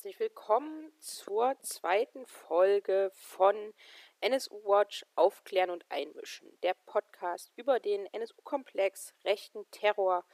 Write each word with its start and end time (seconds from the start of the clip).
herzlich 0.00 0.18
willkommen 0.18 0.90
zur 0.98 1.60
zweiten 1.60 2.24
Folge 2.24 3.10
von 3.12 3.74
NSU 4.22 4.56
Watch 4.64 5.04
Aufklären 5.14 5.68
und 5.68 5.84
Einmischen, 5.90 6.58
der 6.62 6.72
Podcast 6.86 7.52
über 7.56 7.80
den 7.80 8.06
NSU-Komplex, 8.06 9.12
rechten 9.26 9.70
Terror 9.70 10.24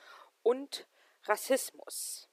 und 0.45 0.87
Rassismus. 1.25 2.29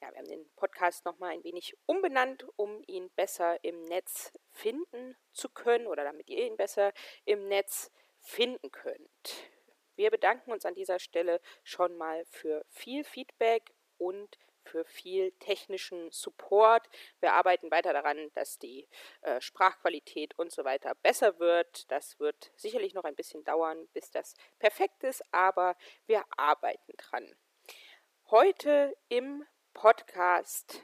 Ja, 0.00 0.12
wir 0.12 0.18
haben 0.18 0.28
den 0.28 0.48
Podcast 0.54 1.04
nochmal 1.04 1.32
ein 1.32 1.42
wenig 1.42 1.76
umbenannt, 1.84 2.46
um 2.54 2.80
ihn 2.86 3.10
besser 3.16 3.58
im 3.64 3.82
Netz 3.82 4.32
finden 4.52 5.16
zu 5.32 5.48
können 5.48 5.88
oder 5.88 6.04
damit 6.04 6.30
ihr 6.30 6.46
ihn 6.46 6.56
besser 6.56 6.92
im 7.24 7.48
Netz 7.48 7.90
finden 8.20 8.70
könnt. 8.70 9.50
Wir 9.96 10.12
bedanken 10.12 10.52
uns 10.52 10.64
an 10.64 10.76
dieser 10.76 11.00
Stelle 11.00 11.40
schon 11.64 11.96
mal 11.96 12.24
für 12.26 12.64
viel 12.68 13.02
Feedback 13.02 13.74
und 13.98 14.38
für 14.66 14.84
viel 14.84 15.32
technischen 15.38 16.10
Support. 16.10 16.88
Wir 17.20 17.32
arbeiten 17.32 17.70
weiter 17.70 17.92
daran, 17.92 18.30
dass 18.34 18.58
die 18.58 18.88
äh, 19.22 19.40
Sprachqualität 19.40 20.38
und 20.38 20.52
so 20.52 20.64
weiter 20.64 20.94
besser 20.96 21.38
wird. 21.38 21.90
Das 21.90 22.18
wird 22.18 22.52
sicherlich 22.56 22.94
noch 22.94 23.04
ein 23.04 23.16
bisschen 23.16 23.44
dauern, 23.44 23.88
bis 23.92 24.10
das 24.10 24.34
perfekt 24.58 25.04
ist, 25.04 25.22
aber 25.32 25.76
wir 26.06 26.24
arbeiten 26.36 26.92
dran. 26.96 27.36
Heute 28.30 28.96
im 29.08 29.46
Podcast 29.72 30.82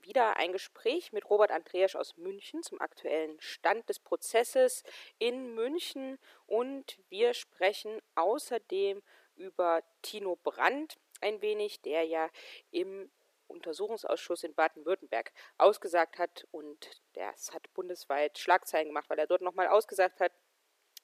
wieder 0.00 0.36
ein 0.36 0.52
Gespräch 0.52 1.12
mit 1.12 1.28
Robert 1.30 1.50
Andreasch 1.50 1.96
aus 1.96 2.16
München 2.16 2.62
zum 2.62 2.80
aktuellen 2.80 3.40
Stand 3.40 3.88
des 3.88 3.98
Prozesses 3.98 4.82
in 5.18 5.54
München 5.54 6.18
und 6.46 6.98
wir 7.08 7.34
sprechen 7.34 8.00
außerdem 8.14 9.02
über 9.36 9.82
Tino 10.02 10.36
Brandt, 10.42 10.98
ein 11.22 11.40
wenig, 11.42 11.80
der 11.82 12.04
ja 12.04 12.28
im 12.70 13.10
Untersuchungsausschuss 13.48 14.44
in 14.44 14.54
Baden-Württemberg 14.54 15.32
ausgesagt 15.58 16.18
hat 16.18 16.46
und 16.50 17.02
das 17.12 17.52
hat 17.52 17.72
bundesweit 17.74 18.38
Schlagzeilen 18.38 18.88
gemacht, 18.88 19.08
weil 19.08 19.18
er 19.18 19.26
dort 19.26 19.42
nochmal 19.42 19.68
ausgesagt 19.68 20.20
hat, 20.20 20.32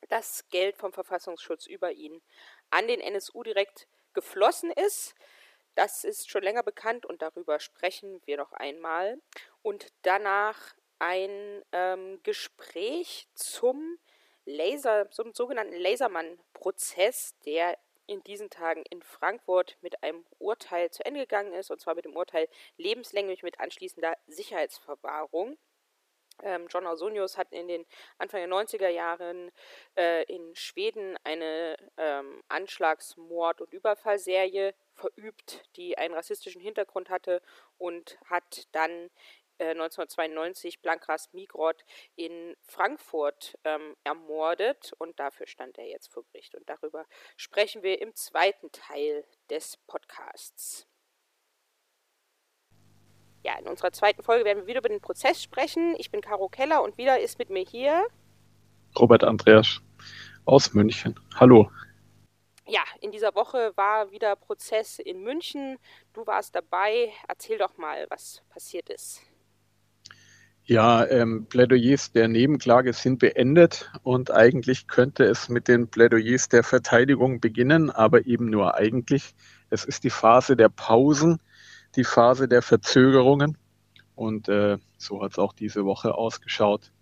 dass 0.09 0.49
Geld 0.49 0.77
vom 0.77 0.93
Verfassungsschutz 0.93 1.67
über 1.67 1.93
ihn 1.93 2.23
an 2.71 2.87
den 2.89 3.01
NSU 3.01 3.43
direkt 3.43 3.87
geflossen 4.15 4.71
ist. 4.71 5.15
Das 5.75 6.05
ist 6.05 6.31
schon 6.31 6.43
länger 6.43 6.63
bekannt 6.63 7.07
und 7.07 7.23
darüber 7.23 7.61
sprechen 7.61 8.21
wir 8.25 8.37
noch 8.37 8.53
einmal. 8.53 9.21
Und 9.63 9.89
danach 10.03 10.75
ein 10.99 11.63
ähm, 11.73 12.21
Gespräch 12.23 13.29
zum 13.35 13.99
Laser, 14.45 15.11
zum 15.11 15.35
sogenannten 15.35 15.77
Lasermann-Prozess, 15.77 17.39
der 17.45 17.79
in 18.09 18.23
diesen 18.25 18.51
Tagen 18.51 18.85
in 18.91 19.03
Frankfurt 19.03 19.77
mit 19.83 20.03
einem 20.03 20.25
Urteil 20.39 20.91
zu 20.91 21.05
Ende 21.05 21.21
gegangen 21.21 21.53
ist, 21.53 21.71
und 21.71 21.81
zwar 21.81 21.95
mit 21.95 22.05
dem 22.05 22.17
Urteil 22.17 22.49
lebenslänglich 22.77 23.43
mit 23.43 23.61
anschließender 23.61 24.17
Sicherheitsverwahrung. 24.27 25.57
Ähm, 26.43 26.67
John 26.69 26.87
Ausonius 26.87 27.37
hat 27.37 27.53
in 27.53 27.69
den 27.69 27.85
Anfang 28.17 28.41
der 28.41 28.49
90er 28.49 28.89
Jahren 28.89 29.51
äh, 29.97 30.23
in 30.25 30.55
Schweden 30.55 31.17
eine 31.25 31.77
ähm, 31.97 32.43
Anschlagsmord- 32.49 33.61
und 33.61 33.73
Überfallserie 33.73 34.75
verübt, 34.95 35.65
die 35.77 35.99
einen 35.99 36.15
rassistischen 36.15 36.61
Hintergrund 36.61 37.11
hatte 37.11 37.43
und 37.77 38.19
hat 38.25 38.69
dann 38.73 39.11
1992 39.59 40.75
äh, 40.75 40.79
Blankras 40.83 41.33
Migrot 41.33 41.85
in 42.17 42.57
Frankfurt 42.63 43.59
ähm, 43.65 43.97
ermordet 44.05 44.93
und 44.99 45.19
dafür 45.19 45.47
stand 45.47 45.79
er 45.79 45.89
jetzt 45.89 46.13
vor 46.13 46.25
Gericht. 46.25 46.55
Und 46.55 46.69
darüber 46.69 47.07
sprechen 47.37 47.83
wir 47.83 48.01
im 48.01 48.15
zweiten 48.15 48.71
Teil 48.73 49.25
des 49.51 49.77
Podcasts. 49.87 50.87
Ja, 53.43 53.59
in 53.59 53.67
unserer 53.69 53.93
zweiten 53.93 54.23
Folge 54.23 54.45
werden 54.45 54.61
wir 54.61 54.67
wieder 54.67 54.81
über 54.81 54.89
den 54.89 55.01
Prozess 55.01 55.43
sprechen. 55.43 55.95
Ich 55.99 56.11
bin 56.11 56.21
Caro 56.21 56.49
Keller 56.49 56.83
und 56.83 56.99
wieder 56.99 57.21
ist 57.21 57.39
mit 57.39 57.51
mir 57.51 57.65
hier 57.65 58.07
Robert 58.99 59.25
Andreas 59.25 59.81
aus 60.45 60.75
München. 60.75 61.19
Hallo. 61.37 61.71
Ja, 62.67 62.83
in 63.01 63.13
dieser 63.13 63.35
Woche 63.35 63.73
war 63.77 64.11
wieder 64.11 64.37
Prozess 64.37 64.99
in 64.99 65.23
München. 65.23 65.79
Du 66.13 66.27
warst 66.27 66.55
dabei. 66.55 67.13
Erzähl 67.27 67.59
doch 67.59 67.79
mal, 67.79 68.07
was 68.11 68.43
passiert 68.51 68.91
ist. 68.91 69.23
Ja, 70.71 71.07
ähm, 71.07 71.47
Plädoyers 71.49 72.13
der 72.13 72.29
Nebenklage 72.29 72.93
sind 72.93 73.21
beendet 73.21 73.91
und 74.03 74.31
eigentlich 74.31 74.87
könnte 74.87 75.25
es 75.25 75.49
mit 75.49 75.67
den 75.67 75.89
Plädoyers 75.89 76.51
der 76.51 76.63
Verteidigung 76.63 77.41
beginnen, 77.41 77.91
aber 77.91 78.27
eben 78.27 78.51
nur 78.51 78.75
eigentlich. 78.75 79.35
Es 79.71 79.87
ist 79.87 80.05
die 80.05 80.11
Phase 80.11 80.57
der 80.57 80.69
Pausen, 80.69 81.41
die 81.97 82.05
Phase 82.05 82.49
der 82.49 82.61
Verzögerungen 82.61 83.57
und 84.15 84.51
äh, 84.51 84.77
so 84.99 85.23
hat 85.23 85.33
es 85.33 85.39
auch 85.39 85.55
diese 85.55 85.87
Woche 85.87 86.15
ausgeschaut. 86.15 86.93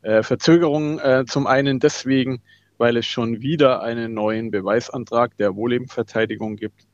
Äh, 0.00 0.22
Verzögerungen 0.22 0.98
äh, 0.98 1.26
zum 1.26 1.46
einen 1.46 1.78
deswegen, 1.78 2.40
weil 2.78 2.96
es 2.96 3.04
schon 3.04 3.42
wieder 3.42 3.82
einen 3.82 4.14
neuen 4.14 4.50
Beweisantrag 4.50 5.36
der 5.36 5.56
Wohllebenverteidigung 5.56 6.56
gibt. 6.56 6.86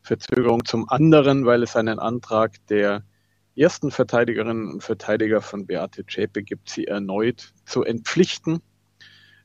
Verzögerung 0.00 0.64
zum 0.64 0.88
anderen, 0.88 1.44
weil 1.44 1.62
es 1.62 1.76
einen 1.76 1.98
Antrag 1.98 2.52
der 2.68 3.04
ersten 3.56 3.90
Verteidigerinnen 3.90 4.72
und 4.72 4.82
Verteidiger 4.82 5.40
von 5.40 5.66
Beate 5.66 6.04
Zschäpe 6.06 6.42
gibt, 6.42 6.68
sie 6.68 6.86
erneut 6.86 7.52
zu 7.64 7.84
entpflichten, 7.84 8.60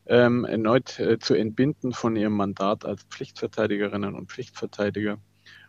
ähm, 0.08 0.46
erneut 0.46 1.00
äh, 1.00 1.20
zu 1.20 1.36
entbinden 1.36 1.94
von 1.94 2.16
ihrem 2.16 2.34
Mandat 2.34 2.86
als 2.86 3.04
Pflichtverteidigerinnen 3.04 4.16
und 4.16 4.32
Pflichtverteidiger. 4.32 5.20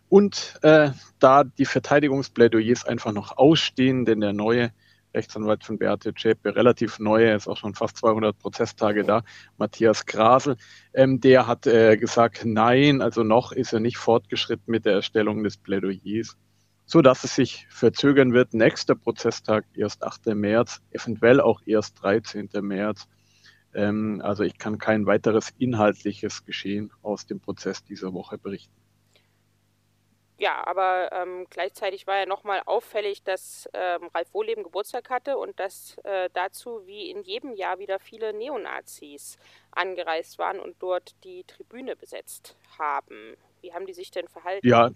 Und 0.09 0.59
äh, 0.63 0.91
da 1.19 1.45
die 1.45 1.67
Verteidigungsplädoyers 1.67 2.85
einfach 2.85 3.13
noch 3.13 3.37
ausstehen, 3.37 4.05
denn 4.05 4.21
der 4.21 4.33
neue 4.33 4.73
Rechtsanwalt 5.15 5.65
von 5.65 5.79
Beate 5.79 6.15
Zschäpe, 6.15 6.55
relativ 6.55 6.99
neu, 6.99 7.25
er 7.25 7.37
ist 7.37 7.49
auch 7.49 7.57
schon 7.57 7.75
fast 7.75 7.97
200 7.99 8.39
Prozesstage 8.39 9.05
da, 9.05 9.23
Matthias 9.59 10.07
Grasel, 10.07 10.57
ähm, 10.95 11.21
der 11.21 11.47
hat 11.47 11.67
äh, 11.67 11.97
gesagt, 11.97 12.43
nein, 12.45 13.03
also 13.03 13.23
noch 13.23 13.53
ist 13.53 13.73
er 13.73 13.81
nicht 13.81 13.99
fortgeschritten 13.99 14.71
mit 14.71 14.85
der 14.85 14.95
Erstellung 14.95 15.43
des 15.43 15.57
Plädoyers 15.57 16.37
so 16.91 17.03
dass 17.03 17.23
es 17.23 17.37
sich 17.37 17.69
verzögern 17.71 18.33
wird. 18.33 18.53
Nächster 18.53 18.97
Prozesstag 18.97 19.65
erst 19.77 20.03
8. 20.03 20.27
März, 20.35 20.83
eventuell 20.91 21.41
auch 21.41 21.61
erst 21.65 22.03
13. 22.03 22.49
März. 22.63 23.07
Ähm, 23.73 24.21
also 24.25 24.43
ich 24.43 24.59
kann 24.59 24.77
kein 24.79 25.07
weiteres 25.07 25.51
inhaltliches 25.57 26.45
Geschehen 26.45 26.93
aus 27.03 27.27
dem 27.27 27.39
Prozess 27.39 27.85
dieser 27.85 28.13
Woche 28.13 28.39
berichten. 28.39 28.75
Ja, 30.37 30.67
aber 30.67 31.13
ähm, 31.13 31.47
gleichzeitig 31.49 32.09
war 32.09 32.19
ja 32.19 32.27
nochmal 32.27 32.63
auffällig, 32.67 33.23
dass 33.23 33.69
ähm, 33.73 34.09
Ralf 34.13 34.35
Wohleben 34.35 34.65
Geburtstag 34.65 35.11
hatte 35.11 35.39
und 35.39 35.61
dass 35.61 35.97
äh, 36.03 36.29
dazu 36.33 36.87
wie 36.87 37.09
in 37.09 37.23
jedem 37.23 37.55
Jahr 37.55 37.79
wieder 37.79 38.01
viele 38.01 38.33
Neonazis 38.33 39.39
angereist 39.71 40.41
waren 40.41 40.59
und 40.59 40.75
dort 40.81 41.15
die 41.23 41.45
Tribüne 41.45 41.95
besetzt 41.95 42.57
haben. 42.81 43.37
Wie 43.61 43.73
haben 43.73 43.87
die 43.87 43.93
sich 43.93 44.11
denn 44.11 44.27
verhalten? 44.27 44.67
Ja, 44.67 44.91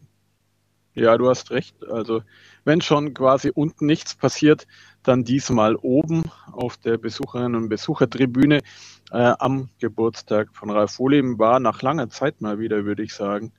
ja, 0.95 1.19
du 1.19 1.29
hast 1.29 1.51
recht. 1.51 1.85
Also 1.89 2.23
wenn 2.65 2.81
schon 2.81 3.15
quasi 3.15 3.51
unten 3.55 3.87
nichts 3.87 4.15
passiert, 4.15 4.67
dann 5.03 5.25
diesmal 5.25 5.77
oben 5.77 6.25
auf 6.53 6.77
der 6.77 6.99
Besucherinnen- 6.99 7.57
und 7.57 7.69
Besuchertribüne 7.69 8.61
äh, 9.11 9.35
am 9.39 9.69
Geburtstag 9.81 10.55
von 10.55 10.71
Ralf 10.71 10.99
Wohleben 10.99 11.39
war 11.39 11.61
nach 11.61 11.83
langer 11.83 12.09
Zeit 12.11 12.41
mal 12.41 12.59
wieder, 12.59 12.85
würde 12.85 13.03
ich 13.03 13.13
sagen, 13.13 13.53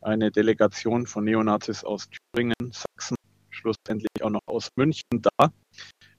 eine 0.00 0.30
Delegation 0.30 1.06
von 1.06 1.24
Neonazis 1.24 1.84
aus 1.84 2.08
Thüringen, 2.08 2.72
Sachsen, 2.72 3.16
schlussendlich 3.50 4.22
auch 4.22 4.30
noch 4.30 4.46
aus 4.46 4.70
München 4.76 5.22
da. 5.22 5.52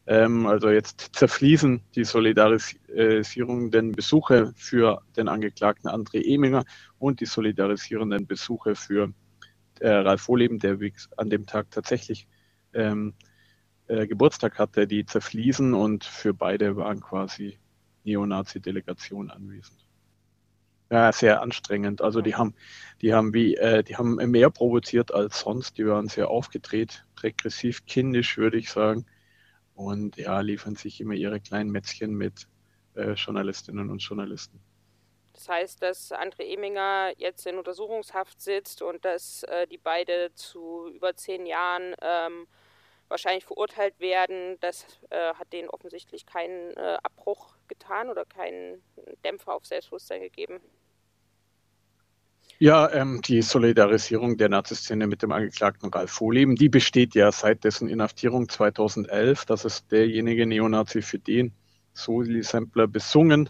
Ähm, 0.06 0.48
also 0.48 0.70
jetzt 0.70 1.10
zerfließen 1.14 1.82
die 1.96 2.04
solidarisierenden 2.04 3.92
Besuche 3.92 4.54
für 4.56 5.02
den 5.16 5.28
Angeklagten 5.28 5.90
André 5.90 6.24
Eminger 6.24 6.66
und 6.98 7.22
die 7.22 7.26
solidarisierenden 7.26 8.28
Besuche 8.28 8.76
für 8.76 9.14
äh, 9.80 9.90
Ralf 9.90 10.28
Wohleben, 10.28 10.60
der 10.60 10.78
an 11.18 11.30
dem 11.30 11.46
Tag 11.46 11.72
tatsächlich 11.72 12.28
ähm, 12.74 13.14
äh, 13.88 14.08
Geburtstag 14.08 14.60
hatte, 14.60 14.88
die 14.88 15.06
zerfließen 15.06 15.74
und 15.74 16.04
für 16.04 16.34
beide 16.34 16.76
waren 16.76 17.02
quasi 17.02 17.58
Neonazi-Delegationen 18.04 19.32
anwesend. 19.32 19.86
Ja, 20.92 21.12
sehr 21.12 21.42
anstrengend. 21.42 22.02
Also 22.02 22.22
die 22.22 22.36
haben, 22.36 22.56
die 23.02 23.14
haben 23.14 23.34
wie, 23.34 23.56
äh, 23.56 23.84
die 23.84 23.96
haben 23.96 24.16
mehr 24.16 24.50
provoziert 24.50 25.14
als 25.14 25.42
sonst. 25.42 25.78
Die 25.78 25.86
waren 25.86 26.08
sehr 26.08 26.30
aufgedreht, 26.30 27.06
regressiv, 27.22 27.86
kindisch, 27.86 28.38
würde 28.38 28.58
ich 28.58 28.72
sagen. 28.72 29.06
Und 29.76 30.18
ja, 30.18 30.40
liefern 30.42 30.76
sich 30.76 31.00
immer 31.00 31.14
ihre 31.14 31.40
kleinen 31.40 31.70
Mätzchen 31.70 32.16
mit 32.16 32.48
äh, 32.96 33.14
Journalistinnen 33.14 33.90
und 33.90 34.00
Journalisten. 34.00 34.60
Das 35.40 35.48
heißt, 35.48 35.82
dass 35.82 36.12
André 36.12 36.54
Eminger 36.54 37.14
jetzt 37.16 37.48
in 37.48 37.58
Untersuchungshaft 37.58 38.42
sitzt 38.42 38.82
und 38.82 39.06
dass 39.06 39.44
äh, 39.44 39.68
die 39.68 39.78
beide 39.78 40.34
zu 40.34 40.90
über 40.94 41.16
zehn 41.16 41.46
Jahren 41.46 41.96
ähm, 42.02 42.46
wahrscheinlich 43.08 43.46
verurteilt 43.46 43.98
werden. 44.02 44.58
Das 44.60 44.86
äh, 45.10 45.34
hat 45.36 45.54
denen 45.54 45.70
offensichtlich 45.70 46.26
keinen 46.26 46.76
äh, 46.76 46.98
Abbruch 47.04 47.56
getan 47.70 48.10
oder 48.10 48.26
keinen 48.26 48.84
Dämpfer 49.24 49.54
auf 49.54 49.66
Selbstbewusstsein 49.66 50.20
gegeben. 50.20 50.60
Ja, 52.58 52.92
ähm, 52.92 53.22
die 53.22 53.42
Solidarisierung 53.42 54.36
der 54.36 54.50
Naziszene 54.50 55.08
mit 55.08 55.22
dem 55.22 55.32
Angeklagten 55.32 55.90
Ralf 55.90 56.12
Vohleben, 56.12 56.58
die 56.58 56.68
besteht 56.68 57.16
ja 57.16 57.32
seit 57.32 57.64
dessen 57.64 57.88
Inhaftierung 57.88 58.50
2011. 58.50 59.46
Das 59.46 59.64
ist 59.64 59.90
derjenige 59.90 60.46
Neonazi, 60.46 61.02
für 61.02 61.18
den 61.18 61.54
Soli-Sampler 61.94 62.88
besungen, 62.88 63.50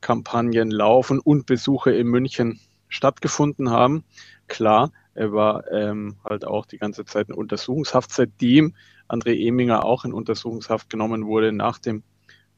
Kampagnen 0.00 0.70
laufen 0.70 1.18
und 1.18 1.46
Besuche 1.46 1.92
in 1.92 2.06
München 2.06 2.60
stattgefunden 2.88 3.70
haben. 3.70 4.04
Klar, 4.48 4.92
er 5.14 5.32
war 5.32 5.70
ähm, 5.72 6.16
halt 6.24 6.44
auch 6.44 6.66
die 6.66 6.78
ganze 6.78 7.04
Zeit 7.04 7.28
in 7.28 7.34
Untersuchungshaft, 7.34 8.12
seitdem 8.12 8.74
André 9.08 9.34
Eminger 9.46 9.84
auch 9.84 10.04
in 10.04 10.12
Untersuchungshaft 10.12 10.90
genommen 10.90 11.26
wurde 11.26 11.52
nach 11.52 11.78
dem 11.78 12.02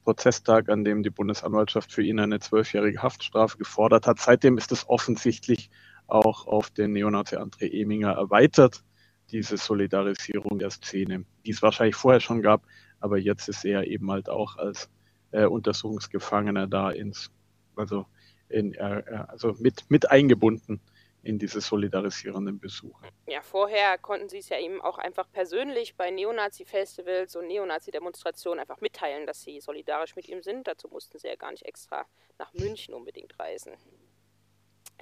Prozesstag, 0.05 0.69
an 0.69 0.85
dem 0.85 1.03
die 1.03 1.11
Bundesanwaltschaft 1.11 1.93
für 1.93 2.03
ihn 2.03 2.19
eine 2.19 2.41
zwölfjährige 2.41 3.03
Haftstrafe 3.03 3.59
gefordert 3.59 4.07
hat. 4.07 4.19
Seitdem 4.19 4.57
ist 4.59 4.73
es 4.73 4.89
offensichtlich 4.89 5.71
auch 6.07 6.47
auf 6.47 6.71
den 6.71 6.93
Neonazi 6.93 7.37
André 7.37 7.71
Eminger 7.71 8.13
erweitert, 8.13 8.83
diese 9.31 9.59
Solidarisierung 9.59 10.59
der 10.59 10.71
Szene, 10.71 11.25
die 11.45 11.51
es 11.51 11.63
wahrscheinlich 11.63 11.97
vorher 11.97 12.21
schon 12.21 12.41
gab, 12.41 12.63
aber 13.01 13.19
jetzt 13.19 13.49
ist 13.49 13.65
er 13.65 13.87
eben 13.87 14.11
halt 14.11 14.29
auch 14.29 14.57
als 14.57 14.89
äh, 15.33 15.45
Untersuchungsgefangener 15.47 16.67
da 16.67 16.91
ins, 16.91 17.31
also, 17.77 18.07
in, 18.49 18.75
äh, 18.75 19.25
also 19.29 19.55
mit, 19.59 19.85
mit 19.91 20.11
eingebunden 20.11 20.81
in 21.23 21.39
diese 21.39 21.61
solidarisierenden 21.61 22.59
Besuche. 22.59 23.07
Ja, 23.27 23.43
vorher 23.43 23.99
konnten 23.99 24.29
sie 24.29 24.39
es 24.39 24.49
ja 24.49 24.59
eben 24.59 24.81
auch 24.81 24.99
einfach 24.99 25.31
persönlich 25.31 25.97
bei 25.97 26.11
Neonazi-Festivals 26.11 27.37
und 27.37 27.49
Neonazi-Demonstrationen 27.49 28.61
einfach 28.61 28.81
mitteilen, 28.81 29.27
dass 29.27 29.43
sie 29.43 29.61
solidarisch 29.61 30.17
mit 30.17 30.29
ihm 30.29 30.43
sind. 30.43 30.67
Dazu 30.67 30.89
mussten 30.89 31.19
sie 31.19 31.29
ja 31.29 31.37
gar 31.37 31.51
nicht 31.51 31.65
extra 31.65 32.07
nach 32.39 32.53
München 32.55 32.95
unbedingt 32.95 33.39
reisen. 33.39 33.73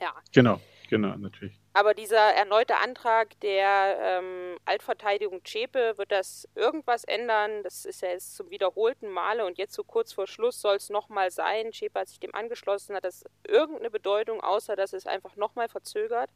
Ja. 0.00 0.14
Genau, 0.32 0.60
genau, 0.88 1.16
natürlich. 1.16 1.58
Aber 1.76 1.92
dieser 1.92 2.32
erneute 2.32 2.78
Antrag 2.78 3.38
der 3.40 3.98
ähm, 4.00 4.56
Altverteidigung 4.64 5.44
Zschäpe, 5.44 5.98
wird 5.98 6.10
das 6.10 6.48
irgendwas 6.54 7.04
ändern? 7.04 7.62
Das 7.64 7.84
ist 7.84 8.00
ja 8.00 8.08
jetzt 8.08 8.34
zum 8.34 8.48
wiederholten 8.48 9.10
Male 9.10 9.44
und 9.44 9.58
jetzt 9.58 9.74
so 9.74 9.84
kurz 9.84 10.14
vor 10.14 10.26
Schluss 10.26 10.58
soll 10.58 10.76
es 10.76 10.88
nochmal 10.88 11.30
sein. 11.30 11.74
Zschäpe 11.74 12.00
hat 12.00 12.08
sich 12.08 12.18
dem 12.18 12.34
angeschlossen. 12.34 12.96
Hat 12.96 13.04
das 13.04 13.26
irgendeine 13.46 13.90
Bedeutung, 13.90 14.40
außer 14.40 14.74
dass 14.74 14.94
es 14.94 15.06
einfach 15.06 15.36
nochmal 15.36 15.68
verzögert? 15.68 16.30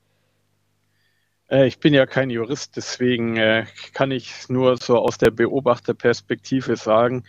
Äh, 1.51 1.67
ich 1.67 1.81
bin 1.81 1.95
ja 1.95 2.05
kein 2.05 2.29
Jurist, 2.29 2.77
deswegen 2.77 3.39
äh, 3.39 3.65
kann 3.95 4.11
ich 4.11 4.51
nur 4.51 4.77
so 4.77 4.99
aus 4.99 5.17
der 5.17 5.31
Beobachterperspektive 5.31 6.77
sagen, 6.77 7.25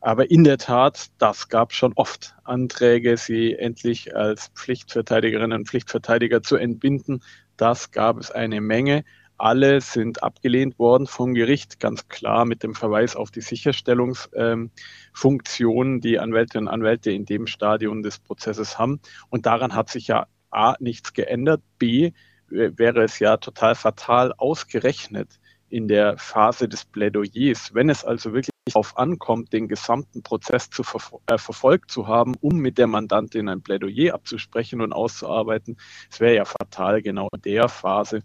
aber 0.00 0.30
in 0.30 0.44
der 0.44 0.58
Tat, 0.58 1.10
das 1.18 1.48
gab 1.48 1.72
schon 1.72 1.92
oft 1.94 2.34
Anträge, 2.44 3.16
sie 3.16 3.54
endlich 3.54 4.14
als 4.16 4.48
Pflichtverteidigerinnen 4.54 5.60
und 5.60 5.68
Pflichtverteidiger 5.68 6.42
zu 6.42 6.56
entbinden. 6.56 7.22
Das 7.56 7.90
gab 7.90 8.18
es 8.18 8.30
eine 8.30 8.60
Menge. 8.60 9.04
Alle 9.36 9.80
sind 9.80 10.22
abgelehnt 10.22 10.78
worden 10.78 11.06
vom 11.06 11.34
Gericht, 11.34 11.80
ganz 11.80 12.08
klar 12.08 12.44
mit 12.44 12.62
dem 12.62 12.74
Verweis 12.74 13.16
auf 13.16 13.30
die 13.30 13.40
Sicherstellungsfunktionen, 13.40 15.94
ähm, 15.94 16.00
die 16.00 16.18
Anwältinnen 16.18 16.68
und 16.68 16.74
Anwälte 16.74 17.10
in 17.10 17.24
dem 17.24 17.46
Stadium 17.46 18.02
des 18.02 18.18
Prozesses 18.18 18.78
haben. 18.78 19.00
Und 19.30 19.46
daran 19.46 19.74
hat 19.74 19.88
sich 19.88 20.08
ja 20.08 20.26
A 20.50 20.74
nichts 20.80 21.12
geändert, 21.12 21.62
B 21.78 22.12
wäre 22.50 23.04
es 23.04 23.18
ja 23.18 23.36
total 23.36 23.74
fatal 23.74 24.32
ausgerechnet 24.36 25.40
in 25.68 25.88
der 25.88 26.18
Phase 26.18 26.68
des 26.68 26.84
Plädoyers, 26.84 27.72
wenn 27.74 27.88
es 27.88 28.04
also 28.04 28.32
wirklich 28.32 28.49
darauf 28.66 28.96
ankommt, 28.98 29.52
den 29.52 29.68
gesamten 29.68 30.22
Prozess 30.22 30.70
zu 30.70 30.82
ver 30.82 31.00
äh, 31.26 31.38
verfolgt 31.38 31.90
zu 31.90 32.06
haben, 32.06 32.34
um 32.40 32.58
mit 32.58 32.78
der 32.78 32.86
Mandantin 32.86 33.48
ein 33.48 33.62
Plädoyer 33.62 34.14
abzusprechen 34.14 34.80
und 34.80 34.92
auszuarbeiten. 34.92 35.76
Es 36.10 36.20
wäre 36.20 36.36
ja 36.36 36.44
fatal, 36.44 37.02
genau 37.02 37.28
in 37.34 37.42
der 37.42 37.68
Phase 37.68 38.22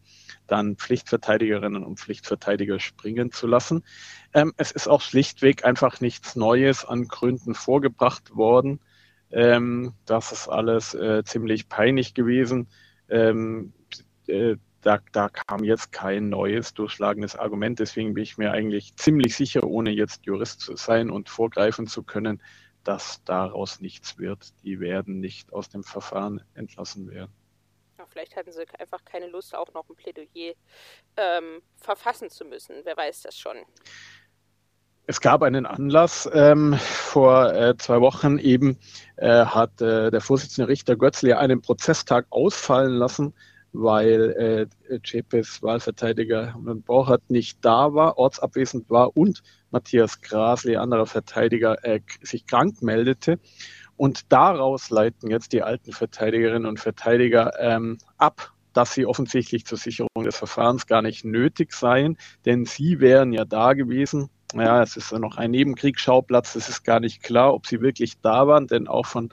dann 0.48 0.76
Pflichtverteidigerinnen 0.76 1.84
und 1.84 2.00
Pflichtverteidiger 2.00 2.80
springen 2.80 3.32
zu 3.32 3.48
lassen. 3.48 3.84
Ähm, 4.34 4.54
es 4.58 4.72
ist 4.72 4.88
auch 4.88 5.02
schlichtweg 5.02 5.66
einfach 5.66 6.02
nichts 6.02 6.36
Neues 6.36 6.86
an 6.86 7.08
Gründen 7.08 7.56
vorgebracht 7.56 8.36
worden. 8.36 8.80
Ähm, 9.32 9.94
das 10.06 10.32
ist 10.32 10.48
alles 10.48 10.94
äh, 10.94 11.24
ziemlich 11.24 11.70
peinlich 11.70 12.14
gewesen. 12.14 12.68
Ähm, 13.10 13.74
äh, 14.28 14.56
da, 14.86 15.00
da 15.12 15.30
kam 15.30 15.64
jetzt 15.64 15.92
kein 15.92 16.30
neues 16.30 16.76
durchschlagendes 16.76 17.36
Argument. 17.36 17.80
Deswegen 17.80 18.14
bin 18.14 18.22
ich 18.22 18.38
mir 18.38 18.52
eigentlich 18.52 18.96
ziemlich 18.96 19.36
sicher, 19.36 19.64
ohne 19.64 19.90
jetzt 19.90 20.26
Jurist 20.28 20.60
zu 20.62 20.76
sein 20.76 21.10
und 21.10 21.28
vorgreifen 21.28 21.88
zu 21.88 22.04
können, 22.04 22.40
dass 22.84 23.24
daraus 23.24 23.82
nichts 23.82 24.20
wird. 24.20 24.54
Die 24.64 24.80
werden 24.80 25.20
nicht 25.20 25.52
aus 25.54 25.70
dem 25.70 25.84
Verfahren 25.84 26.42
entlassen 26.54 27.10
werden. 27.10 27.32
Ja, 27.98 28.06
vielleicht 28.08 28.36
hatten 28.36 28.52
sie 28.52 28.64
einfach 28.78 29.04
keine 29.06 29.28
Lust, 29.28 29.56
auch 29.56 29.74
noch 29.74 29.90
ein 29.90 29.96
Plädoyer 29.96 30.54
ähm, 31.18 31.64
verfassen 31.78 32.30
zu 32.30 32.46
müssen. 32.46 32.76
Wer 32.84 32.96
weiß 32.96 33.24
das 33.24 33.40
schon. 33.40 33.58
Es 35.08 35.20
gab 35.20 35.42
einen 35.42 35.66
Anlass. 35.66 36.30
Ähm, 36.32 36.76
vor 36.76 37.52
äh, 37.54 37.76
zwei 37.78 38.02
Wochen 38.02 38.38
eben 38.38 38.78
äh, 39.18 39.46
hat 39.46 39.82
äh, 39.82 40.12
der 40.12 40.22
Vorsitzende 40.22 40.68
Richter 40.68 40.96
Götzli 40.96 41.34
einen 41.34 41.62
Prozesstag 41.62 42.28
ausfallen 42.30 42.94
lassen, 42.94 43.34
weil 43.82 44.70
äh, 44.90 45.00
Cepes 45.06 45.62
Wahlverteidiger 45.62 46.56
Borchardt 46.86 47.30
nicht 47.30 47.60
da 47.62 47.94
war, 47.94 48.18
ortsabwesend 48.18 48.90
war 48.90 49.16
und 49.16 49.42
Matthias 49.72 50.22
Grasli, 50.22 50.78
anderer 50.78 51.06
Verteidiger, 51.06 51.84
äh, 51.84 52.00
sich 52.22 52.46
krank 52.46 52.82
meldete. 52.82 53.40
Und 53.98 54.32
daraus 54.32 54.90
leiten 54.90 55.30
jetzt 55.30 55.54
die 55.54 55.64
alten 55.64 55.94
Verteidigerinnen 55.94 56.66
und 56.66 56.80
Verteidiger 56.80 57.54
ähm, 57.60 57.98
ab, 58.18 58.52
dass 58.74 58.94
sie 58.94 59.06
offensichtlich 59.06 59.66
zur 59.66 59.78
Sicherung 59.78 60.24
des 60.24 60.36
Verfahrens 60.36 60.86
gar 60.86 61.02
nicht 61.02 61.24
nötig 61.24 61.74
seien, 61.74 62.18
denn 62.46 62.66
sie 62.66 63.00
wären 63.00 63.32
ja 63.32 63.46
da 63.46 63.74
gewesen. 63.74 64.30
Ja, 64.54 64.84
es 64.84 64.96
ist 64.96 65.12
ja 65.12 65.20
noch 65.20 65.38
ein 65.38 65.52
Nebenkriegsschauplatz, 65.52 66.56
es 66.56 66.70
ist 66.70 66.84
gar 66.84 67.00
nicht 67.00 67.24
klar, 67.24 67.54
ob 67.54 67.68
sie 67.68 67.82
wirklich 67.82 68.20
da 68.22 68.48
waren, 68.48 68.68
denn 68.68 68.88
auch 68.88 69.06
von 69.06 69.30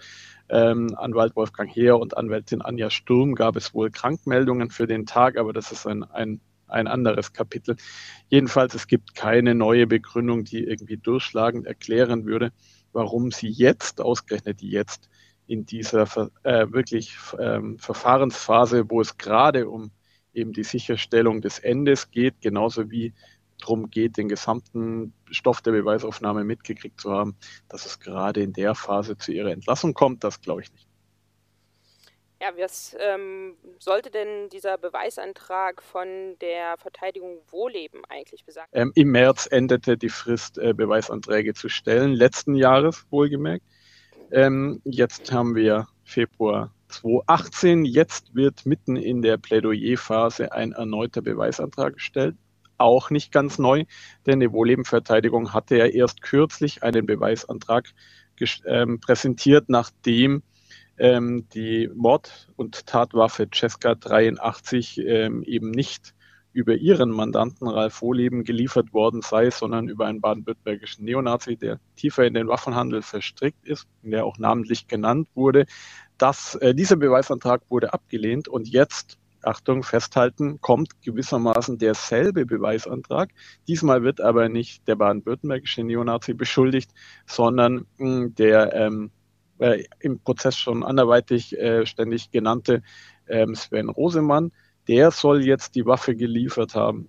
ähm, 0.52 0.94
Anwalt 0.96 1.34
Wolfgang 1.34 1.74
Heer 1.74 1.98
und 1.98 2.16
Anwältin 2.16 2.60
Anja 2.60 2.90
Sturm 2.90 3.34
gab 3.34 3.56
es 3.56 3.72
wohl 3.72 3.90
Krankmeldungen 3.90 4.70
für 4.70 4.86
den 4.86 5.06
Tag, 5.06 5.38
aber 5.38 5.52
das 5.54 5.72
ist 5.72 5.86
ein, 5.86 6.04
ein, 6.04 6.40
ein 6.68 6.86
anderes 6.86 7.32
Kapitel. 7.32 7.76
Jedenfalls, 8.28 8.74
es 8.74 8.86
gibt 8.86 9.14
keine 9.14 9.54
neue 9.54 9.86
Begründung, 9.86 10.44
die 10.44 10.62
irgendwie 10.62 10.98
durchschlagend 10.98 11.66
erklären 11.66 12.26
würde, 12.26 12.52
warum 12.92 13.30
sie 13.30 13.48
jetzt, 13.48 14.02
ausgerechnet 14.02 14.60
jetzt, 14.60 15.08
in 15.46 15.64
dieser 15.64 16.06
äh, 16.44 16.66
wirklich 16.70 17.16
ähm, 17.38 17.78
Verfahrensphase, 17.78 18.90
wo 18.90 19.00
es 19.00 19.16
gerade 19.16 19.68
um 19.68 19.90
eben 20.34 20.52
die 20.52 20.64
Sicherstellung 20.64 21.40
des 21.40 21.58
Endes 21.58 22.10
geht, 22.10 22.40
genauso 22.40 22.90
wie 22.90 23.12
darum 23.62 23.90
geht, 23.90 24.16
den 24.16 24.28
gesamten 24.28 25.14
Stoff 25.30 25.62
der 25.62 25.72
Beweisaufnahme 25.72 26.44
mitgekriegt 26.44 27.00
zu 27.00 27.12
haben, 27.12 27.36
dass 27.68 27.86
es 27.86 28.00
gerade 28.00 28.42
in 28.42 28.52
der 28.52 28.74
Phase 28.74 29.16
zu 29.16 29.32
ihrer 29.32 29.50
Entlassung 29.50 29.94
kommt, 29.94 30.24
das 30.24 30.40
glaube 30.40 30.62
ich 30.62 30.72
nicht. 30.72 30.88
Ja, 32.42 32.48
was 32.56 32.96
ähm, 32.98 33.56
sollte 33.78 34.10
denn 34.10 34.48
dieser 34.48 34.76
Beweisantrag 34.76 35.80
von 35.80 36.36
der 36.40 36.76
Verteidigung 36.76 37.38
Wohleben 37.52 38.02
eigentlich 38.08 38.44
besagen? 38.44 38.68
Ähm, 38.72 38.90
Im 38.96 39.12
März 39.12 39.46
endete 39.48 39.96
die 39.96 40.08
Frist, 40.08 40.58
äh, 40.58 40.74
Beweisanträge 40.74 41.54
zu 41.54 41.68
stellen, 41.68 42.12
letzten 42.14 42.56
Jahres 42.56 43.06
wohlgemerkt. 43.10 43.64
Ähm, 44.32 44.80
jetzt 44.82 45.30
haben 45.30 45.54
wir 45.54 45.86
Februar 46.02 46.74
2018. 46.88 47.84
Jetzt 47.84 48.34
wird 48.34 48.66
mitten 48.66 48.96
in 48.96 49.22
der 49.22 49.36
Plädoyerphase 49.36 50.50
ein 50.50 50.72
erneuter 50.72 51.22
Beweisantrag 51.22 51.94
gestellt 51.94 52.34
auch 52.82 53.10
nicht 53.10 53.32
ganz 53.32 53.58
neu, 53.58 53.84
denn 54.26 54.40
die 54.40 54.52
Wohlebenverteidigung 54.52 55.52
hatte 55.52 55.76
ja 55.76 55.86
erst 55.86 56.22
kürzlich 56.22 56.82
einen 56.82 57.06
Beweisantrag 57.06 57.88
ähm, 58.66 59.00
präsentiert, 59.00 59.68
nachdem 59.68 60.42
ähm, 60.98 61.46
die 61.54 61.88
Mord- 61.94 62.48
und 62.56 62.86
Tatwaffe 62.86 63.48
Cesca 63.52 63.94
83 63.94 64.98
ähm, 64.98 65.42
eben 65.44 65.70
nicht 65.70 66.14
über 66.52 66.74
ihren 66.74 67.10
Mandanten 67.10 67.66
Ralf 67.66 68.02
Wohleben 68.02 68.44
geliefert 68.44 68.92
worden 68.92 69.22
sei, 69.22 69.50
sondern 69.50 69.88
über 69.88 70.06
einen 70.06 70.20
baden-württembergischen 70.20 71.04
Neonazi, 71.04 71.56
der 71.56 71.80
tiefer 71.96 72.26
in 72.26 72.34
den 72.34 72.48
Waffenhandel 72.48 73.02
verstrickt 73.02 73.66
ist, 73.66 73.86
der 74.02 74.26
auch 74.26 74.38
namentlich 74.38 74.86
genannt 74.86 75.28
wurde. 75.34 75.64
Das, 76.18 76.54
äh, 76.56 76.74
dieser 76.74 76.96
Beweisantrag 76.96 77.62
wurde 77.70 77.94
abgelehnt 77.94 78.48
und 78.48 78.68
jetzt 78.68 79.18
Achtung, 79.44 79.82
festhalten, 79.82 80.60
kommt 80.60 81.02
gewissermaßen 81.02 81.78
derselbe 81.78 82.46
Beweisantrag. 82.46 83.30
Diesmal 83.68 84.02
wird 84.02 84.20
aber 84.20 84.48
nicht 84.48 84.86
der 84.88 84.96
baden-württembergische 84.96 85.84
Neonazi 85.84 86.34
beschuldigt, 86.34 86.90
sondern 87.26 87.86
mh, 87.98 88.08
hm, 88.20 88.34
der 88.34 88.72
ähm, 88.74 89.10
äh, 89.58 89.84
im 90.00 90.20
Prozess 90.20 90.56
schon 90.56 90.82
anderweitig 90.82 91.58
äh, 91.58 91.86
ständig 91.86 92.30
genannte 92.30 92.82
ähm, 93.28 93.54
Sven 93.54 93.88
Rosemann. 93.88 94.52
Der 94.88 95.10
soll 95.10 95.44
jetzt 95.44 95.74
die 95.74 95.86
Waffe 95.86 96.16
geliefert 96.16 96.74
haben. 96.74 97.08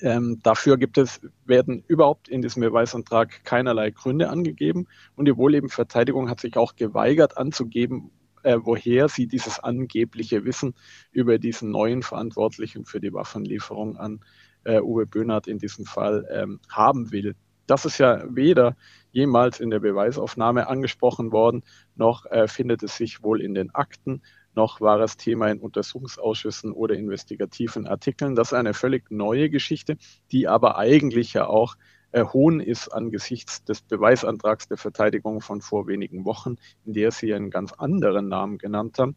Ähm, 0.00 0.38
dafür 0.42 0.76
gibt 0.76 0.96
es, 0.96 1.20
werden 1.44 1.82
überhaupt 1.88 2.28
in 2.28 2.40
diesem 2.40 2.62
Beweisantrag 2.62 3.44
keinerlei 3.44 3.90
Gründe 3.90 4.30
angegeben 4.30 4.86
und 5.16 5.26
die 5.26 5.36
Wohlebenverteidigung 5.36 6.30
hat 6.30 6.40
sich 6.40 6.56
auch 6.56 6.76
geweigert 6.76 7.36
anzugeben, 7.36 8.12
äh, 8.48 8.64
woher 8.64 9.08
sie 9.08 9.26
dieses 9.26 9.58
angebliche 9.60 10.44
Wissen 10.46 10.74
über 11.12 11.38
diesen 11.38 11.70
neuen 11.70 12.02
Verantwortlichen 12.02 12.86
für 12.86 12.98
die 12.98 13.12
Waffenlieferung 13.12 13.98
an 13.98 14.20
äh, 14.64 14.80
Uwe 14.80 15.04
Böhnhardt 15.04 15.48
in 15.48 15.58
diesem 15.58 15.84
Fall 15.84 16.26
ähm, 16.30 16.58
haben 16.70 17.12
will. 17.12 17.36
Das 17.66 17.84
ist 17.84 17.98
ja 17.98 18.24
weder 18.34 18.74
jemals 19.12 19.60
in 19.60 19.68
der 19.68 19.80
Beweisaufnahme 19.80 20.66
angesprochen 20.66 21.30
worden, 21.30 21.62
noch 21.94 22.24
äh, 22.24 22.48
findet 22.48 22.82
es 22.82 22.96
sich 22.96 23.22
wohl 23.22 23.42
in 23.42 23.52
den 23.52 23.74
Akten, 23.74 24.22
noch 24.54 24.80
war 24.80 24.98
es 25.00 25.18
Thema 25.18 25.48
in 25.48 25.60
Untersuchungsausschüssen 25.60 26.72
oder 26.72 26.94
investigativen 26.94 27.86
Artikeln. 27.86 28.34
Das 28.34 28.48
ist 28.48 28.54
eine 28.54 28.72
völlig 28.72 29.10
neue 29.10 29.50
Geschichte, 29.50 29.98
die 30.32 30.48
aber 30.48 30.78
eigentlich 30.78 31.34
ja 31.34 31.46
auch 31.46 31.76
hohn 32.14 32.60
ist 32.60 32.88
angesichts 32.88 33.64
des 33.64 33.82
Beweisantrags 33.82 34.68
der 34.68 34.78
Verteidigung 34.78 35.40
von 35.40 35.60
vor 35.60 35.86
wenigen 35.86 36.24
Wochen, 36.24 36.56
in 36.84 36.94
der 36.94 37.10
sie 37.10 37.34
einen 37.34 37.50
ganz 37.50 37.72
anderen 37.72 38.28
Namen 38.28 38.58
genannt 38.58 38.98
haben. 38.98 39.16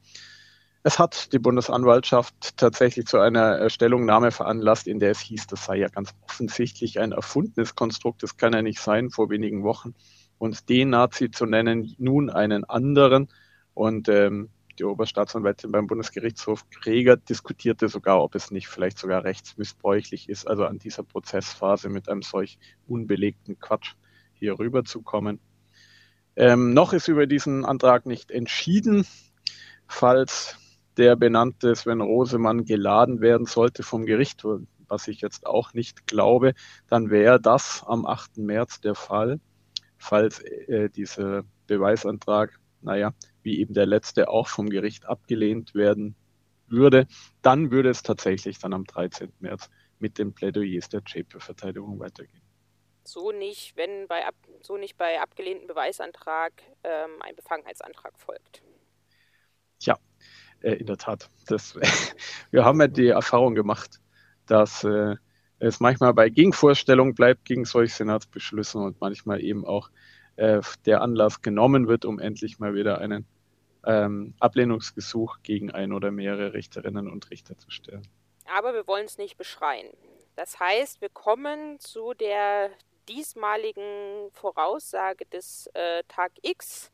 Es 0.84 0.98
hat 0.98 1.32
die 1.32 1.40
Bundesanwaltschaft 1.40 2.58
tatsächlich 2.58 3.06
zu 3.06 3.20
einer 3.20 3.70
Stellungnahme 3.70 4.32
veranlasst, 4.32 4.88
in 4.88 5.00
der 5.00 5.12
es 5.12 5.20
hieß, 5.20 5.46
das 5.48 5.66
sei 5.66 5.78
ja 5.78 5.88
ganz 5.90 6.14
offensichtlich 6.24 7.00
ein 7.00 7.12
erfundenes 7.12 7.76
Konstrukt, 7.76 8.24
das 8.24 8.36
kann 8.36 8.54
ja 8.54 8.64
nicht 8.64 8.80
sein, 8.80 9.12
vor 9.12 9.30
wenigen 9.30 9.64
Wochen. 9.64 9.94
Und 10.40 10.70
den 10.70 10.90
Nazi 10.90 11.30
zu 11.30 11.46
nennen, 11.46 11.94
nun 12.00 12.32
einen 12.32 12.64
anderen. 12.64 13.30
Und 13.76 14.10
ähm, 14.10 14.50
die 14.82 14.86
Oberstaatsanwältin 14.86 15.72
beim 15.72 15.86
Bundesgerichtshof 15.86 16.68
Kreger 16.72 17.16
diskutierte 17.16 17.88
sogar, 17.88 18.24
ob 18.24 18.34
es 18.34 18.50
nicht 18.50 18.68
vielleicht 18.68 18.98
sogar 18.98 19.24
rechtsmissbräuchlich 19.24 20.28
ist, 20.28 20.48
also 20.48 20.66
an 20.66 20.80
dieser 20.80 21.04
Prozessphase 21.04 21.88
mit 21.88 22.10
einem 22.10 22.24
solch 22.24 22.58
unbelegten 22.88 23.60
Quatsch 23.60 23.94
hier 24.34 24.58
rüberzukommen. 24.58 25.40
Ähm, 26.36 26.74
noch 26.74 26.94
ist 26.94 27.08
über 27.08 27.28
diesen 27.28 27.64
Antrag 27.64 28.08
nicht 28.08 28.32
entschieden. 28.32 29.06
Falls 29.88 30.58
der 30.98 31.16
benannte 31.16 31.76
Sven 31.76 32.02
Rosemann 32.02 32.66
geladen 32.66 33.22
werden 33.22 33.46
sollte 33.46 33.84
vom 33.84 34.08
Gericht, 34.08 34.44
was 34.88 35.08
ich 35.08 35.22
jetzt 35.22 35.46
auch 35.46 35.76
nicht 35.76 36.08
glaube, 36.08 36.56
dann 36.88 37.12
wäre 37.12 37.40
das 37.40 37.84
am 37.86 38.08
8. 38.08 38.38
März 38.38 38.82
der 38.82 38.96
Fall, 38.96 39.40
falls 40.00 40.40
äh, 40.40 40.90
dieser 40.90 41.44
Beweisantrag, 41.68 42.60
naja, 42.82 43.14
wie 43.44 43.60
eben 43.60 43.74
der 43.74 43.86
letzte 43.86 44.30
auch 44.30 44.48
vom 44.48 44.70
Gericht 44.70 45.06
abgelehnt 45.06 45.74
werden 45.74 46.16
würde, 46.68 47.08
dann 47.42 47.72
würde 47.72 47.90
es 47.90 48.04
tatsächlich 48.04 48.60
dann 48.60 48.74
am 48.74 48.86
13. 48.86 49.32
März 49.40 49.70
mit 50.00 50.18
den 50.18 50.34
Plädoyers 50.34 50.90
der 50.90 51.02
JPO-Verteidigung 51.06 52.00
weitergehen. 52.00 52.42
So 53.04 53.32
nicht, 53.32 53.76
wenn 53.76 54.08
bei 54.08 54.26
ab, 54.26 54.36
so 54.62 54.78
nicht 54.78 54.98
bei 54.98 55.20
abgelehnten 55.20 55.68
Beweisantrag 55.68 56.54
ähm, 56.84 57.22
ein 57.22 57.36
Befangenheitsantrag 57.36 58.14
folgt. 58.20 58.62
Tja, 59.80 59.98
äh, 60.62 60.74
in 60.74 60.86
der 60.86 60.98
Tat. 60.98 61.30
Das, 61.48 61.76
wir 62.52 62.64
haben 62.64 62.80
ja 62.80 62.88
die 62.88 63.08
Erfahrung 63.08 63.56
gemacht, 63.56 64.00
dass 64.46 64.84
äh, 64.84 65.16
es 65.60 65.80
manchmal 65.80 66.14
bei 66.14 66.30
Gegenvorstellungen 66.30 67.16
bleibt 67.16 67.46
gegen 67.46 67.66
solche 67.66 67.96
Senatsbeschlüsse 67.96 68.80
und 68.80 69.00
manchmal 69.02 69.42
eben 69.42 69.66
auch 69.66 69.90
äh, 70.36 70.62
der 70.86 71.02
Anlass 71.02 71.42
genommen 71.42 71.88
wird, 71.88 72.06
um 72.06 72.20
endlich 72.20 72.60
mal 72.60 72.74
wieder 72.74 73.00
einen 73.00 73.26
ähm, 73.86 74.34
Ablehnungsgesuch 74.40 75.38
gegen 75.44 75.72
ein 75.72 75.94
oder 75.94 76.12
mehrere 76.12 76.54
Richterinnen 76.54 77.10
und 77.10 77.30
Richter 77.32 77.58
zu 77.58 77.72
stellen. 77.72 78.08
Aber 78.56 78.74
wir 78.74 78.88
wollen 78.88 79.06
es 79.06 79.18
nicht 79.18 79.38
beschreien. 79.38 79.90
Das 80.36 80.60
heißt, 80.60 81.02
wir 81.02 81.10
kommen 81.10 81.80
zu 81.80 82.14
der 82.14 82.72
diesmaligen 83.08 84.32
Voraussage 84.32 85.26
des 85.26 85.68
äh, 85.74 86.04
Tag 86.08 86.32
X. 86.42 86.92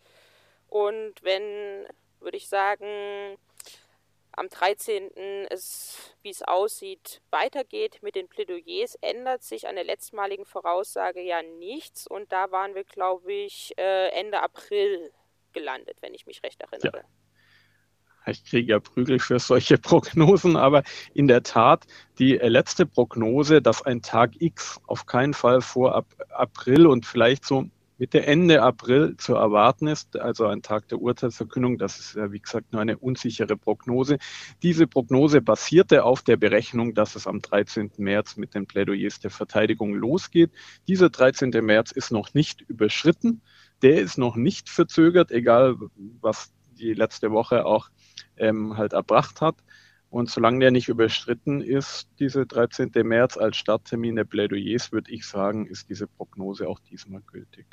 Und 0.67 1.13
wenn, 1.21 1.85
würde 2.19 2.37
ich 2.37 2.47
sagen, 2.47 3.37
am 4.37 4.49
13. 4.49 5.11
es, 5.49 6.15
wie 6.21 6.29
es 6.29 6.43
aussieht, 6.43 7.21
weitergeht 7.31 7.99
mit 8.01 8.15
den 8.15 8.27
Plädoyers, 8.27 8.95
ändert 9.01 9.43
sich 9.43 9.67
an 9.67 9.75
der 9.75 9.83
letztmaligen 9.83 10.45
Voraussage 10.45 11.21
ja 11.21 11.41
nichts. 11.41 12.07
Und 12.07 12.31
da 12.31 12.51
waren 12.51 12.75
wir, 12.75 12.83
glaube 12.83 13.33
ich, 13.33 13.73
äh, 13.77 14.09
Ende 14.09 14.41
April 14.41 15.11
gelandet, 15.53 15.97
wenn 16.01 16.13
ich 16.13 16.27
mich 16.27 16.43
recht 16.43 16.61
erinnere. 16.61 16.97
Ja. 16.97 18.31
Ich 18.31 18.43
kriege 18.43 18.73
ja 18.73 18.79
Prügel 18.79 19.19
für 19.19 19.39
solche 19.39 19.77
Prognosen, 19.77 20.55
aber 20.55 20.83
in 21.13 21.27
der 21.27 21.43
Tat 21.43 21.85
die 22.19 22.37
äh, 22.37 22.47
letzte 22.47 22.85
Prognose, 22.85 23.61
dass 23.61 23.81
ein 23.81 24.01
Tag 24.01 24.33
X 24.39 24.79
auf 24.85 25.05
keinen 25.05 25.33
Fall 25.33 25.61
vor 25.61 26.05
April 26.29 26.85
und 26.87 27.05
vielleicht 27.05 27.45
so 27.45 27.65
Mitte, 27.99 28.27
Ende 28.27 28.61
April 28.61 29.17
zu 29.17 29.33
erwarten 29.33 29.87
ist, 29.87 30.19
also 30.19 30.45
ein 30.45 30.61
Tag 30.61 30.87
der 30.89 31.01
Urteilsverkündung. 31.01 31.79
Das 31.79 31.97
ist 31.97 32.13
ja, 32.15 32.31
wie 32.31 32.39
gesagt, 32.39 32.71
nur 32.71 32.79
eine 32.79 32.95
unsichere 32.95 33.57
Prognose. 33.57 34.19
Diese 34.61 34.85
Prognose 34.85 35.41
basierte 35.41 36.03
auf 36.03 36.21
der 36.21 36.37
Berechnung, 36.37 36.93
dass 36.93 37.15
es 37.15 37.25
am 37.25 37.41
13. 37.41 37.93
März 37.97 38.37
mit 38.37 38.53
den 38.53 38.67
Plädoyers 38.67 39.19
der 39.19 39.31
Verteidigung 39.31 39.95
losgeht. 39.95 40.51
Dieser 40.87 41.09
13. 41.09 41.49
März 41.65 41.91
ist 41.91 42.11
noch 42.11 42.35
nicht 42.35 42.61
überschritten. 42.61 43.41
Der 43.81 43.99
ist 43.99 44.19
noch 44.19 44.35
nicht 44.35 44.69
verzögert, 44.69 45.31
egal 45.31 45.77
was 46.21 46.53
die 46.77 46.93
letzte 46.93 47.31
Woche 47.31 47.65
auch 47.65 47.89
ähm, 48.37 48.77
halt 48.77 48.93
erbracht 48.93 49.41
hat. 49.41 49.55
Und 50.11 50.29
solange 50.29 50.59
der 50.59 50.69
nicht 50.69 50.87
überschritten 50.87 51.61
ist, 51.61 52.09
diese 52.19 52.45
13. 52.45 52.91
März 53.03 53.37
als 53.37 53.57
Starttermin 53.57 54.15
der 54.15 54.23
Plädoyers, 54.23 54.91
würde 54.91 55.11
ich 55.11 55.25
sagen, 55.25 55.65
ist 55.65 55.89
diese 55.89 56.05
Prognose 56.05 56.67
auch 56.67 56.79
diesmal 56.79 57.21
gültig 57.21 57.65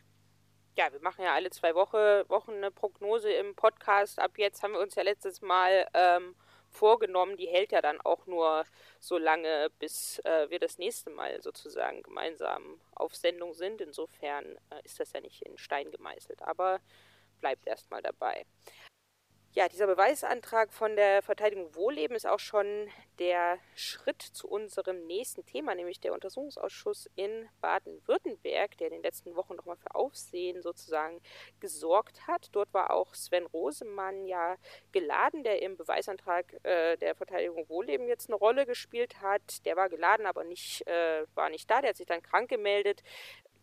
ja, 0.76 0.92
wir 0.92 1.00
machen 1.00 1.24
ja 1.24 1.34
alle 1.34 1.50
zwei 1.50 1.74
Woche, 1.74 2.24
Wochen 2.28 2.52
eine 2.52 2.70
Prognose 2.70 3.30
im 3.32 3.54
Podcast. 3.54 4.18
Ab 4.18 4.32
jetzt 4.38 4.62
haben 4.62 4.72
wir 4.72 4.80
uns 4.80 4.94
ja 4.94 5.02
letztes 5.02 5.40
Mal 5.40 5.86
ähm, 5.94 6.34
vorgenommen, 6.70 7.36
die 7.36 7.46
hält 7.46 7.72
ja 7.72 7.80
dann 7.80 8.00
auch 8.00 8.26
nur 8.26 8.64
so 8.98 9.16
lange, 9.16 9.70
bis 9.78 10.18
äh, 10.20 10.50
wir 10.50 10.58
das 10.58 10.78
nächste 10.78 11.10
Mal 11.10 11.40
sozusagen 11.40 12.02
gemeinsam 12.02 12.80
auf 12.94 13.14
Sendung 13.14 13.54
sind. 13.54 13.80
Insofern 13.80 14.44
äh, 14.70 14.84
ist 14.84 14.98
das 14.98 15.12
ja 15.12 15.20
nicht 15.20 15.42
in 15.42 15.56
Stein 15.58 15.90
gemeißelt, 15.90 16.42
aber 16.42 16.80
bleibt 17.40 17.66
erstmal 17.66 18.02
dabei. 18.02 18.44
Ja, 19.56 19.68
dieser 19.68 19.86
Beweisantrag 19.86 20.72
von 20.72 20.96
der 20.96 21.22
Verteidigung 21.22 21.72
Wohlleben 21.76 22.16
ist 22.16 22.26
auch 22.26 22.40
schon 22.40 22.88
der 23.20 23.60
Schritt 23.76 24.20
zu 24.20 24.48
unserem 24.48 25.06
nächsten 25.06 25.46
Thema, 25.46 25.76
nämlich 25.76 26.00
der 26.00 26.12
Untersuchungsausschuss 26.12 27.08
in 27.14 27.48
Baden-Württemberg, 27.60 28.76
der 28.78 28.88
in 28.88 28.94
den 28.94 29.02
letzten 29.04 29.36
Wochen 29.36 29.54
nochmal 29.54 29.76
für 29.76 29.94
Aufsehen 29.94 30.60
sozusagen 30.60 31.20
gesorgt 31.60 32.26
hat. 32.26 32.48
Dort 32.50 32.74
war 32.74 32.90
auch 32.90 33.14
Sven 33.14 33.46
Rosemann 33.46 34.26
ja 34.26 34.56
geladen, 34.90 35.44
der 35.44 35.62
im 35.62 35.76
Beweisantrag 35.76 36.52
äh, 36.64 36.96
der 36.96 37.14
Verteidigung 37.14 37.68
Wohlleben 37.68 38.08
jetzt 38.08 38.28
eine 38.28 38.36
Rolle 38.36 38.66
gespielt 38.66 39.20
hat. 39.22 39.64
Der 39.66 39.76
war 39.76 39.88
geladen, 39.88 40.26
aber 40.26 40.42
nicht, 40.42 40.84
äh, 40.88 41.26
war 41.36 41.48
nicht 41.48 41.70
da. 41.70 41.80
Der 41.80 41.90
hat 41.90 41.96
sich 41.96 42.06
dann 42.06 42.22
krank 42.22 42.48
gemeldet. 42.48 43.04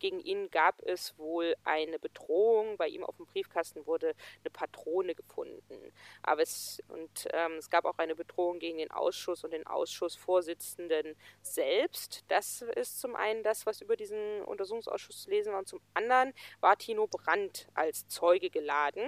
Gegen 0.01 0.19
ihn 0.19 0.49
gab 0.49 0.81
es 0.81 1.15
wohl 1.19 1.55
eine 1.63 1.99
Bedrohung. 1.99 2.75
Bei 2.75 2.87
ihm 2.87 3.03
auf 3.03 3.17
dem 3.17 3.27
Briefkasten 3.27 3.85
wurde 3.85 4.15
eine 4.43 4.49
Patrone 4.51 5.13
gefunden. 5.13 5.93
Aber 6.23 6.41
es, 6.41 6.81
und, 6.87 7.27
ähm, 7.31 7.53
es 7.59 7.69
gab 7.69 7.85
auch 7.85 7.99
eine 7.99 8.15
Bedrohung 8.15 8.57
gegen 8.57 8.79
den 8.79 8.89
Ausschuss 8.89 9.43
und 9.43 9.51
den 9.51 9.67
Ausschussvorsitzenden 9.67 11.15
selbst. 11.43 12.25
Das 12.29 12.63
ist 12.63 12.99
zum 12.99 13.15
einen 13.15 13.43
das, 13.43 13.67
was 13.67 13.79
über 13.81 13.95
diesen 13.95 14.43
Untersuchungsausschuss 14.45 15.21
zu 15.21 15.29
lesen 15.29 15.53
war. 15.53 15.59
Und 15.59 15.67
zum 15.67 15.81
anderen 15.93 16.33
war 16.61 16.79
Tino 16.79 17.05
Brandt 17.05 17.67
als 17.75 18.07
Zeuge 18.07 18.49
geladen. 18.49 19.07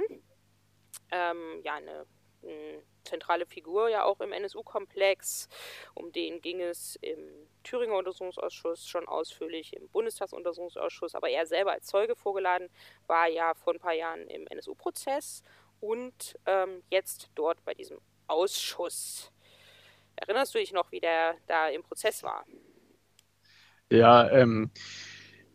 Ähm, 1.12 1.60
ja, 1.64 1.74
eine 1.74 2.06
zentrale 3.04 3.46
Figur 3.46 3.90
ja 3.90 4.04
auch 4.04 4.20
im 4.22 4.32
NSU-Komplex. 4.32 5.50
Um 5.94 6.12
den 6.12 6.42
ging 6.42 6.62
es 6.62 6.98
im 7.02 7.20
Thüringer 7.64 7.96
Untersuchungsausschuss 7.96 8.88
schon 8.88 9.08
ausführlich, 9.08 9.74
im 9.74 9.88
Bundestagsuntersuchungsausschuss, 9.90 11.16
aber 11.16 11.30
er 11.30 11.46
selber 11.46 11.72
als 11.72 11.86
Zeuge 11.86 12.16
vorgeladen 12.16 12.70
war 13.08 13.28
ja 13.28 13.54
vor 13.54 13.74
ein 13.74 13.80
paar 13.80 13.94
Jahren 13.94 14.28
im 14.28 14.48
NSU-Prozess 14.48 15.44
und 15.80 16.38
ähm, 16.46 16.82
jetzt 16.90 17.30
dort 17.36 17.64
bei 17.66 17.74
diesem 17.74 18.00
Ausschuss. 18.28 19.32
Erinnerst 20.16 20.54
du 20.54 20.60
dich 20.60 20.72
noch, 20.72 20.92
wie 20.92 21.00
der 21.00 21.36
da 21.48 21.70
im 21.70 21.84
Prozess 21.84 22.24
war? 22.24 22.46
Ja, 23.90 24.30
ähm, 24.32 24.72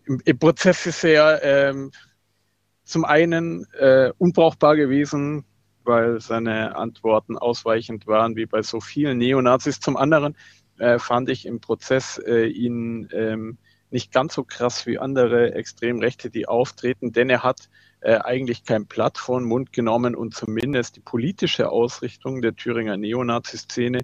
im, 0.05 0.21
im, 0.25 0.39
Prozess 0.39 0.87
ist 0.87 1.05
er 1.05 1.43
ähm, 1.43 1.91
zum 2.85 3.05
einen 3.05 3.67
äh, 3.75 4.13
unbrauchbar 4.19 4.77
gewesen, 4.77 5.45
weil 5.89 6.21
seine 6.21 6.77
Antworten 6.77 7.37
ausweichend 7.37 8.07
waren, 8.07 8.37
wie 8.37 8.47
bei 8.47 8.63
so 8.63 8.81
vielen 8.81 9.19
Neonazis. 9.19 9.81
Zum 9.81 9.97
anderen 9.97 10.37
äh, 10.79 10.99
fand 11.01 11.29
ich 11.31 11.47
im 11.47 11.61
Prozess 11.61 12.19
äh, 12.25 12.47
ihn 12.47 13.09
ähm, 13.13 13.59
nicht 13.91 14.13
ganz 14.13 14.35
so 14.35 14.45
krass 14.45 14.87
wie 14.87 14.99
andere 14.99 15.55
Extremrechte, 15.55 16.31
die 16.31 16.47
auftreten, 16.47 17.13
denn 17.13 17.31
er 17.31 17.43
hat 17.43 17.71
äh, 18.01 18.19
eigentlich 18.19 18.65
kein 18.65 18.87
Blatt 18.87 19.19
vor 19.19 19.41
den 19.41 19.49
Mund 19.49 19.73
genommen 19.73 20.15
und 20.15 20.35
zumindest 20.35 20.97
die 20.97 21.01
politische 21.01 21.71
Ausrichtung 21.71 22.43
der 22.43 22.55
Thüringer 22.55 22.97
Neonazi-Szene, 22.97 24.01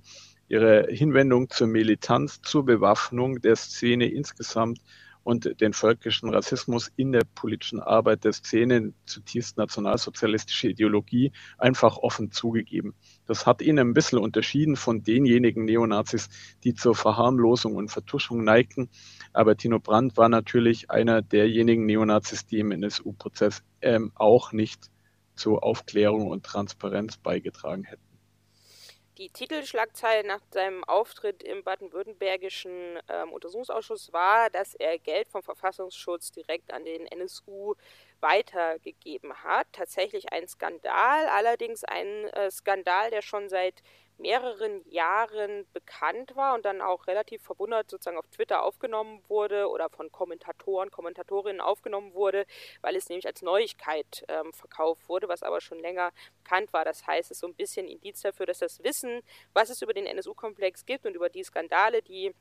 ihre 0.48 0.86
Hinwendung 0.90 1.50
zur 1.50 1.66
Militanz, 1.66 2.40
zur 2.42 2.64
Bewaffnung 2.64 3.40
der 3.40 3.56
Szene 3.56 4.06
insgesamt 4.06 4.80
und 5.24 5.60
den 5.60 5.72
völkischen 5.72 6.28
Rassismus 6.28 6.92
in 6.96 7.12
der 7.12 7.24
politischen 7.34 7.80
Arbeit 7.80 8.24
der 8.24 8.32
Szene, 8.32 8.92
zutiefst 9.06 9.56
nationalsozialistische 9.56 10.68
Ideologie, 10.68 11.32
einfach 11.58 11.96
offen 11.96 12.30
zugegeben. 12.30 12.94
Das 13.26 13.46
hat 13.46 13.62
ihn 13.62 13.78
ein 13.78 13.94
bisschen 13.94 14.18
unterschieden 14.18 14.76
von 14.76 15.02
denjenigen 15.02 15.64
Neonazis, 15.64 16.28
die 16.62 16.74
zur 16.74 16.94
Verharmlosung 16.94 17.74
und 17.74 17.90
Vertuschung 17.90 18.44
neigten. 18.44 18.90
Aber 19.32 19.56
Tino 19.56 19.80
Brandt 19.80 20.16
war 20.16 20.28
natürlich 20.28 20.90
einer 20.90 21.22
derjenigen 21.22 21.86
Neonazis, 21.86 22.46
die 22.46 22.58
im 22.58 22.70
NSU-Prozess 22.70 23.62
ähm, 23.80 24.12
auch 24.14 24.52
nicht 24.52 24.90
zur 25.34 25.64
Aufklärung 25.64 26.28
und 26.28 26.44
Transparenz 26.44 27.16
beigetragen 27.16 27.84
hätten. 27.84 28.13
Die 29.16 29.30
Titelschlagzeile 29.30 30.26
nach 30.26 30.40
seinem 30.50 30.82
Auftritt 30.82 31.44
im 31.44 31.62
baden-württembergischen 31.62 32.98
ähm, 33.08 33.32
Untersuchungsausschuss 33.32 34.12
war, 34.12 34.50
dass 34.50 34.74
er 34.74 34.98
Geld 34.98 35.28
vom 35.28 35.40
Verfassungsschutz 35.40 36.32
direkt 36.32 36.72
an 36.72 36.84
den 36.84 37.06
NSU 37.06 37.74
weitergegeben 38.18 39.32
hat. 39.44 39.68
Tatsächlich 39.70 40.32
ein 40.32 40.48
Skandal, 40.48 41.26
allerdings 41.28 41.84
ein 41.84 42.24
äh, 42.30 42.50
Skandal, 42.50 43.10
der 43.10 43.22
schon 43.22 43.48
seit 43.48 43.84
mehreren 44.18 44.88
Jahren 44.88 45.66
bekannt 45.72 46.36
war 46.36 46.54
und 46.54 46.64
dann 46.64 46.80
auch 46.80 47.06
relativ 47.06 47.42
verwundert 47.42 47.90
sozusagen 47.90 48.16
auf 48.16 48.28
Twitter 48.28 48.62
aufgenommen 48.62 49.22
wurde 49.28 49.68
oder 49.68 49.88
von 49.90 50.10
Kommentatoren, 50.12 50.90
Kommentatorinnen 50.90 51.60
aufgenommen 51.60 52.14
wurde, 52.14 52.46
weil 52.80 52.96
es 52.96 53.08
nämlich 53.08 53.26
als 53.26 53.42
Neuigkeit 53.42 54.24
ähm, 54.28 54.52
verkauft 54.52 55.08
wurde, 55.08 55.28
was 55.28 55.42
aber 55.42 55.60
schon 55.60 55.80
länger 55.80 56.12
bekannt 56.42 56.72
war. 56.72 56.84
Das 56.84 57.06
heißt, 57.06 57.30
es 57.30 57.36
ist 57.36 57.40
so 57.40 57.48
ein 57.48 57.54
bisschen 57.54 57.88
Indiz 57.88 58.20
dafür, 58.22 58.46
dass 58.46 58.58
das 58.58 58.82
Wissen, 58.84 59.22
was 59.52 59.70
es 59.70 59.82
über 59.82 59.92
den 59.92 60.06
NSU-Komplex 60.06 60.86
gibt 60.86 61.06
und 61.06 61.14
über 61.14 61.28
die 61.28 61.42
Skandale, 61.42 62.02
die 62.02 62.34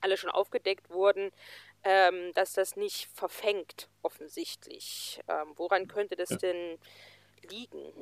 alle 0.00 0.16
schon 0.16 0.30
aufgedeckt 0.30 0.90
wurden, 0.90 1.30
ähm, 1.84 2.32
dass 2.34 2.52
das 2.52 2.76
nicht 2.76 3.08
verfängt, 3.12 3.88
offensichtlich. 4.02 5.20
Ähm, 5.28 5.52
woran 5.56 5.88
könnte 5.88 6.16
das 6.16 6.30
ja. 6.30 6.36
denn 6.36 6.78
liegen? 7.48 7.92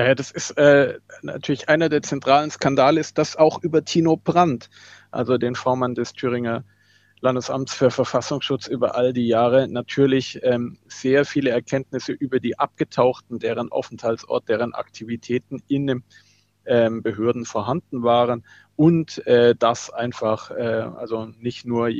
Ja, 0.00 0.14
das 0.14 0.30
ist 0.30 0.52
äh, 0.52 0.98
natürlich 1.20 1.68
einer 1.68 1.90
der 1.90 2.00
zentralen 2.00 2.50
Skandale, 2.50 3.00
ist 3.00 3.18
das 3.18 3.36
auch 3.36 3.62
über 3.62 3.84
Tino 3.84 4.16
Brandt, 4.16 4.70
also 5.10 5.36
den 5.36 5.54
Vormann 5.54 5.94
des 5.94 6.14
Thüringer 6.14 6.64
Landesamts 7.20 7.74
für 7.74 7.90
Verfassungsschutz 7.90 8.66
über 8.66 8.94
all 8.94 9.12
die 9.12 9.26
Jahre 9.26 9.68
natürlich 9.68 10.40
ähm, 10.42 10.78
sehr 10.88 11.26
viele 11.26 11.50
Erkenntnisse 11.50 12.12
über 12.12 12.40
die 12.40 12.58
Abgetauchten, 12.58 13.40
deren 13.40 13.70
Aufenthaltsort, 13.70 14.48
deren 14.48 14.72
Aktivitäten 14.72 15.62
in 15.68 15.86
den 15.86 16.04
ähm, 16.64 17.02
Behörden 17.02 17.44
vorhanden 17.44 18.02
waren 18.02 18.46
und 18.76 19.26
äh, 19.26 19.54
das 19.54 19.90
einfach, 19.90 20.50
äh, 20.50 20.62
also 20.96 21.26
nicht 21.26 21.66
nur 21.66 21.90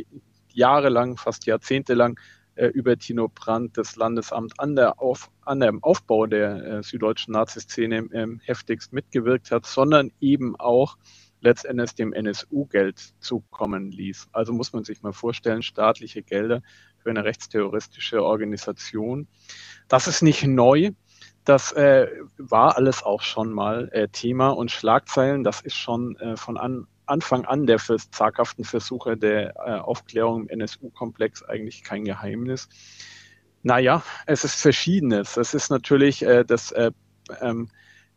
jahrelang, 0.54 1.18
fast 1.18 1.44
jahrzehntelang 1.44 2.16
äh, 2.16 2.39
über 2.68 2.96
Tino 2.96 3.28
Brandt 3.28 3.76
das 3.78 3.96
Landesamt 3.96 4.58
an, 4.58 4.76
der 4.76 5.00
Auf, 5.00 5.30
an 5.44 5.60
dem 5.60 5.82
Aufbau 5.82 6.26
der 6.26 6.64
äh, 6.64 6.82
süddeutschen 6.82 7.32
Naziszene 7.32 8.08
ähm, 8.12 8.40
heftigst 8.44 8.92
mitgewirkt 8.92 9.50
hat, 9.50 9.66
sondern 9.66 10.12
eben 10.20 10.56
auch 10.56 10.96
letztendlich 11.40 11.94
dem 11.94 12.12
NSU 12.12 12.66
Geld 12.66 13.14
zukommen 13.20 13.90
ließ. 13.90 14.28
Also 14.32 14.52
muss 14.52 14.72
man 14.72 14.84
sich 14.84 15.02
mal 15.02 15.12
vorstellen, 15.12 15.62
staatliche 15.62 16.22
Gelder 16.22 16.62
für 16.98 17.10
eine 17.10 17.24
rechtsterroristische 17.24 18.22
Organisation. 18.22 19.26
Das 19.88 20.06
ist 20.06 20.22
nicht 20.22 20.44
neu. 20.44 20.90
Das 21.44 21.72
äh, 21.72 22.08
war 22.36 22.76
alles 22.76 23.02
auch 23.02 23.22
schon 23.22 23.52
mal 23.52 23.88
äh, 23.92 24.08
Thema 24.08 24.50
und 24.50 24.70
Schlagzeilen. 24.70 25.42
Das 25.42 25.62
ist 25.62 25.76
schon 25.76 26.16
äh, 26.16 26.36
von 26.36 26.58
an, 26.58 26.86
Anfang 27.10 27.44
an 27.44 27.66
der 27.66 27.78
zaghaften 27.78 28.64
Versuche 28.64 29.16
der 29.16 29.56
äh, 29.56 29.80
Aufklärung 29.80 30.46
im 30.46 30.60
NSU-Komplex 30.60 31.42
eigentlich 31.42 31.82
kein 31.82 32.04
Geheimnis. 32.04 32.68
Naja, 33.62 34.02
es 34.26 34.44
ist 34.44 34.54
Verschiedenes. 34.54 35.36
Es 35.36 35.52
ist 35.52 35.70
natürlich 35.70 36.22
äh, 36.22 36.44
das, 36.44 36.72
äh, 36.72 36.92
ähm, 37.40 37.68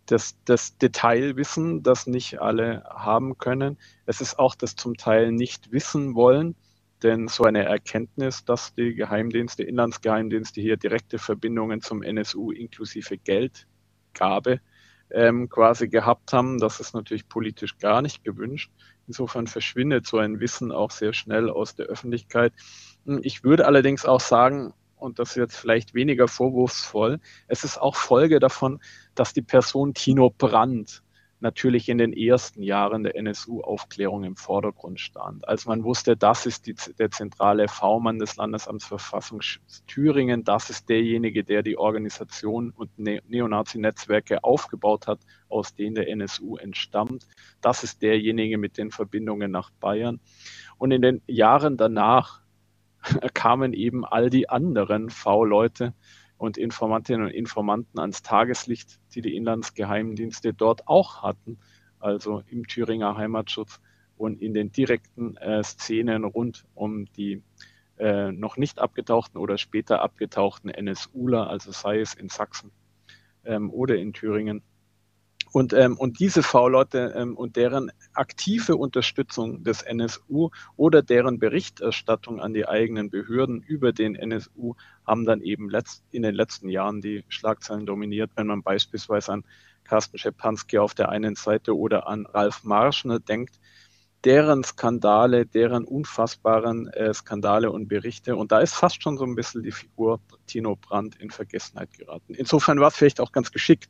das, 0.05 0.37
das 0.45 0.77
Detailwissen, 0.77 1.83
das 1.83 2.07
nicht 2.07 2.39
alle 2.39 2.83
haben 2.89 3.37
können. 3.37 3.77
Es 4.05 4.21
ist 4.21 4.39
auch 4.39 4.55
das 4.55 4.75
zum 4.75 4.95
Teil 4.95 5.31
nicht 5.31 5.71
wissen 5.71 6.15
wollen, 6.15 6.55
denn 7.01 7.27
so 7.27 7.43
eine 7.43 7.63
Erkenntnis, 7.65 8.45
dass 8.45 8.73
die 8.75 8.95
Geheimdienste, 8.95 9.63
Inlandsgeheimdienste 9.63 10.61
hier 10.61 10.77
direkte 10.77 11.19
Verbindungen 11.19 11.81
zum 11.81 12.03
NSU 12.03 12.51
inklusive 12.51 13.17
Geldgabe 13.17 14.61
ähm, 15.13 15.47
quasi 15.49 15.87
gehabt 15.87 16.33
haben. 16.33 16.59
Das 16.59 16.79
ist 16.79 16.93
natürlich 16.93 17.27
politisch 17.29 17.77
gar 17.77 18.01
nicht 18.01 18.23
gewünscht. 18.23 18.71
Insofern 19.07 19.47
verschwindet 19.47 20.07
so 20.07 20.17
ein 20.17 20.39
Wissen 20.39 20.71
auch 20.71 20.91
sehr 20.91 21.13
schnell 21.13 21.49
aus 21.49 21.75
der 21.75 21.85
Öffentlichkeit. 21.85 22.53
Ich 23.21 23.43
würde 23.43 23.65
allerdings 23.65 24.05
auch 24.05 24.21
sagen, 24.21 24.73
und 24.97 25.19
das 25.19 25.31
ist 25.31 25.35
jetzt 25.35 25.57
vielleicht 25.57 25.93
weniger 25.93 26.27
vorwurfsvoll, 26.27 27.19
es 27.47 27.63
ist 27.63 27.77
auch 27.77 27.95
Folge 27.95 28.39
davon, 28.39 28.79
dass 29.15 29.33
die 29.33 29.41
Person 29.41 29.93
Tino 29.93 30.29
Brandt 30.29 31.02
natürlich 31.43 31.89
in 31.89 31.97
den 31.97 32.13
ersten 32.13 32.63
Jahren 32.63 33.03
der 33.03 33.15
NSU-Aufklärung 33.15 34.23
im 34.23 34.35
Vordergrund 34.37 34.99
stand. 34.99 35.47
Als 35.47 35.65
man 35.65 35.83
wusste, 35.83 36.17
das 36.17 36.45
ist 36.45 36.65
die, 36.65 36.75
der 36.97 37.11
zentrale 37.11 37.67
V-Mann 37.67 38.17
des 38.17 38.37
Landesamts 38.37 38.85
Verfassungsschutz 38.85 39.83
Thüringen, 39.85 40.43
das 40.43 40.69
ist 40.69 40.89
derjenige, 40.89 41.43
der 41.43 41.61
die 41.61 41.77
Organisation 41.77 42.71
und 42.71 42.97
ne 42.97 43.21
Neonazi-Netzwerke 43.27 44.43
aufgebaut 44.43 45.05
hat, 45.05 45.19
aus 45.49 45.75
denen 45.75 45.95
der 45.95 46.07
NSU 46.07 46.55
entstammt. 46.55 47.27
Das 47.61 47.83
ist 47.83 48.01
derjenige 48.01 48.57
mit 48.57 48.77
den 48.77 48.89
Verbindungen 48.89 49.51
nach 49.51 49.69
Bayern. 49.69 50.21
Und 50.77 50.91
in 50.91 51.01
den 51.01 51.21
Jahren 51.27 51.75
danach 51.75 52.41
kamen 53.33 53.73
eben 53.73 54.05
all 54.05 54.29
die 54.29 54.49
anderen 54.49 55.09
V-Leute, 55.09 55.93
und 56.43 56.57
Informantinnen 56.57 57.27
und 57.27 57.31
Informanten 57.31 58.01
ans 58.01 58.21
Tageslicht, 58.21 58.99
die 59.15 59.21
die 59.21 59.37
Inlandsgeheimdienste 59.37 60.53
dort 60.53 60.89
auch 60.89 61.23
hatten, 61.23 61.57
also 61.99 62.43
im 62.47 62.67
Thüringer 62.67 63.15
Heimatschutz 63.15 63.79
und 64.17 64.41
in 64.41 64.53
den 64.53 64.69
direkten 64.69 65.37
äh, 65.37 65.63
Szenen 65.63 66.25
rund 66.25 66.65
um 66.75 67.05
die 67.13 67.41
äh, 67.97 68.33
noch 68.33 68.57
nicht 68.57 68.79
abgetauchten 68.79 69.39
oder 69.39 69.57
später 69.57 70.01
abgetauchten 70.01 70.69
NSUler, 70.69 71.49
also 71.49 71.71
sei 71.71 72.01
es 72.01 72.13
in 72.13 72.27
Sachsen 72.27 72.71
ähm, 73.45 73.69
oder 73.71 73.95
in 73.95 74.11
Thüringen. 74.11 74.63
Und, 75.53 75.71
ähm, 75.71 75.97
und 75.97 76.19
diese 76.19 76.41
V-Leute 76.41 77.13
ähm, 77.15 77.37
und 77.37 77.57
deren 77.57 77.91
aktive 78.13 78.75
Unterstützung 78.75 79.63
des 79.63 79.83
NSU 79.83 80.49
oder 80.77 81.03
deren 81.03 81.37
Berichterstattung 81.37 82.41
an 82.41 82.55
die 82.55 82.67
eigenen 82.67 83.11
Behörden 83.11 83.61
über 83.61 83.93
den 83.93 84.15
NSU 84.15 84.73
haben 85.05 85.25
dann 85.25 85.41
eben 85.41 85.69
letzt, 85.69 86.03
in 86.09 86.23
den 86.23 86.33
letzten 86.33 86.69
Jahren 86.69 87.01
die 87.01 87.23
Schlagzeilen 87.27 87.85
dominiert, 87.85 88.31
wenn 88.35 88.47
man 88.47 88.63
beispielsweise 88.63 89.31
an 89.31 89.43
Carsten 89.83 90.17
Schepanski 90.17 90.79
auf 90.79 90.95
der 90.95 91.09
einen 91.09 91.35
Seite 91.35 91.77
oder 91.77 92.07
an 92.07 92.25
Ralf 92.25 92.63
Marschner 92.63 93.19
denkt, 93.19 93.59
deren 94.25 94.63
Skandale, 94.63 95.45
deren 95.45 95.83
unfassbaren 95.85 96.87
äh, 96.87 97.13
Skandale 97.13 97.71
und 97.71 97.87
Berichte. 97.87 98.35
Und 98.35 98.51
da 98.51 98.59
ist 98.59 98.73
fast 98.73 99.03
schon 99.03 99.17
so 99.17 99.25
ein 99.25 99.35
bisschen 99.35 99.63
die 99.63 99.71
Figur 99.71 100.19
Tino 100.47 100.75
Brandt 100.75 101.15
in 101.19 101.29
Vergessenheit 101.29 101.93
geraten. 101.93 102.33
Insofern 102.33 102.79
war 102.79 102.87
es 102.87 102.95
vielleicht 102.95 103.19
auch 103.19 103.31
ganz 103.31 103.51
geschickt, 103.51 103.89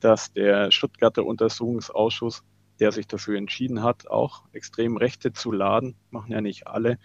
dass 0.00 0.32
der 0.32 0.70
Stuttgarter 0.70 1.24
Untersuchungsausschuss, 1.24 2.44
der 2.78 2.92
sich 2.92 3.06
dafür 3.06 3.36
entschieden 3.38 3.82
hat, 3.82 4.08
auch 4.08 4.44
extrem 4.52 4.96
Rechte 4.96 5.32
zu 5.32 5.50
laden, 5.50 5.96
machen 6.10 6.32
ja 6.32 6.40
nicht 6.40 6.66
alle, 6.66 6.98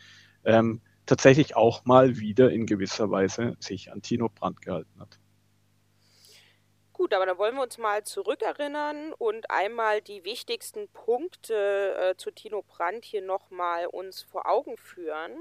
ähm, 0.45 0.81
tatsächlich 1.05 1.55
auch 1.55 1.85
mal 1.85 2.17
wieder 2.17 2.51
in 2.51 2.65
gewisser 2.65 3.09
Weise 3.09 3.55
sich 3.59 3.91
an 3.91 4.01
Tino 4.01 4.29
Brandt 4.29 4.61
gehalten 4.61 4.99
hat. 4.99 5.19
Gut, 6.97 7.13
aber 7.13 7.27
dann 7.27 7.37
wollen 7.37 7.53
wir 7.53 7.61
uns 7.61 7.77
mal 7.77 8.03
zurückerinnern 8.03 9.13
und 9.13 9.51
einmal 9.51 10.01
die 10.01 10.23
wichtigsten 10.23 10.87
Punkte 10.87 11.95
äh, 11.95 12.17
zu 12.17 12.31
Tino 12.31 12.63
Brandt 12.63 13.05
hier 13.05 13.21
nochmal 13.21 13.85
uns 13.85 14.23
vor 14.23 14.47
Augen 14.47 14.77
führen. 14.77 15.37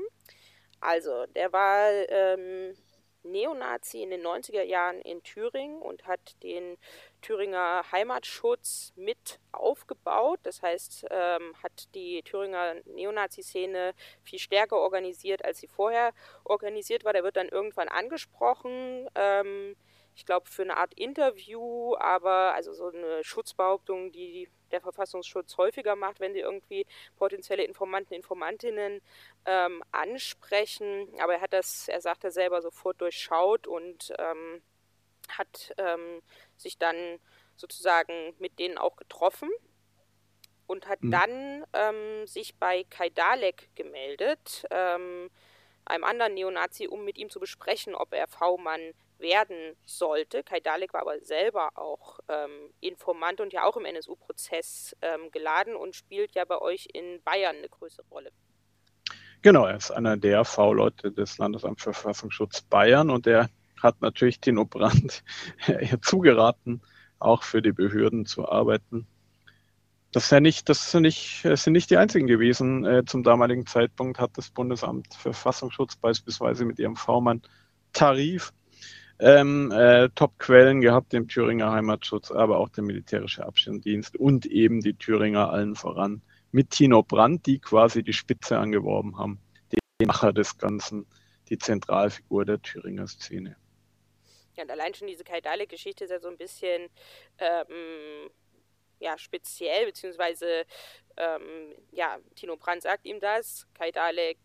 Also, 0.82 1.24
der 1.34 1.54
war 1.54 1.88
ähm, 2.10 2.76
Neonazi 3.22 4.02
in 4.02 4.10
den 4.10 4.20
90er 4.20 4.64
Jahren 4.64 5.00
in 5.00 5.22
Thüringen 5.22 5.80
und 5.80 6.06
hat 6.06 6.20
den 6.42 6.76
Thüringer 7.22 7.90
Heimatschutz 7.90 8.92
mit 8.94 9.40
aufgebaut. 9.52 10.40
Das 10.42 10.60
heißt, 10.60 11.06
ähm, 11.08 11.54
hat 11.62 11.88
die 11.94 12.22
Thüringer 12.22 12.74
Neonazi-Szene 12.84 13.94
viel 14.22 14.38
stärker 14.38 14.76
organisiert, 14.76 15.42
als 15.42 15.60
sie 15.60 15.68
vorher 15.68 16.12
organisiert 16.44 17.06
war. 17.06 17.14
Der 17.14 17.24
wird 17.24 17.38
dann 17.38 17.48
irgendwann 17.48 17.88
angesprochen. 17.88 19.08
Ähm, 19.14 19.74
ich 20.16 20.24
glaube, 20.24 20.48
für 20.48 20.62
eine 20.62 20.78
Art 20.78 20.94
Interview, 20.94 21.94
aber 21.96 22.54
also 22.54 22.72
so 22.72 22.86
eine 22.86 23.22
Schutzbehauptung, 23.22 24.12
die 24.12 24.48
der 24.70 24.80
Verfassungsschutz 24.80 25.58
häufiger 25.58 25.94
macht, 25.94 26.20
wenn 26.20 26.32
sie 26.32 26.40
irgendwie 26.40 26.86
potenzielle 27.16 27.64
Informanten, 27.64 28.14
Informantinnen 28.14 29.02
ähm, 29.44 29.84
ansprechen. 29.92 31.08
Aber 31.20 31.34
er 31.34 31.42
hat 31.42 31.52
das, 31.52 31.88
er 31.88 32.00
sagt 32.00 32.24
er 32.24 32.30
selber, 32.30 32.62
sofort 32.62 32.98
durchschaut 33.00 33.66
und 33.66 34.14
ähm, 34.18 34.62
hat 35.28 35.74
ähm, 35.76 36.22
sich 36.56 36.78
dann 36.78 36.96
sozusagen 37.54 38.34
mit 38.38 38.58
denen 38.58 38.78
auch 38.78 38.96
getroffen 38.96 39.50
und 40.66 40.88
hat 40.88 41.02
mhm. 41.02 41.10
dann 41.10 41.66
ähm, 41.74 42.26
sich 42.26 42.56
bei 42.56 42.84
Kai 42.88 43.10
Dalek 43.10 43.68
gemeldet. 43.74 44.64
Ähm, 44.70 45.30
einem 45.84 46.04
anderen 46.04 46.34
Neonazi, 46.34 46.88
um 46.88 47.04
mit 47.04 47.18
ihm 47.18 47.28
zu 47.28 47.38
besprechen, 47.38 47.94
ob 47.94 48.14
er 48.14 48.26
V-Mann 48.26 48.94
werden 49.18 49.76
sollte. 49.84 50.42
Kai 50.42 50.60
Dalek 50.60 50.92
war 50.92 51.02
aber 51.02 51.20
selber 51.20 51.70
auch 51.74 52.18
ähm, 52.28 52.72
Informant 52.80 53.40
und 53.40 53.52
ja 53.52 53.64
auch 53.64 53.76
im 53.76 53.84
NSU-Prozess 53.84 54.96
ähm, 55.02 55.30
geladen 55.30 55.76
und 55.76 55.94
spielt 55.94 56.34
ja 56.34 56.44
bei 56.44 56.58
euch 56.58 56.88
in 56.92 57.22
Bayern 57.22 57.56
eine 57.56 57.68
größere 57.68 58.06
Rolle. 58.10 58.30
Genau, 59.42 59.66
er 59.66 59.76
ist 59.76 59.90
einer 59.90 60.16
der 60.16 60.44
V-Leute 60.44 61.12
des 61.12 61.38
Landesamts 61.38 61.82
für 61.82 61.92
Verfassungsschutz 61.92 62.62
Bayern 62.62 63.10
und 63.10 63.26
er 63.26 63.48
hat 63.82 64.00
natürlich 64.00 64.40
Tino 64.40 64.64
Brandt 64.64 65.22
zugeraten, 66.02 66.82
auch 67.18 67.42
für 67.42 67.62
die 67.62 67.72
Behörden 67.72 68.26
zu 68.26 68.48
arbeiten. 68.48 69.06
Das, 70.12 70.30
ja 70.30 70.40
nicht, 70.40 70.68
das 70.68 70.90
sind, 70.90 71.02
nicht, 71.02 71.44
das 71.44 71.64
sind 71.64 71.74
nicht 71.74 71.90
die 71.90 71.96
einzigen 71.96 72.26
gewesen. 72.26 72.84
Äh, 72.84 73.04
zum 73.04 73.22
damaligen 73.22 73.66
Zeitpunkt 73.66 74.18
hat 74.18 74.30
das 74.34 74.50
Bundesamt 74.50 75.12
für 75.14 75.32
Verfassungsschutz 75.32 75.96
beispielsweise 75.96 76.64
mit 76.64 76.78
ihrem 76.78 76.96
V-Mann-Tarif 76.96 78.52
ähm, 79.18 79.72
äh, 79.72 80.08
Top-Quellen 80.14 80.80
gehabt, 80.80 81.12
den 81.12 81.28
Thüringer 81.28 81.72
Heimatschutz, 81.72 82.30
aber 82.30 82.58
auch 82.58 82.68
der 82.68 82.84
militärische 82.84 83.44
Abschirmdienst 83.44 84.16
und 84.16 84.46
eben 84.46 84.80
die 84.80 84.94
Thüringer 84.94 85.50
allen 85.50 85.74
voran 85.74 86.22
mit 86.52 86.70
Tino 86.70 87.02
Brandt, 87.02 87.46
die 87.46 87.58
quasi 87.58 88.02
die 88.02 88.12
Spitze 88.12 88.58
angeworben 88.58 89.18
haben, 89.18 89.40
den 89.72 90.06
Macher 90.06 90.32
des 90.32 90.56
Ganzen, 90.58 91.06
die 91.48 91.58
Zentralfigur 91.58 92.44
der 92.44 92.60
Thüringer 92.60 93.06
Szene. 93.06 93.56
Ja, 94.56 94.62
und 94.64 94.70
allein 94.70 94.94
schon 94.94 95.08
diese 95.08 95.24
Kai 95.24 95.40
Dalek-Geschichte 95.40 96.04
ist 96.04 96.10
ja 96.10 96.18
so 96.18 96.28
ein 96.28 96.38
bisschen 96.38 96.88
ähm, 97.38 98.30
ja, 98.98 99.18
speziell, 99.18 99.86
beziehungsweise 99.86 100.64
ähm, 101.16 101.74
ja, 101.92 102.18
Tino 102.34 102.56
Brandt 102.56 102.82
sagt 102.82 103.06
ihm 103.06 103.20
das, 103.20 103.66
Kai 103.74 103.90
Dalek 103.90 104.38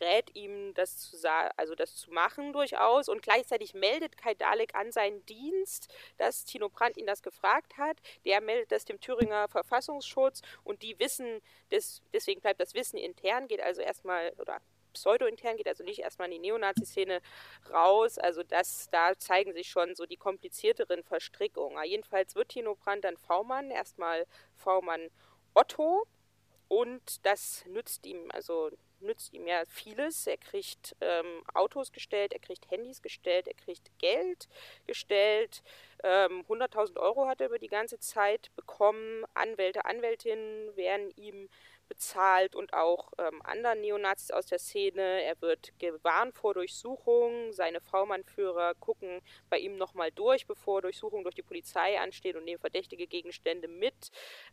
rät 0.00 0.34
ihm, 0.34 0.74
das 0.74 0.98
zu, 0.98 1.16
also 1.56 1.74
das 1.74 1.96
zu 1.96 2.10
machen 2.10 2.52
durchaus 2.52 3.08
und 3.08 3.22
gleichzeitig 3.22 3.74
meldet 3.74 4.16
Kai 4.16 4.34
Dalek 4.34 4.74
an 4.74 4.92
seinen 4.92 5.24
Dienst, 5.26 5.92
dass 6.16 6.44
Tino 6.44 6.68
Brandt 6.68 6.96
ihn 6.96 7.06
das 7.06 7.22
gefragt 7.22 7.76
hat. 7.78 7.98
Der 8.24 8.40
meldet 8.40 8.72
das 8.72 8.84
dem 8.84 9.00
Thüringer 9.00 9.48
Verfassungsschutz 9.48 10.42
und 10.64 10.82
die 10.82 10.98
wissen, 10.98 11.40
des, 11.70 12.02
deswegen 12.12 12.40
bleibt 12.40 12.60
das 12.60 12.74
Wissen 12.74 12.96
intern, 12.98 13.48
geht 13.48 13.60
also 13.60 13.80
erstmal, 13.80 14.32
oder 14.38 14.60
pseudo-intern 14.94 15.56
geht, 15.56 15.68
also 15.68 15.84
nicht 15.84 15.98
erstmal 15.98 16.28
in 16.28 16.42
die 16.42 16.48
Neonazi-Szene 16.48 17.20
raus. 17.70 18.16
Also 18.18 18.42
das, 18.42 18.88
da 18.90 19.18
zeigen 19.18 19.52
sich 19.52 19.68
schon 19.68 19.94
so 19.94 20.06
die 20.06 20.16
komplizierteren 20.16 21.02
Verstrickungen. 21.02 21.82
Jedenfalls 21.84 22.34
wird 22.34 22.48
Tino 22.50 22.74
Brandt 22.76 23.04
dann 23.04 23.16
V-Mann, 23.16 23.70
erstmal 23.70 24.26
V-Mann 24.54 25.10
Otto. 25.52 26.06
Und 26.68 27.24
das 27.26 27.64
nützt 27.66 28.06
ihm, 28.06 28.30
also 28.32 28.70
nützt 29.04 29.32
ihm 29.32 29.46
ja 29.46 29.64
vieles. 29.66 30.26
Er 30.26 30.36
kriegt 30.36 30.96
ähm, 31.00 31.42
Autos 31.54 31.92
gestellt, 31.92 32.32
er 32.32 32.40
kriegt 32.40 32.70
Handys 32.70 33.02
gestellt, 33.02 33.46
er 33.46 33.54
kriegt 33.54 33.90
Geld 33.98 34.48
gestellt. 34.86 35.62
Ähm, 36.02 36.44
100.000 36.48 36.98
Euro 36.98 37.26
hat 37.26 37.40
er 37.40 37.48
über 37.48 37.58
die 37.58 37.68
ganze 37.68 37.98
Zeit 37.98 38.50
bekommen. 38.56 39.24
Anwälte, 39.34 39.84
Anwältinnen 39.84 40.76
werden 40.76 41.10
ihm 41.16 41.48
bezahlt 41.88 42.54
und 42.54 42.72
auch 42.72 43.12
ähm, 43.18 43.40
anderen 43.42 43.80
Neonazis 43.80 44.30
aus 44.30 44.46
der 44.46 44.58
Szene. 44.58 45.22
Er 45.22 45.40
wird 45.40 45.72
gewarnt 45.78 46.34
vor 46.34 46.54
Durchsuchungen. 46.54 47.52
Seine 47.52 47.80
V-Mann-Führer 47.80 48.74
gucken 48.76 49.20
bei 49.50 49.58
ihm 49.58 49.76
nochmal 49.76 50.10
durch, 50.12 50.46
bevor 50.46 50.82
Durchsuchung 50.82 51.22
durch 51.22 51.34
die 51.34 51.42
Polizei 51.42 51.98
ansteht 52.00 52.36
und 52.36 52.44
nehmen 52.44 52.60
verdächtige 52.60 53.06
Gegenstände 53.06 53.68
mit. 53.68 54.10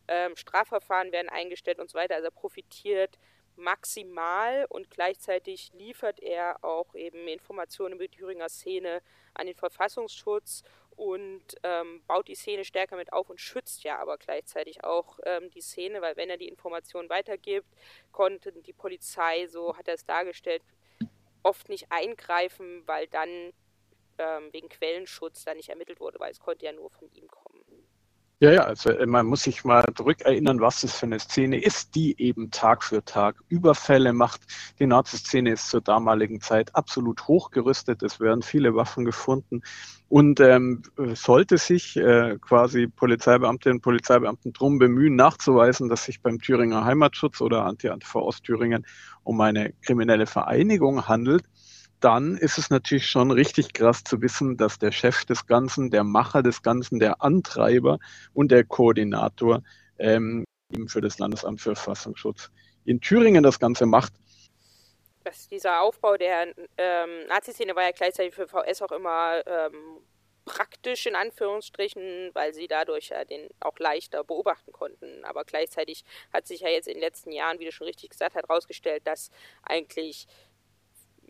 Ähm, 0.08 0.36
Strafverfahren 0.36 1.12
werden 1.12 1.28
eingestellt 1.28 1.78
und 1.78 1.90
so 1.90 1.98
weiter. 1.98 2.14
Also 2.14 2.28
er 2.28 2.32
profitiert 2.32 3.18
maximal 3.62 4.66
und 4.68 4.90
gleichzeitig 4.90 5.72
liefert 5.72 6.20
er 6.20 6.62
auch 6.62 6.94
eben 6.94 7.26
Informationen 7.28 7.94
über 7.94 8.06
die 8.08 8.16
Thüringer 8.16 8.48
Szene 8.48 9.02
an 9.34 9.46
den 9.46 9.56
Verfassungsschutz 9.56 10.62
und 10.96 11.42
ähm, 11.62 12.02
baut 12.06 12.28
die 12.28 12.34
Szene 12.34 12.64
stärker 12.64 12.96
mit 12.96 13.12
auf 13.12 13.30
und 13.30 13.40
schützt 13.40 13.82
ja 13.84 13.98
aber 13.98 14.18
gleichzeitig 14.18 14.84
auch 14.84 15.18
ähm, 15.24 15.50
die 15.50 15.60
Szene, 15.60 16.02
weil 16.02 16.16
wenn 16.16 16.30
er 16.30 16.36
die 16.36 16.48
Informationen 16.48 17.08
weitergibt, 17.08 17.68
konnte 18.12 18.52
die 18.52 18.72
Polizei, 18.72 19.46
so 19.46 19.76
hat 19.76 19.88
er 19.88 19.94
es 19.94 20.04
dargestellt, 20.04 20.62
oft 21.42 21.68
nicht 21.68 21.90
eingreifen, 21.90 22.86
weil 22.86 23.06
dann 23.06 23.52
ähm, 24.18 24.52
wegen 24.52 24.68
Quellenschutz 24.68 25.44
da 25.44 25.54
nicht 25.54 25.70
ermittelt 25.70 26.00
wurde, 26.00 26.20
weil 26.20 26.30
es 26.30 26.40
konnte 26.40 26.66
ja 26.66 26.72
nur 26.72 26.90
von 26.90 27.10
ihm 27.14 27.28
kommen. 27.28 27.41
Ja, 28.42 28.50
ja, 28.50 28.64
also 28.64 28.90
äh, 28.90 29.06
man 29.06 29.26
muss 29.26 29.44
sich 29.44 29.62
mal 29.62 29.84
zurückerinnern, 29.94 30.60
was 30.60 30.80
das 30.80 30.98
für 30.98 31.06
eine 31.06 31.20
Szene 31.20 31.62
ist, 31.62 31.94
die 31.94 32.20
eben 32.20 32.50
Tag 32.50 32.82
für 32.82 33.04
Tag 33.04 33.36
Überfälle 33.48 34.12
macht. 34.12 34.40
Die 34.80 34.86
Nazi-Szene 34.86 35.52
ist 35.52 35.68
zur 35.68 35.80
damaligen 35.80 36.40
Zeit 36.40 36.74
absolut 36.74 37.28
hochgerüstet. 37.28 38.02
Es 38.02 38.18
werden 38.18 38.42
viele 38.42 38.74
Waffen 38.74 39.04
gefunden. 39.04 39.62
Und 40.08 40.40
ähm, 40.40 40.82
sollte 41.14 41.56
sich 41.56 41.96
äh, 41.96 42.36
quasi 42.40 42.88
Polizeibeamtinnen 42.88 43.76
und 43.76 43.82
Polizeibeamten 43.82 44.52
drum 44.52 44.80
bemühen, 44.80 45.14
nachzuweisen, 45.14 45.88
dass 45.88 46.04
sich 46.04 46.20
beim 46.20 46.40
Thüringer 46.40 46.84
Heimatschutz 46.84 47.40
oder 47.40 47.64
Anti-Antifa 47.64 48.18
Ostthüringen 48.18 48.84
um 49.22 49.40
eine 49.40 49.72
kriminelle 49.82 50.26
Vereinigung 50.26 51.06
handelt, 51.06 51.44
dann 52.04 52.36
ist 52.36 52.58
es 52.58 52.70
natürlich 52.70 53.06
schon 53.06 53.30
richtig 53.30 53.72
krass 53.72 54.04
zu 54.04 54.20
wissen, 54.20 54.56
dass 54.56 54.78
der 54.78 54.92
Chef 54.92 55.24
des 55.24 55.46
Ganzen, 55.46 55.90
der 55.90 56.04
Macher 56.04 56.42
des 56.42 56.62
Ganzen, 56.62 56.98
der 56.98 57.22
Antreiber 57.22 57.98
und 58.34 58.50
der 58.50 58.64
Koordinator 58.64 59.62
ähm, 59.98 60.44
eben 60.72 60.88
für 60.88 61.00
das 61.00 61.18
Landesamt 61.18 61.60
für 61.60 61.74
Verfassungsschutz 61.74 62.50
in 62.84 63.00
Thüringen 63.00 63.42
das 63.42 63.58
Ganze 63.58 63.86
macht. 63.86 64.12
Das, 65.24 65.48
dieser 65.48 65.82
Aufbau 65.82 66.16
der 66.16 66.52
ähm, 66.76 67.26
Nazi-Szene 67.28 67.76
war 67.76 67.84
ja 67.84 67.92
gleichzeitig 67.92 68.34
für 68.34 68.48
VS 68.48 68.82
auch 68.82 68.90
immer 68.90 69.40
ähm, 69.46 70.00
praktisch 70.44 71.06
in 71.06 71.14
Anführungsstrichen, 71.14 72.30
weil 72.32 72.52
sie 72.52 72.66
dadurch 72.66 73.10
ja 73.10 73.24
den 73.24 73.48
auch 73.60 73.78
leichter 73.78 74.24
beobachten 74.24 74.72
konnten. 74.72 75.24
Aber 75.24 75.44
gleichzeitig 75.44 76.04
hat 76.32 76.46
sich 76.46 76.60
ja 76.60 76.68
jetzt 76.68 76.88
in 76.88 76.94
den 76.94 77.02
letzten 77.02 77.30
Jahren, 77.30 77.60
wie 77.60 77.64
du 77.64 77.72
schon 77.72 77.86
richtig 77.86 78.10
gesagt 78.10 78.34
hast, 78.34 78.48
herausgestellt, 78.48 79.06
dass 79.06 79.30
eigentlich 79.62 80.26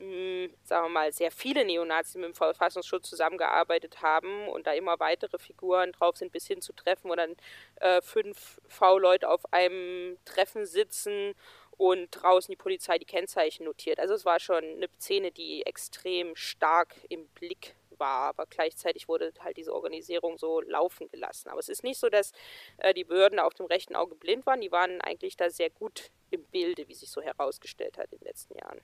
mh, 0.03 0.55
sagen 0.65 0.87
wir 0.87 0.88
mal, 0.91 1.12
sehr 1.12 1.31
viele 1.31 1.65
Neonazis 1.65 2.17
mit 2.17 2.25
dem 2.25 2.35
Verfassungsschutz 2.35 3.09
zusammengearbeitet 3.09 4.03
haben 4.03 4.49
und 4.49 4.67
da 4.67 4.73
immer 4.73 4.99
weitere 5.01 5.38
Figuren 5.38 5.93
drauf 5.93 6.17
sind, 6.17 6.33
bis 6.33 6.47
hin 6.47 6.61
zu 6.61 6.73
Treffen, 6.73 7.09
wo 7.11 7.15
dann 7.15 7.37
äh, 7.77 8.03
fünf 8.03 8.61
V-Leute 8.69 9.29
auf 9.29 9.53
einem 9.53 10.19
Treffen 10.25 10.67
sitzen 10.67 11.35
und 11.79 12.11
draußen 12.11 12.53
die 12.53 12.57
Polizei 12.57 12.99
die 12.99 13.07
Kennzeichen 13.07 13.65
notiert. 13.65 13.99
Also 13.99 14.15
es 14.15 14.25
war 14.25 14.41
schon 14.41 14.65
eine 14.65 14.88
Szene, 14.99 15.31
die 15.33 15.65
extrem 15.65 16.37
stark 16.37 16.95
im 17.09 17.27
Blick 17.29 17.75
war, 17.99 18.29
aber 18.29 18.47
gleichzeitig 18.47 19.09
wurde 19.09 19.33
halt 19.41 19.57
diese 19.57 19.73
Organisierung 19.73 20.38
so 20.38 20.61
laufen 20.61 21.09
gelassen. 21.09 21.49
Aber 21.49 21.61
es 21.61 21.69
ist 21.69 21.85
nicht 21.85 21.99
so, 21.99 22.09
dass 22.09 22.33
äh, 22.79 22.95
die 22.95 23.05
Behörden 23.05 23.38
auf 23.38 23.55
dem 23.55 23.67
rechten 23.67 23.97
Auge 23.97 24.15
blind 24.17 24.47
waren, 24.47 24.61
die 24.61 24.73
waren 24.73 25.01
eigentlich 25.01 25.37
da 25.37 25.51
sehr 25.51 25.71
gut 25.71 26.11
im 26.31 26.45
Bilde, 26.47 26.88
wie 26.88 26.95
sich 26.95 27.11
so 27.11 27.21
herausgestellt 27.21 27.99
hat 27.99 28.12
in 28.12 28.19
den 28.19 28.27
letzten 28.27 28.59
Jahren. 28.59 28.81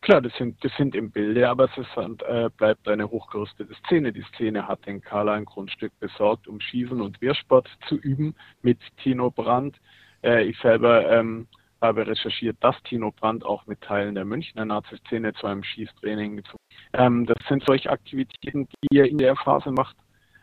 Klar, 0.00 0.22
das 0.22 0.32
sind, 0.36 0.62
das 0.64 0.72
sind 0.76 0.94
im 0.94 1.10
Bilde, 1.10 1.48
aber 1.48 1.64
es 1.64 1.76
ist, 1.76 2.22
äh, 2.22 2.48
bleibt 2.56 2.88
eine 2.88 3.10
hochgerüstete 3.10 3.74
Szene. 3.86 4.12
Die 4.12 4.24
Szene 4.34 4.66
hat 4.68 4.86
den 4.86 5.00
Carla 5.00 5.34
ein 5.34 5.44
Grundstück 5.44 5.92
besorgt, 5.98 6.46
um 6.46 6.60
Schießen 6.60 7.00
und 7.00 7.20
Wehrsport 7.20 7.68
zu 7.88 7.96
üben 7.96 8.34
mit 8.62 8.78
Tino 9.02 9.30
Brandt. 9.30 9.76
Äh, 10.22 10.44
ich 10.44 10.58
selber 10.58 11.10
ähm, 11.10 11.48
habe 11.80 12.06
recherchiert, 12.06 12.56
dass 12.60 12.80
Tino 12.84 13.10
Brandt 13.10 13.44
auch 13.44 13.66
mit 13.66 13.80
Teilen 13.80 14.14
der 14.14 14.24
Münchner 14.24 14.64
Nazi-Szene 14.64 15.32
zu 15.34 15.46
einem 15.46 15.62
Schießtraining 15.62 16.36
gezogen 16.36 16.62
ähm, 16.92 17.26
Das 17.26 17.36
sind 17.48 17.64
solche 17.66 17.90
Aktivitäten, 17.90 18.68
die 18.82 18.98
er 18.98 19.06
in 19.06 19.18
der 19.18 19.36
Phase 19.36 19.70
macht, 19.72 19.96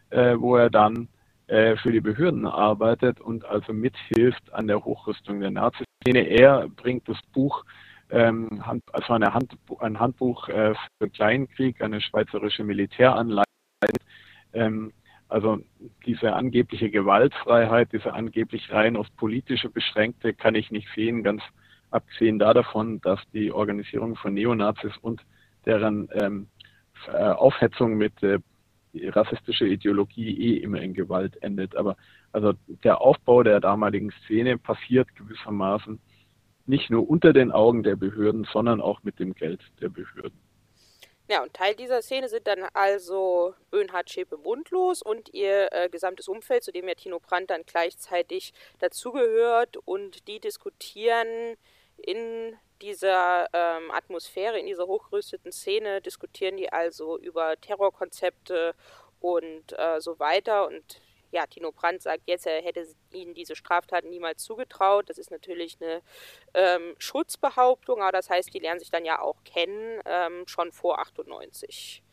äh, 0.10 0.36
wo 0.38 0.58
er 0.58 0.70
dann 0.70 1.08
äh, 1.48 1.76
für 1.78 1.92
die 1.92 2.02
Behörden 2.02 2.46
arbeitet 2.46 3.22
und 3.22 3.46
also 3.46 3.74
mithilft 3.74 4.54
an 4.54 4.68
der 4.68 4.84
Hochrüstung 4.84 5.40
der 5.40 5.52
Nazi-Szene. 5.52 6.28
Er 6.28 6.68
bringt 6.70 7.08
das 7.08 7.20
Buch 7.34 7.64
ähm, 8.10 8.64
also 8.92 9.14
eine 9.14 9.34
Hand, 9.34 9.58
ein 9.80 10.00
Handbuch 10.00 10.48
äh, 10.50 10.74
für 10.98 11.10
Kleinkrieg, 11.10 11.82
eine 11.82 12.02
schweizerische 12.02 12.64
Militäranleitung. 12.64 13.46
Ähm, 14.54 14.94
also 15.28 15.60
diese 16.06 16.34
angebliche 16.34 16.90
Gewaltfreiheit, 16.92 17.92
diese 17.92 18.14
angeblich 18.14 18.72
rein 18.72 18.96
auf 18.96 19.08
politische 19.18 19.70
beschränkte, 19.70 20.34
kann 20.34 20.56
ich 20.56 20.72
nicht 20.72 20.88
sehen, 20.96 21.24
ganz 21.24 21.42
abgesehen 21.90 22.40
davon, 22.40 23.02
dass 23.02 23.20
die 23.34 23.52
Organisierung 23.52 24.16
von 24.16 24.34
Neonazis 24.34 24.96
und 25.02 25.22
deren 25.66 26.10
ähm, 26.14 26.48
äh, 27.08 27.18
Aufhetzung 27.18 27.96
mit 27.96 28.22
äh, 28.22 28.40
rassistischer 28.94 29.66
Ideologie 29.66 30.38
eh 30.38 30.58
immer 30.58 30.82
in 30.82 30.94
Gewalt 30.94 31.42
endet. 31.42 31.76
Aber 31.76 31.98
also 32.32 32.54
der 32.84 33.02
Aufbau 33.02 33.44
der 33.44 33.60
damaligen 33.60 34.12
Szene 34.24 34.58
passiert 34.58 35.14
gewissermaßen 35.16 36.00
nicht 36.66 36.90
nur 36.90 37.10
unter 37.10 37.34
den 37.34 37.52
Augen 37.52 37.84
der 37.84 37.96
Behörden, 37.96 38.48
sondern 38.52 38.82
auch 38.82 39.04
mit 39.04 39.20
dem 39.20 39.34
Geld 39.34 39.62
der 39.82 39.90
Behörden. 39.90 40.40
Ja, 41.28 41.42
und 41.42 41.54
Teil 41.54 41.74
dieser 41.74 42.04
Szene 42.04 42.30
sind 42.30 42.46
dann 42.46 42.64
also 42.74 43.56
Böhnhard 43.72 44.12
Schäpe 44.12 44.38
Mundlos 44.38 45.02
und 45.02 45.34
ihr 45.34 45.70
äh, 45.72 45.90
gesamtes 45.90 46.28
Umfeld, 46.28 46.64
zu 46.64 46.72
dem 46.72 46.88
ja 46.88 46.94
Tino 46.94 47.20
Brandt 47.20 47.50
dann 47.50 47.64
gleichzeitig 47.66 48.54
dazugehört 48.78 49.78
und 49.78 50.28
die 50.28 50.40
diskutieren 50.40 51.58
in 51.98 52.56
dieser 52.82 53.48
ähm, 53.54 53.90
Atmosphäre, 53.90 54.60
in 54.60 54.68
dieser 54.68 54.86
hochgerüsteten 54.86 55.52
Szene 55.52 56.02
diskutieren 56.02 56.58
die 56.58 56.72
also 56.72 57.18
über 57.18 57.60
Terrorkonzepte 57.60 58.76
und 59.20 59.74
äh, 59.80 60.00
so 60.00 60.20
weiter. 60.20 60.68
Und 60.68 61.02
ja, 61.32 61.46
Tino 61.48 61.72
Brandt 61.72 62.02
sagt 62.02 62.24
jetzt, 62.28 62.46
er 62.48 62.62
hätte 62.62 62.86
ihnen 63.14 63.34
diese 63.34 63.56
Straftaten 63.56 64.10
niemals 64.10 64.44
zugetraut. 64.44 65.10
Das 65.10 65.18
ist 65.18 65.32
natürlich 65.32 65.78
eine 65.82 66.02
ähm, 66.54 66.96
Schutzbehauptung, 66.98 68.02
aber 68.02 68.12
das 68.12 68.30
heißt, 68.30 68.54
die 68.54 68.60
lernen 68.60 68.80
sich 68.80 68.92
dann 68.92 69.06
ja 69.06 69.20
auch 69.20 69.44
kennen, 69.44 70.02
ähm, 70.06 70.44
schon 70.48 70.72
vor 70.72 71.00
98. 71.00 72.04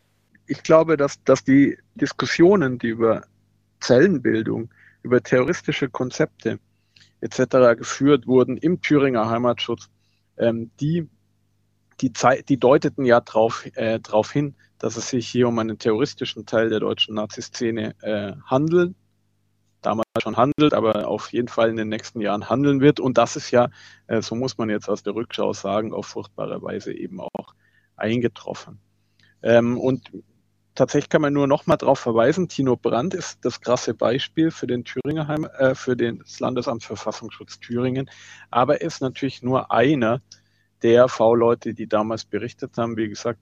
Ich 0.46 0.62
glaube, 0.62 0.96
dass, 0.96 1.22
dass 1.25 1.44
die 1.44 1.79
Diskussionen, 1.94 2.79
die 2.79 2.88
über 2.88 3.22
Zellenbildung, 3.81 4.72
über 5.03 5.22
terroristische 5.22 5.88
Konzepte 5.88 6.59
etc. 7.20 7.79
geführt 7.79 8.27
wurden 8.27 8.57
im 8.57 8.81
Thüringer 8.81 9.29
Heimatschutz, 9.29 9.88
ähm, 10.37 10.70
die, 10.81 11.09
die, 12.01 12.12
die 12.48 12.59
deuteten 12.59 13.05
ja 13.05 13.20
darauf 13.20 13.64
äh, 13.77 14.01
drauf 14.01 14.33
hin, 14.33 14.57
dass 14.79 14.96
es 14.96 15.11
sich 15.11 15.29
hier 15.29 15.46
um 15.46 15.59
einen 15.59 15.79
terroristischen 15.79 16.44
Teil 16.44 16.68
der 16.68 16.81
deutschen 16.81 17.14
Nazi-Szene 17.14 17.94
äh, 18.03 18.33
handelt, 18.46 18.94
damals 19.83 20.07
schon 20.23 20.37
handelt, 20.37 20.75
aber 20.75 21.09
auf 21.09 21.33
jeden 21.33 21.49
Fall 21.49 21.71
in 21.71 21.77
den 21.77 21.88
nächsten 21.88 22.21
Jahren 22.21 22.49
handeln 22.49 22.81
wird. 22.81 23.01
Und 23.01 23.18
das 23.18 23.37
ist 23.37 23.51
ja, 23.51 23.68
äh, 24.07 24.23
so 24.23 24.35
muss 24.35 24.59
man 24.59 24.71
jetzt 24.71 24.88
aus 24.88 25.03
der 25.03 25.14
Rückschau 25.14 25.53
sagen, 25.53 25.92
auf 25.92 26.07
furchtbare 26.07 26.62
Weise 26.62 26.92
eben 26.92 27.21
auch 27.21 27.55
eingetroffen. 27.97 28.79
Ähm, 29.42 29.79
und 29.79 30.11
tatsächlich 30.75 31.09
kann 31.11 31.23
man 31.23 31.33
nur 31.33 31.47
noch 31.47 31.66
mal 31.66 31.77
darauf 31.77 31.99
verweisen, 31.99 32.49
Tino 32.49 32.77
Brandt 32.77 33.14
ist 33.14 33.45
das 33.45 33.61
krasse 33.61 33.95
Beispiel 33.95 34.51
für 34.51 34.66
den 34.66 34.85
Thüringer 34.85 35.29
Heim, 35.29 35.45
äh, 35.45 35.75
für 35.75 35.97
das 35.97 36.40
Landesamt 36.40 36.83
für 36.83 36.97
Verfassungsschutz 36.97 37.61
Thüringen, 37.61 38.11
aber 38.51 38.81
er 38.81 38.87
ist 38.87 39.01
natürlich 39.01 39.42
nur 39.42 39.71
einer 39.71 40.23
der 40.83 41.09
V-Leute, 41.09 41.75
die 41.75 41.87
damals 41.87 42.25
berichtet 42.25 42.77
haben. 42.77 42.97
Wie 42.97 43.09
gesagt, 43.09 43.40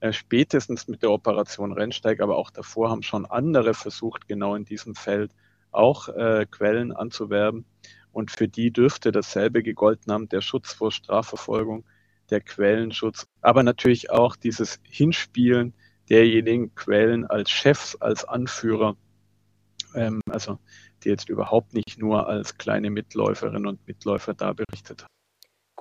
äh, 0.00 0.12
spätestens 0.12 0.88
mit 0.88 1.02
der 1.02 1.10
Operation 1.10 1.72
Rennsteig, 1.72 2.20
aber 2.20 2.36
auch 2.36 2.50
davor 2.50 2.90
haben 2.90 3.02
schon 3.02 3.24
andere 3.26 3.74
versucht, 3.74 4.26
genau 4.26 4.56
in 4.56 4.64
diesem 4.64 4.94
Feld 4.94 5.32
auch 5.72 6.08
äh, 6.08 6.46
Quellen 6.50 6.92
anzuwerben. 6.92 7.64
Und 8.12 8.30
für 8.30 8.46
die 8.46 8.70
dürfte 8.70 9.10
dasselbe 9.10 9.62
gegolten 9.62 10.12
haben, 10.12 10.28
der 10.28 10.42
Schutz 10.42 10.72
vor 10.72 10.92
Strafverfolgung, 10.92 11.84
der 12.30 12.40
Quellenschutz, 12.40 13.26
aber 13.40 13.62
natürlich 13.62 14.10
auch 14.10 14.36
dieses 14.36 14.80
Hinspielen 14.84 15.74
derjenigen 16.08 16.74
Quellen 16.74 17.26
als 17.26 17.50
Chefs, 17.50 17.96
als 17.96 18.24
Anführer, 18.24 18.96
ähm, 19.94 20.20
also 20.30 20.58
die 21.04 21.08
jetzt 21.08 21.28
überhaupt 21.28 21.74
nicht 21.74 21.98
nur 21.98 22.28
als 22.28 22.58
kleine 22.58 22.90
Mitläuferinnen 22.90 23.66
und 23.66 23.86
Mitläufer 23.86 24.34
da 24.34 24.52
berichtet 24.52 25.02
haben. 25.02 25.21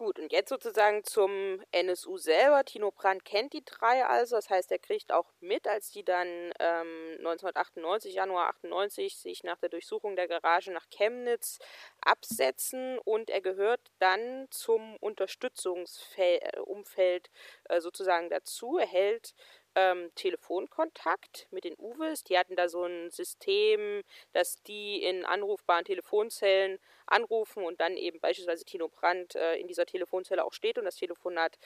Gut, 0.01 0.17
und 0.17 0.31
jetzt 0.31 0.49
sozusagen 0.49 1.03
zum 1.03 1.61
NSU 1.71 2.17
selber. 2.17 2.65
Tino 2.65 2.89
Brandt 2.89 3.23
kennt 3.23 3.53
die 3.53 3.63
drei 3.63 4.03
also, 4.03 4.35
das 4.35 4.49
heißt, 4.49 4.71
er 4.71 4.79
kriegt 4.79 5.13
auch 5.13 5.31
mit, 5.41 5.67
als 5.67 5.91
die 5.91 6.03
dann 6.03 6.27
ähm, 6.59 7.17
1998, 7.19 8.15
Januar 8.15 8.49
98, 8.49 9.19
sich 9.19 9.43
nach 9.43 9.59
der 9.59 9.69
Durchsuchung 9.69 10.15
der 10.15 10.27
Garage 10.27 10.71
nach 10.71 10.89
Chemnitz 10.89 11.59
absetzen 12.01 12.97
und 12.97 13.29
er 13.29 13.41
gehört 13.41 13.91
dann 13.99 14.47
zum 14.49 14.97
Unterstützungsumfeld 14.97 17.29
äh, 17.65 17.79
sozusagen 17.79 18.31
dazu. 18.31 18.79
Er 18.79 18.87
hält 18.87 19.35
ähm, 19.75 20.09
Telefonkontakt 20.15 21.47
mit 21.51 21.63
den 21.63 21.75
Uwes. 21.77 22.23
Die 22.23 22.37
hatten 22.37 22.55
da 22.55 22.69
so 22.69 22.83
ein 22.83 23.09
System, 23.11 24.01
dass 24.33 24.61
die 24.63 25.03
in 25.03 25.25
anrufbaren 25.25 25.85
Telefonzellen 25.85 26.79
anrufen 27.07 27.63
und 27.63 27.79
dann 27.79 27.93
eben 27.97 28.19
beispielsweise 28.19 28.65
Tino 28.65 28.87
Brandt 28.87 29.35
äh, 29.35 29.55
in 29.55 29.67
dieser 29.67 29.85
Telefonzelle 29.85 30.43
auch 30.43 30.53
steht 30.53 30.77
und 30.77 30.85
das 30.85 30.95
Telefonat 30.95 31.57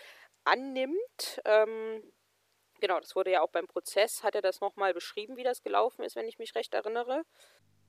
annimmt. 0.44 1.42
Ähm, 1.46 2.04
genau, 2.80 3.00
das 3.00 3.16
wurde 3.16 3.32
ja 3.32 3.42
auch 3.42 3.50
beim 3.50 3.68
Prozess, 3.68 4.24
hat 4.24 4.36
er 4.36 4.42
das 4.42 4.62
nochmal 4.62 4.94
beschrieben, 4.94 5.38
wie 5.38 5.44
das 5.44 5.64
gelaufen 5.64 6.04
ist, 6.04 6.16
wenn 6.16 6.28
ich 6.28 6.40
mich 6.40 6.56
recht 6.56 6.74
erinnere. 6.74 7.24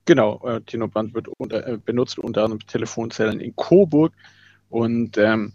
Genau, 0.05 0.41
äh, 0.47 0.61
Tino 0.61 0.87
Brandt 0.87 1.13
wird 1.13 1.27
unter, 1.37 1.67
äh, 1.67 1.77
benutzt 1.77 2.17
unter 2.17 2.43
anderem 2.43 2.65
Telefonzellen 2.65 3.41
in 3.41 3.55
Coburg 3.55 4.13
und 4.69 5.17
ähm, 5.17 5.53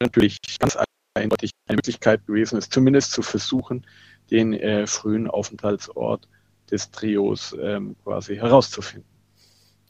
natürlich 0.00 0.38
ganz 0.58 0.76
eindeutig 1.14 1.50
eine 1.66 1.76
Möglichkeit 1.76 2.26
gewesen 2.26 2.58
ist, 2.58 2.72
zumindest 2.72 3.12
zu 3.12 3.22
versuchen, 3.22 3.86
den 4.30 4.52
äh, 4.54 4.86
frühen 4.86 5.28
Aufenthaltsort 5.28 6.28
des 6.70 6.90
Trios 6.90 7.56
ähm, 7.60 7.96
quasi 8.04 8.36
herauszufinden. 8.36 9.08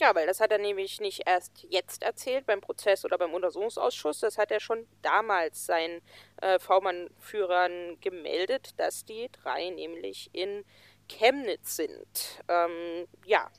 Ja, 0.01 0.15
weil 0.15 0.27
das 0.27 0.41
hat 0.41 0.51
er 0.51 0.59
nämlich 0.59 0.99
nicht 0.99 1.23
erst 1.27 1.67
jetzt 1.69 2.03
erzählt 2.03 2.47
beim 2.47 2.63
Prozess 2.63 3.05
oder 3.05 3.19
beim 3.19 3.35
Untersuchungsausschuss, 3.35 4.21
das 4.21 4.39
hat 4.39 4.51
er 4.51 4.59
schon 4.59 4.87
damals 5.03 5.67
seinen 5.67 6.01
äh, 6.41 6.59
V-Mann-Führern 6.59 8.01
gemeldet, 8.01 8.71
dass 8.79 9.05
die 9.05 9.29
drei 9.31 9.69
nämlich 9.69 10.31
in 10.33 10.65
Chemnitz 11.07 11.77
sind. 11.77 12.43
Ähm, 12.49 13.07
ja, 13.27 13.51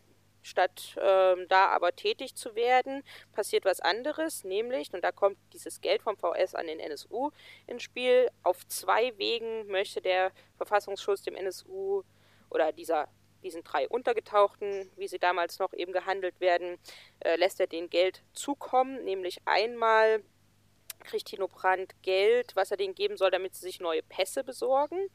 Statt 0.42 0.98
ähm, 1.00 1.46
da 1.50 1.68
aber 1.68 1.96
tätig 1.96 2.36
zu 2.36 2.56
werden, 2.56 3.04
passiert 3.32 3.66
was 3.66 3.80
anderes, 3.80 4.44
nämlich, 4.44 4.92
und 4.94 5.04
da 5.04 5.12
kommt 5.12 5.38
dieses 5.54 5.82
Geld 5.82 6.02
vom 6.02 6.18
VS 6.18 6.56
an 6.56 6.68
den 6.68 6.80
NSU 6.80 7.32
ins 7.68 7.84
Spiel, 7.84 8.30
auf 8.44 8.68
zwei 8.68 9.18
Wegen 9.18 9.68
möchte 9.68 10.02
der 10.02 10.32
Verfassungsschutz 10.58 11.24
dem 11.24 11.36
NSU 11.36 12.04
oder 12.50 12.72
dieser 12.72 13.08
diesen 13.44 13.64
drei 13.64 13.88
Untergetauchten, 13.88 14.92
wie 14.98 15.08
sie 15.08 15.18
damals 15.18 15.58
noch 15.58 15.74
eben 15.74 15.94
gehandelt 15.94 16.40
werden, 16.40 16.78
äh, 17.22 17.36
lässt 17.38 17.60
er 17.60 17.66
den 17.66 17.90
Geld 17.90 18.22
zukommen, 18.34 19.04
nämlich 19.04 19.40
einmal 19.46 20.24
kriegt 21.04 21.28
Tino 21.28 21.48
Brandt 21.48 21.96
Geld, 22.04 22.56
was 22.56 22.72
er 22.72 22.78
denen 22.78 22.96
geben 22.96 23.18
soll, 23.18 23.32
damit 23.32 23.56
sie 23.56 23.62
sich 23.62 23.80
neue 23.80 24.04
Pässe 24.04 24.44
besorgen. 24.44 25.08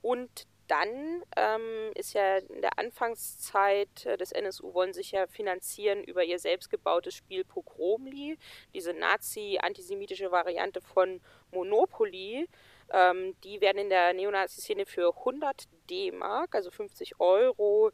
Und 0.00 0.46
dann 0.68 1.22
ähm, 1.36 1.92
ist 1.94 2.14
ja 2.14 2.38
in 2.38 2.62
der 2.62 2.78
Anfangszeit 2.78 4.06
äh, 4.06 4.16
des 4.16 4.32
NSU 4.32 4.74
wollen 4.74 4.92
sich 4.92 5.12
ja 5.12 5.26
finanzieren 5.26 6.02
über 6.04 6.24
ihr 6.24 6.38
selbstgebautes 6.38 7.14
Spiel 7.14 7.44
Pogromli, 7.44 8.38
diese 8.74 8.92
nazi-antisemitische 8.92 10.30
Variante 10.30 10.80
von 10.80 11.20
Monopoly. 11.50 12.48
Ähm, 12.92 13.34
die 13.42 13.60
werden 13.60 13.78
in 13.78 13.88
der 13.88 14.12
Neonazi-Szene 14.12 14.86
für 14.86 15.16
100 15.16 15.64
D-Mark, 15.88 16.54
also 16.54 16.70
50 16.70 17.20
Euro, 17.20 17.90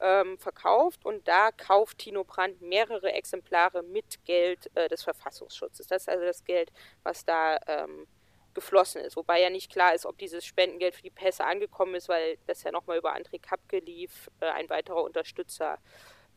ähm, 0.00 0.38
verkauft 0.38 1.04
und 1.04 1.26
da 1.28 1.50
kauft 1.52 1.98
Tino 1.98 2.24
Brandt 2.24 2.60
mehrere 2.60 3.12
Exemplare 3.12 3.82
mit 3.82 4.24
Geld 4.24 4.70
äh, 4.74 4.88
des 4.88 5.04
Verfassungsschutzes. 5.04 5.86
Das 5.86 6.02
ist 6.02 6.08
also 6.08 6.24
das 6.24 6.44
Geld, 6.44 6.70
was 7.02 7.24
da 7.24 7.58
ähm, 7.66 8.06
geflossen 8.54 9.00
ist. 9.00 9.16
Wobei 9.16 9.40
ja 9.40 9.50
nicht 9.50 9.70
klar 9.70 9.94
ist, 9.94 10.06
ob 10.06 10.18
dieses 10.18 10.44
Spendengeld 10.44 10.94
für 10.94 11.02
die 11.02 11.10
Pässe 11.10 11.44
angekommen 11.44 11.94
ist, 11.94 12.08
weil 12.08 12.38
das 12.46 12.62
ja 12.62 12.72
nochmal 12.72 12.98
über 12.98 13.14
André 13.14 13.40
Kapke 13.40 13.78
lief, 13.78 14.30
äh, 14.40 14.46
ein 14.46 14.68
weiterer 14.68 15.02
Unterstützer 15.02 15.78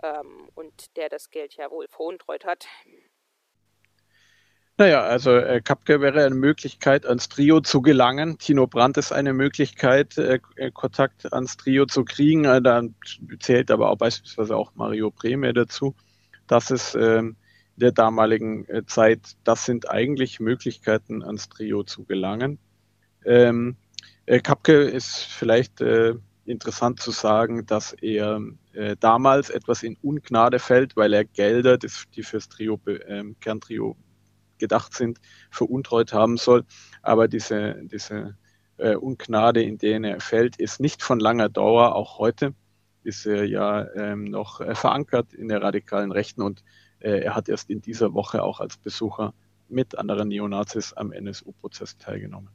ähm, 0.04 0.50
und 0.56 0.96
der 0.98 1.10
das 1.10 1.30
Geld 1.30 1.56
ja 1.56 1.70
wohl 1.72 1.88
veruntreut 1.88 2.46
hat. 2.46 2.68
Naja, 4.78 5.04
also 5.04 5.32
äh, 5.32 5.62
Kapke 5.62 6.02
wäre 6.02 6.26
eine 6.26 6.36
Möglichkeit, 6.36 7.06
ans 7.06 7.30
Trio 7.30 7.62
zu 7.62 7.82
gelangen. 7.82 8.38
Tino 8.40 8.68
Brandt 8.68 8.98
ist 8.98 9.14
eine 9.14 9.32
Möglichkeit, 9.32 10.18
äh, 10.18 10.40
äh 10.58 10.72
Kontakt 10.72 11.32
ans 11.32 11.56
Trio 11.56 11.86
zu 11.86 12.04
kriegen. 12.04 12.44
Äh, 12.44 12.62
da 12.62 12.82
zählt 13.40 13.72
aber 13.72 13.90
auch 13.90 13.98
beispielsweise 13.98 14.58
auch 14.58 14.76
Mario 14.76 15.12
Breme 15.12 15.54
dazu. 15.54 15.96
Das 16.48 16.72
ist 16.72 16.94
ähm, 16.96 17.38
der 17.76 17.92
damaligen 17.92 18.68
äh, 18.70 18.86
Zeit, 18.86 19.36
das 19.44 19.66
sind 19.66 19.90
eigentlich 19.90 20.40
Möglichkeiten, 20.40 21.24
ans 21.24 21.50
Trio 21.50 21.84
zu 21.84 22.06
gelangen. 22.06 22.60
Ähm, 23.26 23.76
äh, 24.26 24.40
Kapke 24.40 24.84
ist 24.84 25.16
vielleicht 25.16 25.82
äh, 25.82 26.16
interessant 26.46 27.00
zu 27.00 27.12
sagen, 27.12 27.66
dass 27.66 27.94
er 27.94 28.42
äh, 28.74 28.96
damals 29.00 29.50
etwas 29.50 29.84
in 29.84 29.98
Ungnade 30.02 30.60
fällt, 30.60 30.96
weil 30.96 31.14
er 31.14 31.26
Gelder, 31.26 31.78
das, 31.78 32.06
die 32.16 32.24
fürs 32.24 32.48
Trio, 32.48 32.80
ähm, 33.08 33.36
Kerntrio 33.40 33.98
gedacht 34.58 34.94
sind, 34.94 35.20
veruntreut 35.52 36.14
haben 36.14 36.38
soll. 36.38 36.64
Aber 37.02 37.28
diese, 37.28 37.76
diese 37.84 38.38
äh, 38.78 38.96
Ungnade, 38.96 39.64
in 39.64 39.78
denen 39.78 40.06
er 40.06 40.22
fällt, 40.22 40.58
ist 40.58 40.80
nicht 40.80 41.04
von 41.04 41.20
langer 41.20 41.50
Dauer. 41.50 41.96
Auch 41.96 42.20
heute 42.20 42.54
ist 43.04 43.26
er 43.26 43.46
ja 43.46 43.88
ähm, 43.96 44.26
noch 44.26 44.62
äh, 44.62 44.76
verankert 44.76 45.34
in 45.34 45.48
der 45.48 45.62
radikalen 45.62 46.12
Rechten 46.12 46.42
und 46.42 46.64
er 47.10 47.36
hat 47.36 47.50
erst 47.50 47.70
in 47.70 47.82
dieser 47.82 48.14
Woche 48.14 48.44
auch 48.44 48.60
als 48.60 48.78
Besucher 48.78 49.34
mit 49.68 49.98
anderen 49.98 50.28
Neonazis 50.30 50.94
am 50.94 51.12
NSU-Prozess 51.12 51.98
teilgenommen. 51.98 52.50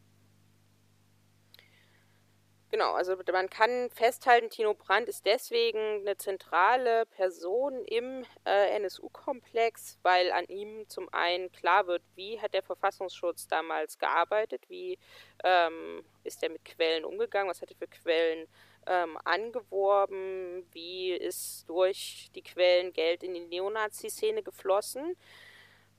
Genau, 2.72 2.92
also 2.92 3.16
man 3.32 3.50
kann 3.50 3.90
festhalten, 3.90 4.48
Tino 4.48 4.74
Brandt 4.74 5.08
ist 5.08 5.26
deswegen 5.26 6.02
eine 6.02 6.16
zentrale 6.16 7.04
Person 7.06 7.84
im 7.84 8.24
äh, 8.44 8.76
NSU-Komplex, 8.76 9.98
weil 10.02 10.30
an 10.30 10.44
ihm 10.44 10.88
zum 10.88 11.08
einen 11.12 11.50
klar 11.50 11.88
wird, 11.88 12.02
wie 12.14 12.40
hat 12.40 12.54
der 12.54 12.62
Verfassungsschutz 12.62 13.48
damals 13.48 13.98
gearbeitet, 13.98 14.62
wie 14.68 15.00
ähm, 15.42 16.04
ist 16.22 16.44
er 16.44 16.50
mit 16.50 16.64
Quellen 16.64 17.04
umgegangen, 17.04 17.50
was 17.50 17.60
hat 17.60 17.72
er 17.72 17.76
für 17.76 17.88
Quellen 17.88 18.46
ähm, 18.86 19.18
angeworben, 19.24 20.66
wie 20.72 21.12
ist 21.12 21.68
durch 21.68 22.30
die 22.34 22.42
Quellen 22.42 22.92
Geld 22.92 23.22
in 23.22 23.34
die 23.34 23.40
Neonazi-Szene 23.40 24.42
geflossen. 24.42 25.16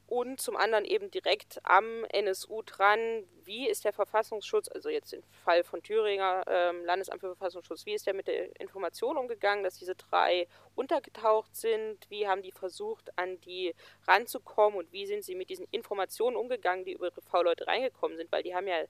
und 0.07 0.41
zum 0.41 0.57
anderen 0.57 0.83
eben 0.83 1.09
direkt 1.09 1.61
am 1.63 2.03
NSU 2.09 2.63
dran, 2.63 3.23
wie 3.45 3.69
ist 3.69 3.85
der 3.85 3.93
Verfassungsschutz, 3.93 4.67
also 4.67 4.89
jetzt 4.89 5.13
im 5.13 5.23
Fall 5.45 5.63
von 5.63 5.81
Thüringer 5.81 6.43
ähm, 6.47 6.83
Landesamt 6.83 7.21
für 7.21 7.27
Verfassungsschutz, 7.27 7.85
wie 7.85 7.93
ist 7.93 8.07
der 8.07 8.13
mit 8.13 8.27
der 8.27 8.59
Information 8.59 9.15
umgegangen, 9.15 9.63
dass 9.63 9.77
diese 9.77 9.95
drei 9.95 10.49
untergetaucht 10.75 11.55
sind, 11.55 12.09
wie 12.09 12.27
haben 12.27 12.41
die 12.41 12.51
versucht, 12.51 13.17
an 13.17 13.39
die 13.39 13.73
ranzukommen? 14.05 14.77
Und 14.79 14.91
wie 14.91 15.05
sind 15.05 15.23
sie 15.23 15.35
mit 15.35 15.49
diesen 15.49 15.65
Informationen 15.71 16.35
umgegangen, 16.35 16.83
die 16.83 16.91
über 16.91 17.05
ihre 17.05 17.21
V-Leute 17.21 17.65
reingekommen 17.67 18.17
sind, 18.17 18.31
weil 18.33 18.43
die 18.43 18.53
haben 18.53 18.67
ja 18.67 18.83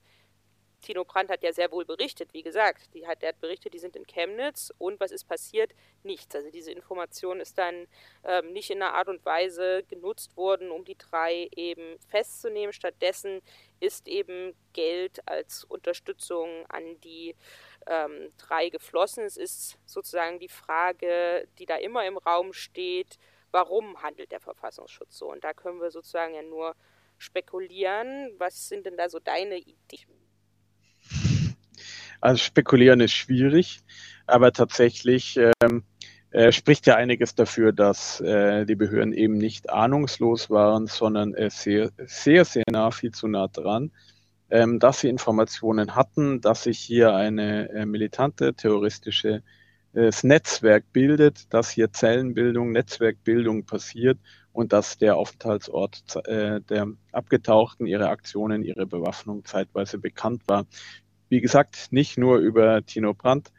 Tino 0.81 1.05
Brandt 1.05 1.29
hat 1.29 1.43
ja 1.43 1.53
sehr 1.53 1.71
wohl 1.71 1.85
berichtet, 1.85 2.33
wie 2.33 2.41
gesagt. 2.41 2.93
Die 2.93 3.07
hat, 3.07 3.21
er 3.23 3.29
hat 3.29 3.39
berichtet, 3.39 3.73
die 3.73 3.79
sind 3.79 3.95
in 3.95 4.05
Chemnitz 4.05 4.73
und 4.77 4.99
was 4.99 5.11
ist 5.11 5.25
passiert? 5.25 5.73
Nichts. 6.03 6.35
Also 6.35 6.49
diese 6.49 6.71
Information 6.71 7.39
ist 7.39 7.57
dann 7.57 7.87
ähm, 8.23 8.51
nicht 8.51 8.69
in 8.71 8.81
einer 8.81 8.93
Art 8.93 9.07
und 9.07 9.23
Weise 9.25 9.83
genutzt 9.83 10.35
worden, 10.35 10.71
um 10.71 10.83
die 10.83 10.97
drei 10.97 11.49
eben 11.55 11.99
festzunehmen. 12.07 12.73
Stattdessen 12.73 13.41
ist 13.79 14.07
eben 14.07 14.55
Geld 14.73 15.27
als 15.27 15.63
Unterstützung 15.63 16.65
an 16.67 16.99
die 17.01 17.35
ähm, 17.87 18.31
drei 18.37 18.69
geflossen. 18.69 19.23
Es 19.23 19.37
ist 19.37 19.77
sozusagen 19.85 20.39
die 20.39 20.49
Frage, 20.49 21.47
die 21.59 21.65
da 21.65 21.75
immer 21.75 22.05
im 22.05 22.17
Raum 22.17 22.53
steht, 22.53 23.17
warum 23.51 24.01
handelt 24.01 24.31
der 24.31 24.39
Verfassungsschutz 24.39 25.17
so? 25.17 25.31
Und 25.31 25.43
da 25.43 25.53
können 25.53 25.81
wir 25.81 25.91
sozusagen 25.91 26.33
ja 26.33 26.41
nur 26.41 26.75
spekulieren. 27.17 28.33
Was 28.37 28.67
sind 28.67 28.85
denn 28.85 28.97
da 28.97 29.09
so 29.09 29.19
deine 29.19 29.57
Ideen? 29.57 30.20
Also 32.21 32.37
spekulieren 32.37 33.01
ist 33.01 33.13
schwierig, 33.13 33.81
aber 34.27 34.53
tatsächlich 34.53 35.37
ähm, 35.37 35.83
äh, 36.29 36.51
spricht 36.51 36.85
ja 36.85 36.95
einiges 36.95 37.35
dafür, 37.35 37.73
dass 37.73 38.21
äh, 38.21 38.65
die 38.65 38.75
Behörden 38.75 39.11
eben 39.11 39.37
nicht 39.37 39.69
ahnungslos 39.69 40.49
waren, 40.49 40.87
sondern 40.87 41.33
äh, 41.33 41.49
sehr, 41.49 41.89
sehr, 42.05 42.45
sehr 42.45 42.63
nah, 42.71 42.91
viel 42.91 43.11
zu 43.11 43.27
nah 43.27 43.47
dran, 43.47 43.91
ähm, 44.51 44.79
dass 44.79 45.01
sie 45.01 45.09
Informationen 45.09 45.95
hatten, 45.95 46.39
dass 46.39 46.63
sich 46.63 46.79
hier 46.79 47.15
eine 47.15 47.69
äh, 47.71 47.85
militante 47.85 48.53
terroristische 48.53 49.43
das 49.93 50.23
Netzwerk 50.23 50.85
bildet, 50.93 51.53
dass 51.53 51.69
hier 51.69 51.91
Zellenbildung, 51.91 52.71
Netzwerkbildung 52.71 53.65
passiert 53.65 54.17
und 54.53 54.71
dass 54.71 54.97
der 54.97 55.17
Aufenthaltsort 55.17 56.15
äh, 56.27 56.61
der 56.61 56.87
Abgetauchten, 57.11 57.85
ihre 57.87 58.07
Aktionen, 58.07 58.63
ihre 58.63 58.85
Bewaffnung 58.85 59.43
zeitweise 59.43 59.97
bekannt 59.97 60.43
war 60.47 60.65
wie 61.31 61.39
gesagt, 61.39 61.87
nicht 61.91 62.17
nur 62.17 62.39
über 62.39 62.85
Tino 62.85 63.13
Brandt, 63.13 63.53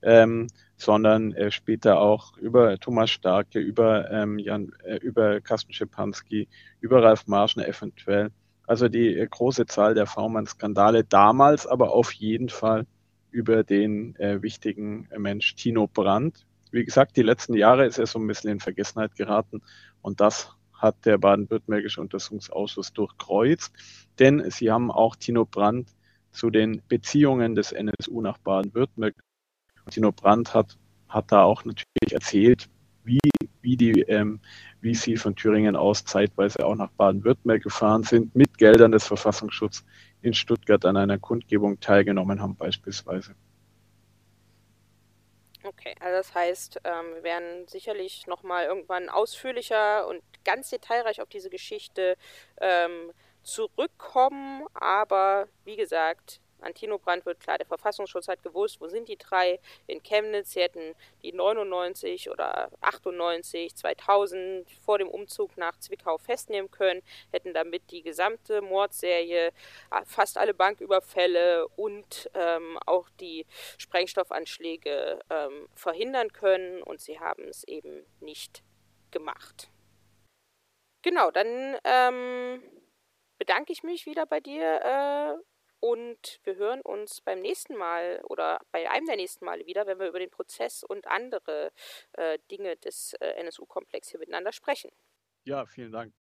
ähm, 0.00 0.46
sondern 0.78 1.34
äh, 1.34 1.50
später 1.50 2.00
auch 2.00 2.34
über 2.38 2.78
Thomas 2.78 3.10
Starke, 3.10 3.58
über, 3.58 4.10
ähm, 4.10 4.38
Jan, 4.38 4.72
äh, 4.84 4.96
über 4.96 5.42
Carsten 5.42 5.74
Schipanski, 5.74 6.48
über 6.80 7.02
Ralf 7.02 7.26
Marschner 7.26 7.68
eventuell. 7.68 8.30
Also 8.66 8.88
die 8.88 9.18
äh, 9.18 9.26
große 9.26 9.66
Zahl 9.66 9.92
der 9.92 10.06
V-Mann-Skandale 10.06 11.04
damals, 11.04 11.66
aber 11.66 11.92
auf 11.92 12.10
jeden 12.12 12.48
Fall 12.48 12.86
über 13.30 13.64
den 13.64 14.16
äh, 14.16 14.40
wichtigen 14.40 15.06
Mensch 15.14 15.54
Tino 15.56 15.88
Brandt. 15.88 16.46
Wie 16.70 16.86
gesagt, 16.86 17.18
die 17.18 17.22
letzten 17.22 17.52
Jahre 17.52 17.84
ist 17.84 17.98
er 17.98 18.06
so 18.06 18.18
ein 18.18 18.26
bisschen 18.26 18.50
in 18.50 18.60
Vergessenheit 18.60 19.14
geraten 19.14 19.60
und 20.00 20.22
das 20.22 20.56
hat 20.72 21.04
der 21.04 21.18
baden-württembergische 21.18 22.00
Untersuchungsausschuss 22.00 22.94
durchkreuzt, 22.94 23.74
denn 24.18 24.50
sie 24.50 24.70
haben 24.70 24.90
auch 24.90 25.16
Tino 25.16 25.44
Brandt 25.44 25.90
zu 26.32 26.50
den 26.50 26.82
Beziehungen 26.88 27.54
des 27.54 27.72
NSU 27.72 28.20
nach 28.20 28.38
Baden-Württemberg. 28.38 29.14
Tino 29.90 30.12
Brandt 30.12 30.54
hat, 30.54 30.76
hat 31.08 31.32
da 31.32 31.42
auch 31.42 31.64
natürlich 31.64 32.12
erzählt, 32.12 32.68
wie, 33.04 33.18
wie, 33.62 33.76
die, 33.76 34.02
ähm, 34.02 34.40
wie 34.80 34.94
sie 34.94 35.16
von 35.16 35.34
Thüringen 35.34 35.74
aus 35.74 36.04
zeitweise 36.04 36.64
auch 36.64 36.76
nach 36.76 36.90
Baden-Württemberg 36.92 37.62
gefahren 37.62 38.04
sind, 38.04 38.34
mit 38.36 38.58
Geldern 38.58 38.92
des 38.92 39.06
Verfassungsschutzes 39.06 39.84
in 40.22 40.34
Stuttgart 40.34 40.84
an 40.84 40.96
einer 40.96 41.18
Kundgebung 41.18 41.80
teilgenommen 41.80 42.40
haben 42.40 42.56
beispielsweise. 42.56 43.34
Okay, 45.62 45.94
also 46.00 46.16
das 46.16 46.34
heißt, 46.34 46.80
ähm, 46.84 47.14
wir 47.16 47.22
werden 47.22 47.68
sicherlich 47.68 48.26
nochmal 48.26 48.64
irgendwann 48.64 49.08
ausführlicher 49.08 50.08
und 50.08 50.22
ganz 50.44 50.70
detailreich 50.70 51.20
auf 51.20 51.28
diese 51.28 51.50
Geschichte 51.50 52.16
ähm, 52.60 53.12
zurückkommen, 53.42 54.66
aber 54.74 55.48
wie 55.64 55.76
gesagt, 55.76 56.40
Antino 56.62 56.98
Brandt 56.98 57.26
wird 57.26 57.40
klar, 57.40 57.58
der 57.58 57.66
Verfassungsschutz 57.66 58.28
hat 58.28 58.42
gewusst, 58.42 58.80
wo 58.80 58.88
sind 58.88 59.08
die 59.08 59.16
drei 59.16 59.60
in 59.86 60.02
Chemnitz. 60.02 60.52
Sie 60.52 60.60
hätten 60.60 60.94
die 61.22 61.32
99 61.32 62.30
oder 62.30 62.70
98, 62.80 63.74
2000 63.74 64.70
vor 64.84 64.98
dem 64.98 65.08
Umzug 65.08 65.56
nach 65.56 65.78
Zwickau 65.78 66.18
festnehmen 66.18 66.70
können, 66.70 67.02
hätten 67.32 67.54
damit 67.54 67.90
die 67.90 68.02
gesamte 68.02 68.62
Mordserie, 68.62 69.48
äh, 69.48 70.04
fast 70.04 70.38
alle 70.38 70.54
Banküberfälle 70.54 71.68
und 71.68 72.30
ähm, 72.34 72.78
auch 72.86 73.08
die 73.20 73.46
Sprengstoffanschläge 73.78 75.20
ähm, 75.30 75.68
verhindern 75.74 76.32
können 76.32 76.82
und 76.82 77.00
sie 77.00 77.18
haben 77.18 77.44
es 77.44 77.64
eben 77.64 78.04
nicht 78.20 78.62
gemacht. 79.10 79.70
Genau, 81.02 81.30
dann 81.30 81.78
ähm, 81.84 82.62
bedanke 83.40 83.72
ich 83.72 83.82
mich 83.82 84.04
wieder 84.04 84.26
bei 84.26 84.38
dir 84.38 84.82
äh, 84.84 85.42
und 85.80 86.40
wir 86.44 86.56
hören 86.56 86.82
uns 86.82 87.22
beim 87.22 87.40
nächsten 87.40 87.74
Mal 87.74 88.20
oder 88.28 88.60
bei 88.70 88.88
einem 88.90 89.06
der 89.06 89.16
nächsten 89.16 89.46
Male 89.46 89.64
wieder, 89.64 89.86
wenn 89.86 89.98
wir 89.98 90.08
über 90.08 90.18
den 90.18 90.30
Prozess 90.30 90.84
und 90.84 91.06
andere 91.06 91.72
äh, 92.12 92.38
Dinge 92.50 92.76
des 92.76 93.14
äh, 93.14 93.30
NSU-Komplex 93.42 94.10
hier 94.10 94.20
miteinander 94.20 94.52
sprechen. 94.52 94.90
Ja, 95.44 95.64
vielen 95.64 95.90
Dank. 95.90 96.12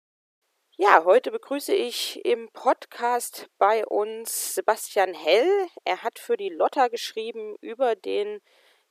Ja, 0.77 1.03
heute 1.05 1.33
begrüße 1.33 1.75
ich 1.75 2.25
im 2.25 2.51
Podcast 2.53 3.51
bei 3.59 3.85
uns 3.85 4.55
Sebastian 4.55 5.13
Hell. 5.13 5.67
Er 5.85 6.05
hat 6.05 6.21
für 6.21 6.37
die 6.37 6.51
Lotta 6.51 6.87
geschrieben 6.87 7.57
über 7.61 7.97
den 7.97 8.41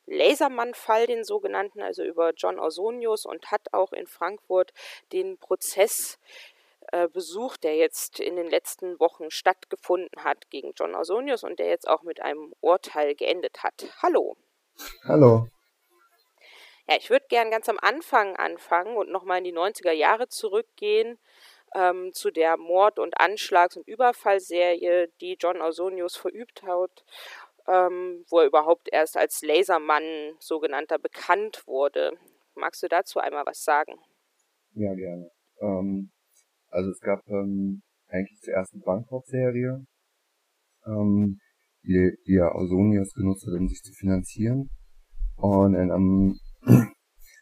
Lasermann-Fall, 0.05 1.07
den 1.07 1.23
sogenannten, 1.23 1.81
also 1.81 2.03
über 2.03 2.33
John 2.35 2.59
Ausonius 2.59 3.25
und 3.25 3.51
hat 3.51 3.71
auch 3.71 3.93
in 3.93 4.05
Frankfurt 4.05 4.73
den 5.13 5.37
Prozess 5.37 6.15
äh, 6.15 6.56
Besuch, 7.11 7.57
der 7.57 7.75
jetzt 7.75 8.19
in 8.19 8.35
den 8.35 8.47
letzten 8.47 8.99
Wochen 8.99 9.29
stattgefunden 9.29 10.23
hat 10.23 10.49
gegen 10.49 10.73
John 10.75 10.95
Ausonius 10.95 11.43
und 11.43 11.59
der 11.59 11.67
jetzt 11.67 11.87
auch 11.87 12.03
mit 12.03 12.21
einem 12.21 12.53
Urteil 12.61 13.13
geendet 13.13 13.63
hat. 13.63 13.85
Hallo. 14.01 14.37
Hallo. 15.03 15.47
Ja, 16.89 16.95
ich 16.95 17.09
würde 17.09 17.25
gern 17.27 17.51
ganz 17.51 17.67
am 17.67 17.77
Anfang 17.81 18.37
anfangen 18.37 18.95
und 18.95 19.11
nochmal 19.11 19.39
in 19.39 19.43
die 19.43 19.53
90er 19.53 19.91
Jahre 19.91 20.29
zurückgehen 20.29 21.19
ähm, 21.75 22.13
zu 22.13 22.31
der 22.31 22.57
Mord- 22.57 22.99
und 22.99 23.19
Anschlags- 23.19 23.75
und 23.75 23.87
Überfallserie, 23.87 25.09
die 25.19 25.37
John 25.39 25.61
Ausonius 25.61 26.15
verübt 26.15 26.63
hat, 26.63 27.03
ähm, 27.67 28.25
wo 28.29 28.39
er 28.39 28.45
überhaupt 28.45 28.87
erst 28.91 29.17
als 29.17 29.41
Lasermann 29.41 30.35
sogenannter 30.39 30.97
bekannt 30.97 31.67
wurde. 31.67 32.17
Magst 32.55 32.81
du 32.83 32.87
dazu 32.87 33.19
einmal 33.19 33.45
was 33.45 33.63
sagen? 33.63 33.99
Ja, 34.73 34.93
gerne. 34.93 35.29
Ähm, 35.59 36.11
also 36.69 36.89
es 36.89 36.99
gab 36.99 37.21
ähm, 37.27 37.81
eigentlich 38.07 38.39
zuerst 38.41 38.73
eine 38.73 38.83
Bankraubserie, 38.83 39.85
ähm, 40.85 41.39
die, 41.83 42.11
die 42.25 42.33
ja 42.33 42.51
Ausonius 42.51 43.13
genutzt 43.13 43.45
hat, 43.47 43.59
um 43.59 43.67
sich 43.67 43.81
zu 43.81 43.93
finanzieren. 43.93 44.69
Und 45.35 45.75
ähm, 45.75 46.39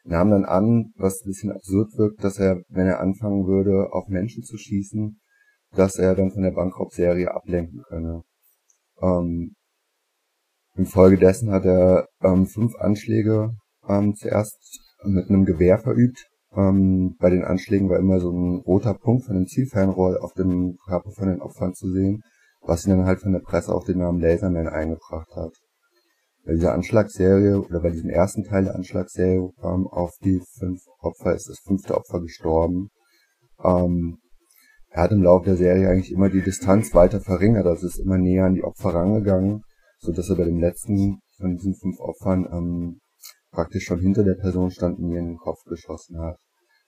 nahm 0.03 0.29
dann 0.29 0.45
an, 0.45 0.91
was 0.95 1.21
ein 1.21 1.29
bisschen 1.29 1.51
absurd 1.51 1.97
wirkt, 1.97 2.23
dass 2.23 2.39
er, 2.39 2.61
wenn 2.69 2.87
er 2.87 2.99
anfangen 2.99 3.47
würde, 3.47 3.91
auf 3.91 4.07
Menschen 4.07 4.43
zu 4.43 4.57
schießen, 4.57 5.19
dass 5.71 5.97
er 5.97 6.15
dann 6.15 6.31
von 6.31 6.43
der 6.43 6.51
Bankraubserie 6.51 7.33
ablenken 7.33 7.81
könne. 7.87 8.23
Ähm, 9.01 9.55
Infolgedessen 10.75 11.51
hat 11.51 11.65
er 11.65 12.07
ähm, 12.21 12.47
fünf 12.47 12.75
Anschläge 12.75 13.55
ähm, 13.87 14.13
zuerst 14.15 14.81
mit 15.03 15.29
einem 15.29 15.45
Gewehr 15.45 15.79
verübt, 15.79 16.27
ähm, 16.55 17.15
bei 17.19 17.29
den 17.29 17.43
Anschlägen 17.43 17.89
war 17.89 17.99
immer 17.99 18.19
so 18.19 18.31
ein 18.31 18.61
roter 18.61 18.93
Punkt 18.93 19.25
von 19.25 19.35
dem 19.35 19.47
Zielfernrohr 19.47 20.23
auf 20.23 20.33
dem 20.33 20.77
Körper 20.85 21.11
von 21.11 21.27
den 21.27 21.41
Opfern 21.41 21.73
zu 21.73 21.91
sehen, 21.91 22.21
was 22.61 22.85
ihnen 22.85 22.99
dann 22.99 23.07
halt 23.07 23.21
von 23.21 23.33
der 23.33 23.39
Presse 23.39 23.73
auch 23.73 23.83
den 23.83 23.99
Namen 23.99 24.19
Laserman 24.19 24.67
eingebracht 24.67 25.29
hat. 25.35 25.51
Bei 26.45 26.53
dieser 26.53 26.73
Anschlagsserie 26.73 27.59
oder 27.59 27.81
bei 27.81 27.89
diesem 27.89 28.09
ersten 28.09 28.43
Teil 28.43 28.65
der 28.65 28.75
Anschlagsserie 28.75 29.49
ähm, 29.63 29.87
auf 29.87 30.11
die 30.23 30.41
fünf 30.59 30.79
Opfer 30.99 31.33
ist 31.33 31.49
das 31.49 31.59
fünfte 31.59 31.95
Opfer 31.95 32.21
gestorben. 32.21 32.89
Ähm, 33.63 34.19
er 34.89 35.03
hat 35.03 35.11
im 35.11 35.23
Laufe 35.23 35.45
der 35.45 35.57
Serie 35.57 35.89
eigentlich 35.89 36.11
immer 36.11 36.29
die 36.29 36.41
Distanz 36.41 36.93
weiter 36.93 37.19
verringert, 37.19 37.65
also 37.65 37.87
ist 37.87 37.99
immer 37.99 38.17
näher 38.17 38.45
an 38.45 38.53
die 38.53 38.63
Opfer 38.63 38.93
rangegangen, 38.93 39.63
so 39.97 40.13
dass 40.13 40.29
er 40.29 40.37
bei 40.37 40.45
dem 40.45 40.59
letzten 40.59 41.19
von 41.37 41.55
diesen 41.55 41.75
fünf 41.75 41.99
Opfern 41.99 42.47
ähm, 42.51 43.01
praktisch 43.55 43.85
schon 43.85 43.99
hinter 43.99 44.23
der 44.23 44.35
Person 44.35 44.69
stand 44.69 44.99
und 44.99 45.07
mir 45.07 45.19
in 45.19 45.29
den 45.29 45.37
Kopf 45.37 45.63
geschossen 45.65 46.19
hat. 46.19 46.37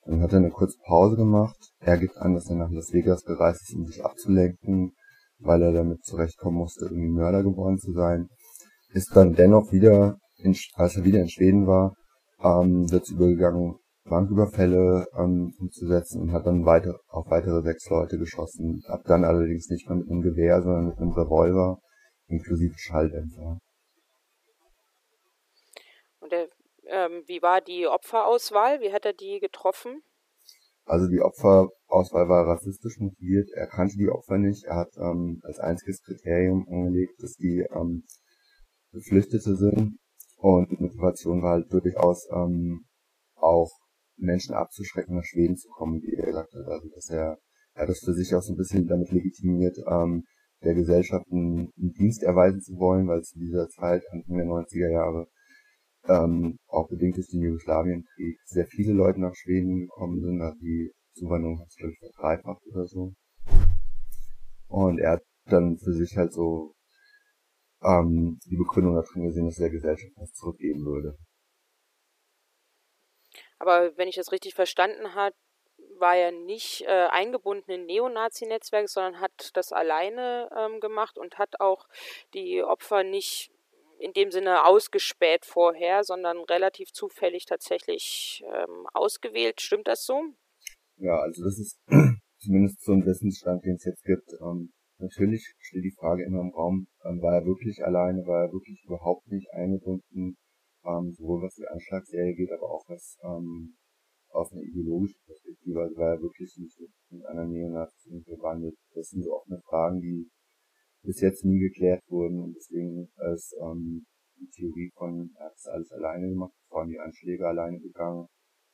Dann 0.06 0.22
hat 0.22 0.32
er 0.32 0.38
eine 0.38 0.52
kurze 0.52 0.78
Pause 0.86 1.16
gemacht. 1.16 1.58
Er 1.80 1.98
gibt 1.98 2.18
an, 2.18 2.34
dass 2.34 2.50
er 2.50 2.58
nach 2.58 2.72
Las 2.72 2.94
Vegas 2.94 3.24
gereist 3.24 3.62
ist, 3.62 3.76
um 3.76 3.86
sich 3.86 4.04
abzulenken, 4.04 4.92
weil 5.40 5.62
er 5.62 5.72
damit 5.72 6.04
zurechtkommen 6.04 6.58
musste, 6.58 6.86
irgendwie 6.86 7.10
Mörder 7.10 7.44
geworden 7.44 7.78
zu 7.78 7.92
sein. 7.94 8.28
Ist 8.94 9.16
dann 9.16 9.34
dennoch 9.34 9.72
wieder, 9.72 10.18
in, 10.38 10.56
als 10.76 10.96
er 10.96 11.04
wieder 11.04 11.20
in 11.20 11.30
Schweden 11.30 11.68
war, 11.68 11.94
ähm, 12.42 12.90
wird 12.92 13.04
es 13.04 13.12
übergegangen, 13.12 13.76
Banküberfälle 14.06 15.08
ähm, 15.18 15.54
umzusetzen 15.60 16.22
und 16.22 16.32
hat 16.32 16.46
dann 16.46 16.66
weiter, 16.66 16.98
auf 17.10 17.30
weitere 17.30 17.62
sechs 17.62 17.90
Leute 17.90 18.18
geschossen. 18.18 18.82
Ab 18.88 19.02
dann 19.06 19.26
allerdings 19.26 19.70
nicht 19.70 19.90
mehr 19.90 19.98
mit 19.98 20.10
einem 20.10 20.22
Gewehr, 20.22 20.62
sondern 20.62 20.88
mit 20.88 20.98
einem 20.98 21.12
Revolver 21.12 21.80
inklusive 22.28 22.78
Schalldämpfer. 22.78 23.60
Und 26.20 26.32
der, 26.32 26.48
ähm, 26.90 27.24
wie 27.28 27.42
war 27.42 27.62
die 27.62 27.88
Opferauswahl? 27.88 28.82
Wie 28.82 28.92
hat 28.92 29.06
er 29.06 29.14
die 29.14 29.40
getroffen? 29.40 30.02
Also 30.86 31.08
die 31.08 31.22
Opferauswahl 31.22 32.30
war 32.30 32.48
rassistisch 32.48 33.00
motiviert. 33.00 33.50
Er 33.54 33.68
kannte 33.68 33.98
die 33.98 34.10
Opfer 34.10 34.38
nicht. 34.38 34.64
Er 34.66 34.78
hat 34.78 34.96
ähm, 34.98 35.42
als 35.44 35.60
einziges 35.60 36.02
Kriterium 36.02 36.66
angelegt, 36.70 37.22
dass 37.22 37.34
die 37.36 37.66
ähm, 37.76 38.04
Geflüchtete 38.94 39.56
sind. 39.56 40.00
Und 40.38 40.72
die 40.72 40.82
Motivation 40.82 41.42
war 41.42 41.54
halt 41.54 41.72
durchaus 41.72 42.28
ähm, 42.32 42.86
auch 43.36 43.72
Menschen 44.16 44.56
abzuschrecken, 44.56 45.16
nach 45.16 45.26
Schweden 45.26 45.58
zu 45.58 45.68
kommen, 45.70 46.02
wie 46.02 46.16
er 46.16 46.28
gesagt 46.28 46.54
hat. 46.54 46.66
Also 46.66 46.88
dass 46.96 47.10
er, 47.10 47.38
er 47.74 47.82
hat 47.82 47.90
das 47.90 48.00
für 48.00 48.14
sich 48.14 48.34
auch 48.34 48.42
so 48.42 48.54
ein 48.54 48.58
bisschen 48.58 48.88
damit 48.88 49.12
legitimiert, 49.12 49.78
ähm, 49.88 50.24
der 50.64 50.74
Gesellschaft 50.74 51.26
einen, 51.32 51.72
einen 51.78 51.94
Dienst 51.94 52.24
erweisen 52.24 52.62
zu 52.62 52.78
wollen, 52.78 53.08
weil 53.08 53.22
zu 53.24 53.38
dieser 53.38 53.68
Zeit, 53.68 54.04
Anfang 54.12 54.38
der 54.38 54.48
90er 54.48 54.92
Jahre, 54.92 55.28
ähm, 56.08 56.58
auch 56.68 56.88
bedingt 56.88 57.18
durch 57.18 57.28
den 57.28 57.42
Jugoslawienkrieg, 57.42 58.40
sehr 58.46 58.66
viele 58.68 58.94
Leute 58.94 59.22
nach 59.22 59.36
Schweden 59.36 59.82
gekommen 59.82 60.22
sind. 60.22 60.42
Also 60.42 60.58
die 60.60 60.92
Zuwanderung 61.14 61.60
hat 61.60 61.70
sich, 61.70 61.78
glaube 61.80 61.94
ich, 61.94 62.00
verdreifacht 62.00 62.66
oder 62.68 62.86
so. 62.88 63.14
Und 64.68 65.00
er 65.00 65.14
hat 65.14 65.24
dann 65.46 65.78
für 65.78 65.94
sich 65.94 66.18
halt 66.18 66.34
so 66.34 66.74
ähm, 67.84 68.40
die 68.46 68.58
Begründung 68.58 68.96
da 68.96 69.02
drin 69.02 69.24
gesehen, 69.24 69.46
dass 69.46 69.58
er 69.58 69.70
der 69.70 69.72
Gesellschaft 69.72 70.14
was 70.16 70.32
zurückgeben 70.34 70.86
würde. 70.86 71.18
Aber 73.60 73.98
wenn 73.98 74.08
ich 74.08 74.16
das 74.16 74.32
richtig 74.32 74.54
verstanden 74.54 75.16
habe, 75.16 75.36
war 76.00 76.16
er 76.16 76.32
nicht 76.32 76.82
äh, 76.82 77.08
eingebunden 77.10 77.72
in 77.72 77.86
Neonazi-Netzwerke, 77.86 78.88
sondern 78.88 79.20
hat 79.20 79.52
das 79.54 79.72
alleine 79.72 80.50
ähm, 80.56 80.80
gemacht 80.80 81.18
und 81.18 81.38
hat 81.40 81.60
auch 81.60 81.88
die 82.34 82.64
Opfer 82.64 83.04
nicht 83.04 83.52
in 84.00 84.14
dem 84.14 84.32
Sinne 84.32 84.66
ausgespäht 84.66 85.46
vorher, 85.46 86.04
sondern 86.04 86.38
relativ 86.40 86.92
zufällig 86.92 87.46
tatsächlich 87.46 88.44
ähm, 88.46 88.88
ausgewählt. 88.94 89.62
Stimmt 89.62 89.88
das 89.88 90.06
so? 90.06 90.22
Ja, 90.98 91.20
also 91.20 91.44
das 91.44 91.60
ist 91.60 91.80
zumindest 92.40 92.88
ein 92.88 93.06
Wissensstand, 93.06 93.66
den 93.66 93.76
es 93.76 93.86
jetzt 93.86 94.04
gibt. 94.04 94.30
Ähm, 94.42 94.72
natürlich 95.00 95.54
steht 95.60 95.84
die 95.84 95.96
Frage 95.98 96.24
immer 96.26 96.42
im 96.42 96.54
Raum, 96.54 96.88
ähm, 97.06 97.22
war 97.22 97.36
er 97.36 97.46
wirklich 97.46 97.84
alleine, 97.84 98.26
war 98.26 98.46
er 98.46 98.54
wirklich 98.54 98.84
überhaupt 98.86 99.28
nicht 99.28 99.50
eingebunden, 99.52 100.38
ähm, 100.86 101.14
sowohl 101.14 101.44
was 101.44 101.56
die 101.56 101.68
Anschlagsserie 101.68 102.36
geht, 102.36 102.52
aber 102.52 102.70
auch 102.70 102.86
was 102.88 103.18
ähm, 103.24 103.78
aus 104.30 104.52
einer 104.52 104.62
ideologischen 104.62 105.22
Perspektive, 105.26 105.82
also 105.82 105.96
war 105.98 106.14
er 106.14 106.22
wirklich 106.22 106.56
nicht 106.58 106.80
mit 107.10 107.26
einer 107.26 107.46
Neonazi 107.46 108.24
verwandelt. 108.26 108.76
Das 108.94 109.10
sind 109.10 109.24
so 109.24 109.34
offene 109.34 109.62
Fragen, 109.68 110.02
die 110.02 110.30
bis 111.08 111.22
jetzt 111.22 111.46
nie 111.46 111.60
geklärt 111.60 112.04
wurden 112.10 112.42
und 112.42 112.54
deswegen 112.54 113.10
ist 113.34 113.56
ähm, 113.62 114.06
die 114.36 114.50
Theorie 114.50 114.92
von, 114.94 115.34
er 115.40 115.46
hat 115.46 115.54
das 115.54 115.68
alles 115.68 115.92
alleine 115.94 116.28
gemacht, 116.28 116.54
vor 116.68 116.82
allem 116.82 116.90
die 116.90 117.00
Anschläge 117.00 117.48
alleine 117.48 117.80
begangen, 117.80 118.28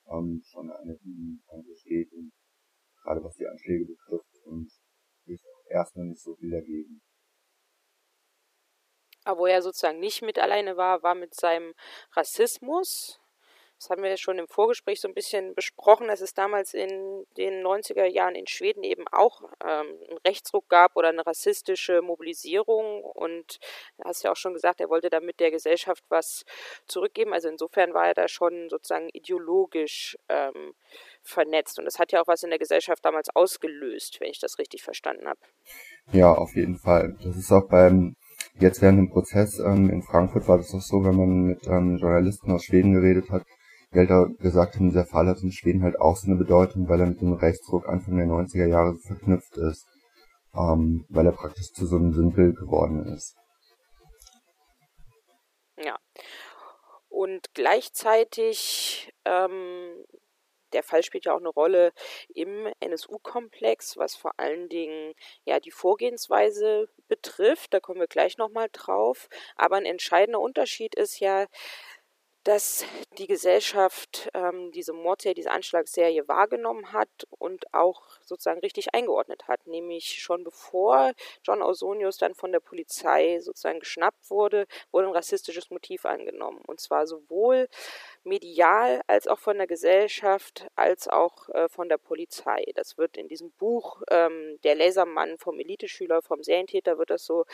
ähm, 0.08 0.42
schon 0.44 0.72
eine, 0.72 0.98
die 0.98 1.76
steht 1.78 2.12
und 2.12 2.34
gerade 3.04 3.24
was 3.24 3.36
die 3.36 3.46
Anschläge 3.46 3.86
betrifft 3.86 4.36
und 4.46 4.68
auch 5.46 5.70
erstmal 5.70 6.08
nicht 6.08 6.24
so 6.24 6.36
viel 6.36 6.50
dagegen. 6.50 7.02
Aber 9.26 9.42
wo 9.42 9.46
er 9.46 9.62
sozusagen 9.62 10.00
nicht 10.00 10.24
mit 10.24 10.40
alleine 10.40 10.76
war, 10.76 11.04
war 11.04 11.14
mit 11.14 11.36
seinem 11.36 11.74
Rassismus, 12.14 13.22
das 13.84 13.90
haben 13.90 14.02
wir 14.02 14.10
ja 14.10 14.18
schon 14.18 14.40
im 14.40 14.48
Vorgespräch 14.48 15.02
so 15.02 15.10
ein 15.10 15.14
bisschen 15.14 15.54
besprochen, 15.56 16.08
dass 16.08 16.22
es 16.22 16.34
damals 16.34 16.74
in 16.74 17.26
den 17.36 17.62
90er 17.66 18.06
Jahren 18.06 18.34
in 18.36 18.48
Schweden 18.48 18.82
eben 18.84 19.06
auch 19.12 19.42
ähm, 19.62 19.88
einen 20.10 20.18
Rechtsruck 20.26 20.70
gab 20.70 20.96
oder 20.96 21.10
eine 21.10 21.26
rassistische 21.26 22.02
Mobilisierung. 22.02 23.04
Und 23.04 23.60
du 23.98 24.04
hast 24.06 24.24
ja 24.24 24.32
auch 24.32 24.38
schon 24.38 24.54
gesagt, 24.54 24.80
er 24.80 24.90
wollte 24.90 25.10
damit 25.10 25.42
der 25.42 25.52
Gesellschaft 25.52 26.06
was 26.08 26.46
zurückgeben. 26.88 27.34
Also 27.34 27.50
insofern 27.50 27.94
war 27.94 28.08
er 28.08 28.14
da 28.14 28.30
schon 28.30 28.70
sozusagen 28.70 29.10
ideologisch 29.10 30.18
ähm, 30.30 30.74
vernetzt. 31.22 31.78
Und 31.78 31.84
das 31.84 32.00
hat 32.00 32.14
ja 32.14 32.22
auch 32.22 32.28
was 32.28 32.44
in 32.44 32.52
der 32.52 32.60
Gesellschaft 32.60 33.04
damals 33.04 33.36
ausgelöst, 33.36 34.22
wenn 34.22 34.30
ich 34.30 34.40
das 34.40 34.60
richtig 34.60 34.82
verstanden 34.84 35.28
habe. 35.28 35.40
Ja, 36.14 36.34
auf 36.34 36.56
jeden 36.56 36.78
Fall. 36.78 37.18
Das 37.22 37.36
ist 37.36 37.52
auch 37.52 37.68
beim 37.68 38.16
Jetzt 38.60 38.82
während 38.82 39.00
dem 39.00 39.10
Prozess 39.10 39.58
ähm, 39.60 39.90
in 39.90 40.04
Frankfurt 40.04 40.48
war 40.48 40.58
das 40.58 40.74
auch 40.76 40.82
so, 40.82 41.04
wenn 41.04 41.16
man 41.16 41.44
mit 41.44 41.66
ähm, 41.66 41.98
Journalisten 41.98 42.52
aus 42.52 42.66
Schweden 42.66 42.94
geredet 42.94 43.30
hat, 43.32 43.44
Gelder 43.94 44.28
gesagt 44.40 44.76
haben, 44.76 44.90
dieser 44.90 45.06
Fall 45.06 45.28
hat 45.28 45.42
in 45.42 45.52
Schweden 45.52 45.84
halt 45.84 46.00
auch 46.00 46.18
so 46.18 46.28
eine 46.28 46.38
Bedeutung, 46.38 46.90
weil 46.90 47.00
er 47.00 47.08
mit 47.08 47.22
dem 47.22 47.34
Rechtsruck 47.34 47.88
Anfang 47.88 48.18
der 48.18 48.26
90er 48.26 48.68
Jahre 48.68 48.96
verknüpft 48.96 49.56
ist, 49.58 49.88
ähm, 50.56 51.06
weil 51.10 51.28
er 51.28 51.32
praktisch 51.32 51.72
zu 51.72 51.86
so 51.86 51.96
einem 51.96 52.14
Sinnbild 52.14 52.58
geworden 52.58 53.06
ist. 53.06 53.36
Ja. 55.78 55.98
Und 57.10 57.54
gleichzeitig, 57.54 59.14
ähm, 59.26 60.06
der 60.74 60.84
Fall 60.84 61.04
spielt 61.04 61.26
ja 61.26 61.34
auch 61.34 61.40
eine 61.40 61.50
Rolle 61.50 61.94
im 62.34 62.68
NSU-Komplex, 62.80 63.98
was 63.98 64.16
vor 64.16 64.32
allen 64.38 64.70
Dingen 64.70 65.14
ja 65.46 65.60
die 65.60 65.72
Vorgehensweise 65.72 66.90
betrifft. 67.08 67.74
Da 67.74 67.80
kommen 67.80 68.00
wir 68.00 68.08
gleich 68.08 68.38
nochmal 68.38 68.70
drauf. 68.72 69.30
Aber 69.56 69.76
ein 69.76 69.86
entscheidender 69.86 70.40
Unterschied 70.40 70.96
ist 70.96 71.20
ja, 71.20 71.46
dass 72.44 72.86
die 73.18 73.28
Gesellschaft 73.28 74.30
ähm, 74.34 74.72
diese 74.72 74.92
Mordserie, 74.92 75.36
diese 75.36 75.52
Anschlagsserie 75.52 76.28
wahrgenommen 76.28 76.92
hat 76.92 77.10
und 77.30 77.74
auch 77.74 78.04
sozusagen 78.22 78.60
richtig 78.60 78.94
eingeordnet 78.94 79.48
hat. 79.48 79.66
Nämlich 79.66 80.22
schon 80.22 80.44
bevor 80.44 81.14
John 81.44 81.62
Ausonius 81.62 82.18
dann 82.18 82.36
von 82.36 82.52
der 82.52 82.60
Polizei 82.60 83.40
sozusagen 83.40 83.80
geschnappt 83.80 84.30
wurde, 84.30 84.68
wurde 84.92 85.08
ein 85.08 85.14
rassistisches 85.14 85.70
Motiv 85.70 86.06
angenommen. 86.06 86.62
Und 86.68 86.82
zwar 86.82 87.08
sowohl 87.08 87.70
medial 88.24 89.02
als 89.08 89.28
auch 89.28 89.40
von 89.40 89.58
der 89.58 89.68
Gesellschaft 89.68 90.68
als 90.76 91.08
auch 91.08 91.50
äh, 91.50 91.68
von 91.70 91.90
der 91.90 91.98
Polizei. 91.98 92.64
Das 92.76 92.98
wird 92.98 93.18
in 93.18 93.28
diesem 93.28 93.52
Buch 93.52 94.02
ähm, 94.10 94.60
Der 94.64 94.76
Lasermann 94.76 95.38
vom 95.38 95.60
Eliteschüler, 95.60 96.22
vom 96.22 96.44
Serientäter 96.44 96.98
wird 96.98 97.10
das 97.10 97.26
so 97.26 97.46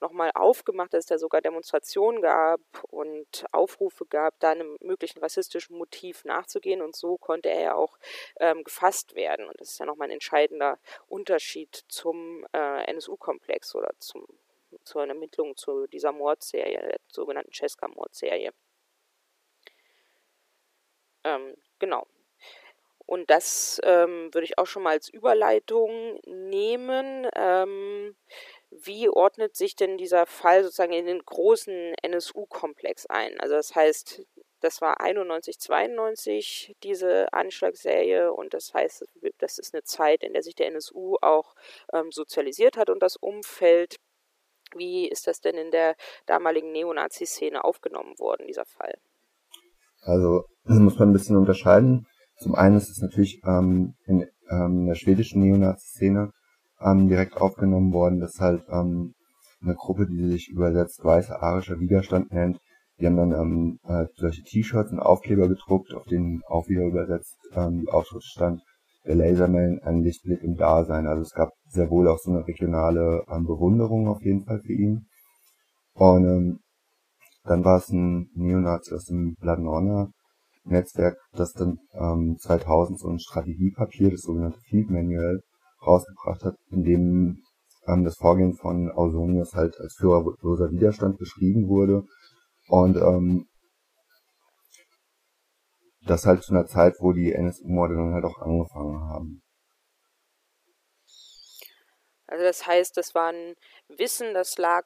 nochmal 0.00 0.30
aufgemacht, 0.34 0.92
dass 0.92 1.04
es 1.04 1.06
da 1.06 1.18
sogar 1.18 1.40
Demonstrationen 1.40 2.22
gab 2.22 2.60
und 2.90 3.44
Aufrufe 3.52 4.06
gab, 4.06 4.38
da 4.40 4.50
einem 4.50 4.76
möglichen 4.80 5.20
rassistischen 5.20 5.76
Motiv 5.76 6.24
nachzugehen 6.24 6.82
und 6.82 6.96
so 6.96 7.16
konnte 7.18 7.48
er 7.50 7.60
ja 7.60 7.74
auch 7.74 7.98
ähm, 8.40 8.64
gefasst 8.64 9.14
werden. 9.14 9.46
Und 9.46 9.60
das 9.60 9.70
ist 9.70 9.78
ja 9.78 9.86
nochmal 9.86 10.08
ein 10.08 10.12
entscheidender 10.14 10.78
Unterschied 11.08 11.84
zum 11.88 12.46
äh, 12.52 12.84
NSU-Komplex 12.90 13.74
oder 13.74 13.90
zum, 13.98 14.26
zur 14.84 15.06
Ermittlung 15.06 15.56
zu 15.56 15.86
dieser 15.86 16.12
Mordserie, 16.12 16.80
der 16.80 17.00
sogenannten 17.08 17.52
Cesca-Mordserie. 17.52 18.52
Ähm, 21.26 21.56
genau. 21.80 22.06
Und 23.06 23.30
das 23.30 23.80
ähm, 23.84 24.32
würde 24.32 24.44
ich 24.44 24.58
auch 24.58 24.66
schon 24.66 24.82
mal 24.82 24.90
als 24.90 25.08
Überleitung 25.08 26.20
nehmen. 26.26 27.28
Ähm, 27.36 28.16
wie 28.70 29.08
ordnet 29.08 29.56
sich 29.56 29.76
denn 29.76 29.96
dieser 29.98 30.26
Fall 30.26 30.64
sozusagen 30.64 30.92
in 30.92 31.06
den 31.06 31.24
großen 31.24 31.94
NSU-Komplex 32.02 33.06
ein? 33.06 33.38
Also 33.40 33.54
das 33.54 33.74
heißt, 33.74 34.22
das 34.60 34.80
war 34.80 35.00
91, 35.00 35.58
92 35.60 36.76
diese 36.82 37.32
Anschlagsserie 37.32 38.32
und 38.32 38.54
das 38.54 38.74
heißt, 38.74 39.04
das 39.38 39.58
ist 39.58 39.74
eine 39.74 39.84
Zeit, 39.84 40.22
in 40.24 40.32
der 40.32 40.42
sich 40.42 40.54
der 40.54 40.66
NSU 40.68 41.16
auch 41.20 41.54
ähm, 41.92 42.10
sozialisiert 42.10 42.76
hat 42.76 42.90
und 42.90 43.02
das 43.02 43.16
Umfeld. 43.16 43.96
Wie 44.74 45.08
ist 45.08 45.28
das 45.28 45.40
denn 45.40 45.56
in 45.56 45.70
der 45.70 45.96
damaligen 46.26 46.72
Neonazi-Szene 46.72 47.64
aufgenommen 47.64 48.18
worden, 48.18 48.48
dieser 48.48 48.64
Fall? 48.64 48.98
Also 50.06 50.44
muss 50.64 50.98
man 50.98 51.10
ein 51.10 51.12
bisschen 51.12 51.36
unterscheiden. 51.36 52.06
Zum 52.38 52.54
einen 52.54 52.76
ist 52.76 52.90
es 52.90 53.00
natürlich 53.00 53.40
ähm, 53.44 53.94
in 54.06 54.26
ähm, 54.50 54.86
der 54.86 54.94
schwedischen 54.94 55.42
Neonazi-Szene 55.42 56.30
ähm, 56.80 57.08
direkt 57.08 57.36
aufgenommen 57.36 57.92
worden, 57.92 58.20
dass 58.20 58.40
halt 58.40 58.62
ähm, 58.70 59.14
eine 59.62 59.74
Gruppe, 59.74 60.06
die 60.06 60.28
sich 60.28 60.48
übersetzt 60.48 61.02
weißer 61.02 61.42
arischer 61.42 61.80
Widerstand 61.80 62.32
nennt, 62.32 62.58
die 62.98 63.06
haben 63.06 63.16
dann 63.16 63.32
ähm, 63.32 63.78
halt 63.84 64.10
solche 64.16 64.42
T-Shirts 64.42 64.92
und 64.92 65.00
Aufkleber 65.00 65.48
gedruckt, 65.48 65.92
auf 65.94 66.04
denen 66.04 66.42
auch 66.48 66.68
wieder 66.68 66.84
übersetzt 66.84 67.36
ähm, 67.54 67.86
Aufschrift 67.90 68.26
stand, 68.26 68.62
der 69.06 69.16
Laserman 69.16 69.80
ein 69.82 70.02
Lichtblick 70.02 70.42
im 70.42 70.56
Dasein. 70.56 71.06
Also 71.06 71.22
es 71.22 71.32
gab 71.32 71.50
sehr 71.68 71.90
wohl 71.90 72.08
auch 72.08 72.18
so 72.18 72.30
eine 72.30 72.46
regionale 72.46 73.22
ähm, 73.30 73.44
Bewunderung 73.44 74.08
auf 74.08 74.22
jeden 74.22 74.44
Fall 74.44 74.60
für 74.60 74.72
ihn. 74.72 75.06
Und 75.94 76.24
ähm, 76.24 76.58
dann 77.46 77.64
war 77.64 77.78
es 77.78 77.88
ein 77.88 78.30
Neonazi 78.34 78.94
aus 78.94 79.04
dem 79.04 79.34
Bladnorna 79.36 80.10
Netzwerk, 80.64 81.16
das 81.32 81.52
dann 81.52 81.78
ähm, 81.92 82.36
2000 82.38 82.98
so 82.98 83.08
ein 83.08 83.18
Strategiepapier, 83.18 84.10
das 84.10 84.22
sogenannte 84.22 84.58
Field 84.68 84.90
Manual, 84.90 85.40
rausgebracht 85.86 86.44
hat, 86.44 86.56
in 86.70 86.82
dem 86.82 87.42
ähm, 87.86 88.04
das 88.04 88.16
Vorgehen 88.16 88.54
von 88.54 88.90
Ausonius 88.90 89.54
halt 89.54 89.78
als 89.78 89.94
führerloser 89.94 90.70
Widerstand 90.70 91.18
beschrieben 91.18 91.68
wurde. 91.68 92.02
Und 92.68 92.96
ähm, 92.96 93.46
das 96.06 96.26
halt 96.26 96.42
zu 96.42 96.52
einer 96.52 96.66
Zeit, 96.66 96.94
wo 96.98 97.12
die 97.12 97.32
NSU-Morde 97.32 97.94
dann 97.94 98.14
halt 98.14 98.24
auch 98.24 98.38
angefangen 98.40 99.00
haben. 99.08 99.42
Also 102.26 102.44
das 102.44 102.66
heißt, 102.66 102.96
das 102.96 103.14
war 103.14 103.32
ein 103.32 103.54
Wissen, 103.88 104.34
das 104.34 104.58
lag 104.58 104.84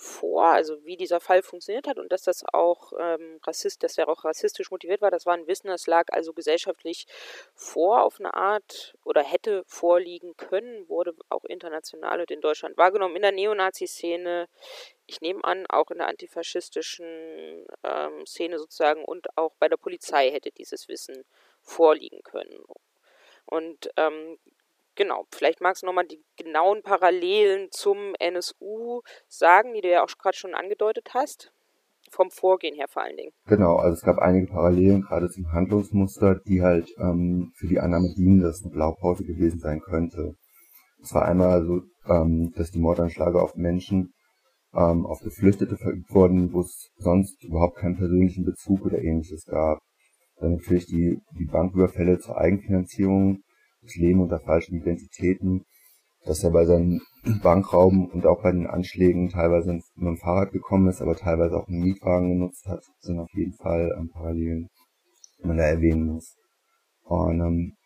vor, 0.00 0.46
also 0.46 0.84
wie 0.84 0.96
dieser 0.96 1.18
Fall 1.18 1.42
funktioniert 1.42 1.88
hat 1.88 1.98
und 1.98 2.12
dass 2.12 2.22
das 2.22 2.44
auch 2.52 2.92
ähm, 3.00 3.40
rassist, 3.44 3.82
dass 3.82 3.98
er 3.98 4.08
auch 4.08 4.24
rassistisch 4.24 4.70
motiviert 4.70 5.00
war, 5.00 5.10
das 5.10 5.26
war 5.26 5.34
ein 5.34 5.48
Wissen, 5.48 5.66
das 5.66 5.88
lag 5.88 6.04
also 6.12 6.32
gesellschaftlich 6.32 7.08
vor 7.52 8.04
auf 8.04 8.20
eine 8.20 8.32
Art 8.32 8.94
oder 9.02 9.24
hätte 9.24 9.64
vorliegen 9.66 10.36
können, 10.36 10.88
wurde 10.88 11.14
auch 11.30 11.44
international 11.44 12.20
und 12.20 12.30
in 12.30 12.40
Deutschland 12.40 12.76
wahrgenommen, 12.76 13.16
in 13.16 13.22
der 13.22 13.32
Neonazi-Szene, 13.32 14.48
ich 15.06 15.20
nehme 15.20 15.42
an, 15.42 15.66
auch 15.68 15.90
in 15.90 15.98
der 15.98 16.06
antifaschistischen 16.06 17.66
ähm, 17.82 18.24
Szene 18.24 18.60
sozusagen 18.60 19.04
und 19.04 19.36
auch 19.36 19.56
bei 19.58 19.68
der 19.68 19.78
Polizei 19.78 20.30
hätte 20.30 20.52
dieses 20.52 20.86
Wissen 20.86 21.24
vorliegen 21.60 22.22
können. 22.22 22.62
Und 23.46 23.90
ähm, 23.96 24.38
Genau, 24.98 25.26
vielleicht 25.30 25.60
magst 25.60 25.84
du 25.84 25.86
nochmal 25.86 26.08
die 26.08 26.20
genauen 26.36 26.82
Parallelen 26.82 27.68
zum 27.70 28.14
NSU 28.18 29.02
sagen, 29.28 29.72
die 29.72 29.80
du 29.80 29.88
ja 29.88 30.02
auch 30.02 30.08
gerade 30.18 30.36
schon 30.36 30.54
angedeutet 30.54 31.10
hast. 31.14 31.52
Vom 32.10 32.32
Vorgehen 32.32 32.74
her 32.74 32.86
vor 32.88 33.02
allen 33.02 33.16
Dingen. 33.16 33.30
Genau, 33.46 33.76
also 33.76 33.94
es 33.94 34.02
gab 34.02 34.18
einige 34.18 34.48
Parallelen, 34.48 35.02
gerade 35.02 35.30
zum 35.30 35.52
Handlungsmuster, 35.52 36.40
die 36.44 36.62
halt 36.62 36.90
ähm, 36.98 37.52
für 37.54 37.68
die 37.68 37.78
Annahme 37.78 38.12
dienen, 38.16 38.40
dass 38.40 38.62
eine 38.62 38.72
Blaupause 38.72 39.24
gewesen 39.24 39.60
sein 39.60 39.80
könnte. 39.80 40.34
Es 41.00 41.14
war 41.14 41.26
einmal 41.26 41.64
so, 41.64 41.82
ähm, 42.08 42.52
dass 42.56 42.72
die 42.72 42.80
Mordanschläge 42.80 43.40
auf 43.40 43.54
Menschen, 43.54 44.14
ähm, 44.74 45.06
auf 45.06 45.20
Geflüchtete 45.20 45.76
verübt 45.76 46.12
wurden, 46.12 46.52
wo 46.52 46.62
es 46.62 46.90
sonst 46.96 47.44
überhaupt 47.44 47.76
keinen 47.76 47.98
persönlichen 47.98 48.44
Bezug 48.44 48.84
oder 48.84 48.98
ähnliches 48.98 49.44
gab. 49.44 49.78
Dann 50.40 50.56
natürlich 50.56 50.86
die, 50.86 51.20
die 51.38 51.46
Banküberfälle 51.46 52.18
zur 52.18 52.36
Eigenfinanzierung, 52.36 53.42
das 53.88 53.96
Leben 53.96 54.20
unter 54.20 54.40
falschen 54.40 54.76
Identitäten, 54.76 55.64
dass 56.24 56.44
er 56.44 56.50
bei 56.50 56.64
seinen 56.64 57.00
Bankrauben 57.42 58.10
und 58.10 58.26
auch 58.26 58.42
bei 58.42 58.52
den 58.52 58.66
Anschlägen 58.66 59.30
teilweise 59.30 59.72
mit 59.72 59.84
dem 59.96 60.16
Fahrrad 60.18 60.52
gekommen 60.52 60.88
ist, 60.88 61.00
aber 61.00 61.16
teilweise 61.16 61.56
auch 61.56 61.68
einen 61.68 61.80
Mietwagen 61.80 62.30
genutzt 62.30 62.66
hat, 62.66 62.84
sind 63.00 63.18
auf 63.18 63.32
jeden 63.32 63.54
Fall 63.54 63.94
ähm, 63.98 64.10
Parallelen, 64.10 64.68
die 65.38 65.46
man 65.46 65.56
da 65.56 65.64
erwähnen 65.64 66.06
muss. 66.06 66.36
Und 67.02 67.40
ähm, 67.40 67.76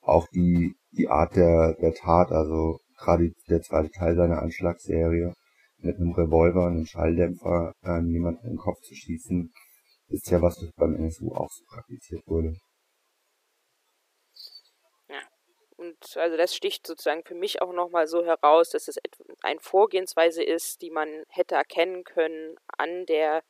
auch 0.00 0.26
die, 0.28 0.74
die 0.90 1.08
Art 1.08 1.36
der, 1.36 1.74
der 1.74 1.94
Tat, 1.94 2.32
also 2.32 2.78
gerade 2.98 3.32
der 3.48 3.62
zweite 3.62 3.90
Teil 3.90 4.16
seiner 4.16 4.42
Anschlagsserie, 4.42 5.34
mit 5.78 5.96
einem 5.96 6.12
Revolver 6.12 6.66
und 6.66 6.74
einem 6.74 6.86
Schalldämpfer 6.86 7.72
ähm, 7.82 8.08
jemanden 8.08 8.44
in 8.44 8.52
den 8.52 8.58
Kopf 8.58 8.80
zu 8.82 8.94
schießen, 8.94 9.52
ist 10.08 10.30
ja 10.30 10.40
was, 10.40 10.60
was 10.62 10.72
beim 10.76 10.94
NSU 10.94 11.32
auch 11.34 11.50
so 11.50 11.64
praktiziert 11.68 12.26
wurde. 12.26 12.54
Und 15.76 15.91
also 16.16 16.36
das 16.36 16.54
sticht 16.54 16.86
sozusagen 16.86 17.24
für 17.24 17.34
mich 17.34 17.62
auch 17.62 17.72
nochmal 17.72 18.06
so 18.06 18.24
heraus, 18.24 18.70
dass 18.70 18.88
es 18.88 18.98
eine 19.42 19.60
Vorgehensweise 19.60 20.42
ist, 20.42 20.82
die 20.82 20.90
man 20.90 21.24
hätte 21.28 21.54
erkennen 21.56 22.04
können 22.04 22.56
an 22.78 23.06
der 23.06 23.42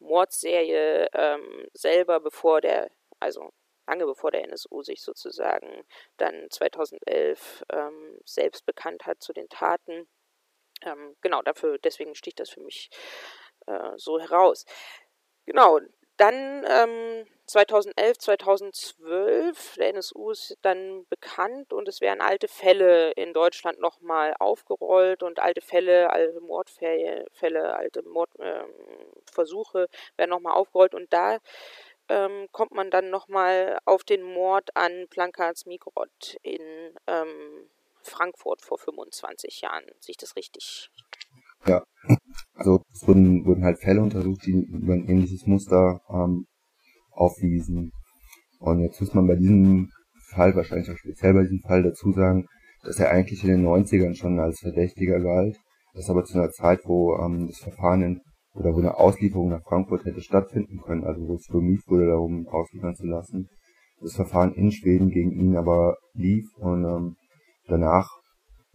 Mordserie 0.00 1.08
ähm, 1.14 1.68
selber, 1.74 2.20
bevor 2.20 2.60
der, 2.60 2.90
also 3.20 3.50
lange 3.86 4.06
bevor 4.06 4.30
der 4.30 4.44
NSU 4.44 4.82
sich 4.82 5.02
sozusagen 5.02 5.84
dann 6.16 6.48
2011 6.50 7.64
ähm, 7.72 8.18
selbst 8.24 8.66
bekannt 8.66 9.06
hat 9.06 9.22
zu 9.22 9.32
den 9.32 9.48
Taten. 9.48 10.08
Ähm, 10.82 11.16
genau, 11.22 11.42
dafür, 11.42 11.78
deswegen 11.78 12.14
sticht 12.14 12.40
das 12.40 12.50
für 12.50 12.60
mich 12.60 12.90
äh, 13.66 13.92
so 13.96 14.20
heraus. 14.20 14.64
Genau, 15.46 15.80
dann 16.16 16.64
ähm, 16.68 17.26
2011, 17.46 18.18
2012, 18.18 19.74
der 19.76 19.88
NSU 19.90 20.30
ist 20.30 20.56
dann 20.62 21.06
bekannt 21.08 21.72
und 21.72 21.88
es 21.88 22.00
werden 22.00 22.20
alte 22.20 22.48
Fälle 22.48 23.12
in 23.12 23.32
Deutschland 23.32 23.80
nochmal 23.80 24.34
aufgerollt 24.38 25.22
und 25.22 25.40
alte 25.40 25.60
Fälle, 25.60 26.10
alte 26.10 26.40
Mordfälle, 26.40 27.76
alte 27.76 28.02
Mordversuche 28.02 29.82
ähm, 29.82 29.88
werden 30.16 30.30
nochmal 30.30 30.54
aufgerollt 30.54 30.94
und 30.94 31.12
da 31.12 31.38
ähm, 32.08 32.48
kommt 32.52 32.72
man 32.72 32.90
dann 32.90 33.10
nochmal 33.10 33.78
auf 33.84 34.04
den 34.04 34.22
Mord 34.22 34.76
an 34.76 35.06
Plankats 35.08 35.66
Mikrot 35.66 36.36
in 36.42 36.62
ähm, 37.06 37.68
Frankfurt 38.02 38.62
vor 38.62 38.78
25 38.78 39.62
Jahren. 39.62 39.84
Sehe 40.00 40.12
ich 40.12 40.16
das 40.16 40.36
richtig? 40.36 40.90
Ja, 41.66 41.82
also 42.54 42.82
es 42.92 43.06
wurden, 43.06 43.44
wurden 43.44 43.64
halt 43.64 43.78
Fälle 43.78 44.00
untersucht, 44.00 44.46
die 44.46 44.52
über 44.52 44.94
ein 44.94 45.08
ähnliches 45.08 45.46
Muster 45.46 46.00
ähm, 46.08 46.46
aufwiesen. 47.10 47.90
Und 48.60 48.80
jetzt 48.80 49.00
muss 49.00 49.14
man 49.14 49.26
bei 49.26 49.36
diesem 49.36 49.90
Fall, 50.30 50.54
wahrscheinlich 50.54 50.90
auch 50.90 50.96
speziell 50.96 51.34
bei 51.34 51.42
diesem 51.42 51.60
Fall 51.60 51.82
dazu 51.82 52.12
sagen, 52.12 52.46
dass 52.82 52.98
er 52.98 53.10
eigentlich 53.10 53.42
in 53.44 53.50
den 53.50 53.66
90ern 53.66 54.14
schon 54.14 54.38
als 54.38 54.60
Verdächtiger 54.60 55.20
galt. 55.20 55.56
Das 55.94 56.10
aber 56.10 56.24
zu 56.24 56.38
einer 56.38 56.50
Zeit, 56.50 56.80
wo 56.84 57.16
ähm, 57.16 57.48
das 57.48 57.58
Verfahren 57.58 58.02
in, 58.02 58.20
oder 58.54 58.74
wo 58.74 58.78
eine 58.78 58.96
Auslieferung 58.96 59.50
nach 59.50 59.62
Frankfurt 59.62 60.04
hätte 60.04 60.20
stattfinden 60.20 60.80
können, 60.80 61.04
also 61.04 61.26
wo 61.26 61.34
es 61.34 61.46
bemüht 61.48 61.82
wurde, 61.86 62.06
darum 62.06 62.46
ausliefern 62.48 62.94
zu 62.94 63.06
lassen. 63.06 63.48
Das 64.00 64.14
Verfahren 64.14 64.54
in 64.54 64.70
Schweden 64.70 65.10
gegen 65.10 65.32
ihn 65.32 65.56
aber 65.56 65.96
lief 66.14 66.46
und 66.58 66.84
ähm, 66.84 67.16
danach 67.68 68.08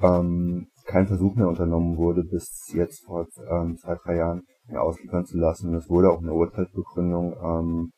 ähm, 0.01 0.67
kein 0.89 1.07
Versuch 1.07 1.35
mehr 1.35 1.47
unternommen 1.47 1.97
wurde, 1.97 2.23
bis 2.23 2.71
jetzt 2.73 3.05
vor 3.05 3.27
ähm, 3.49 3.77
zwei, 3.77 3.95
drei 3.95 4.17
Jahren 4.17 4.43
ausliefern 4.73 5.25
zu 5.25 5.37
lassen. 5.37 5.69
Und 5.69 5.75
es 5.75 5.89
wurde 5.89 6.09
auch 6.09 6.19
eine 6.19 6.33
Urteilsbegründung 6.33 7.33
ähm, 7.33 7.91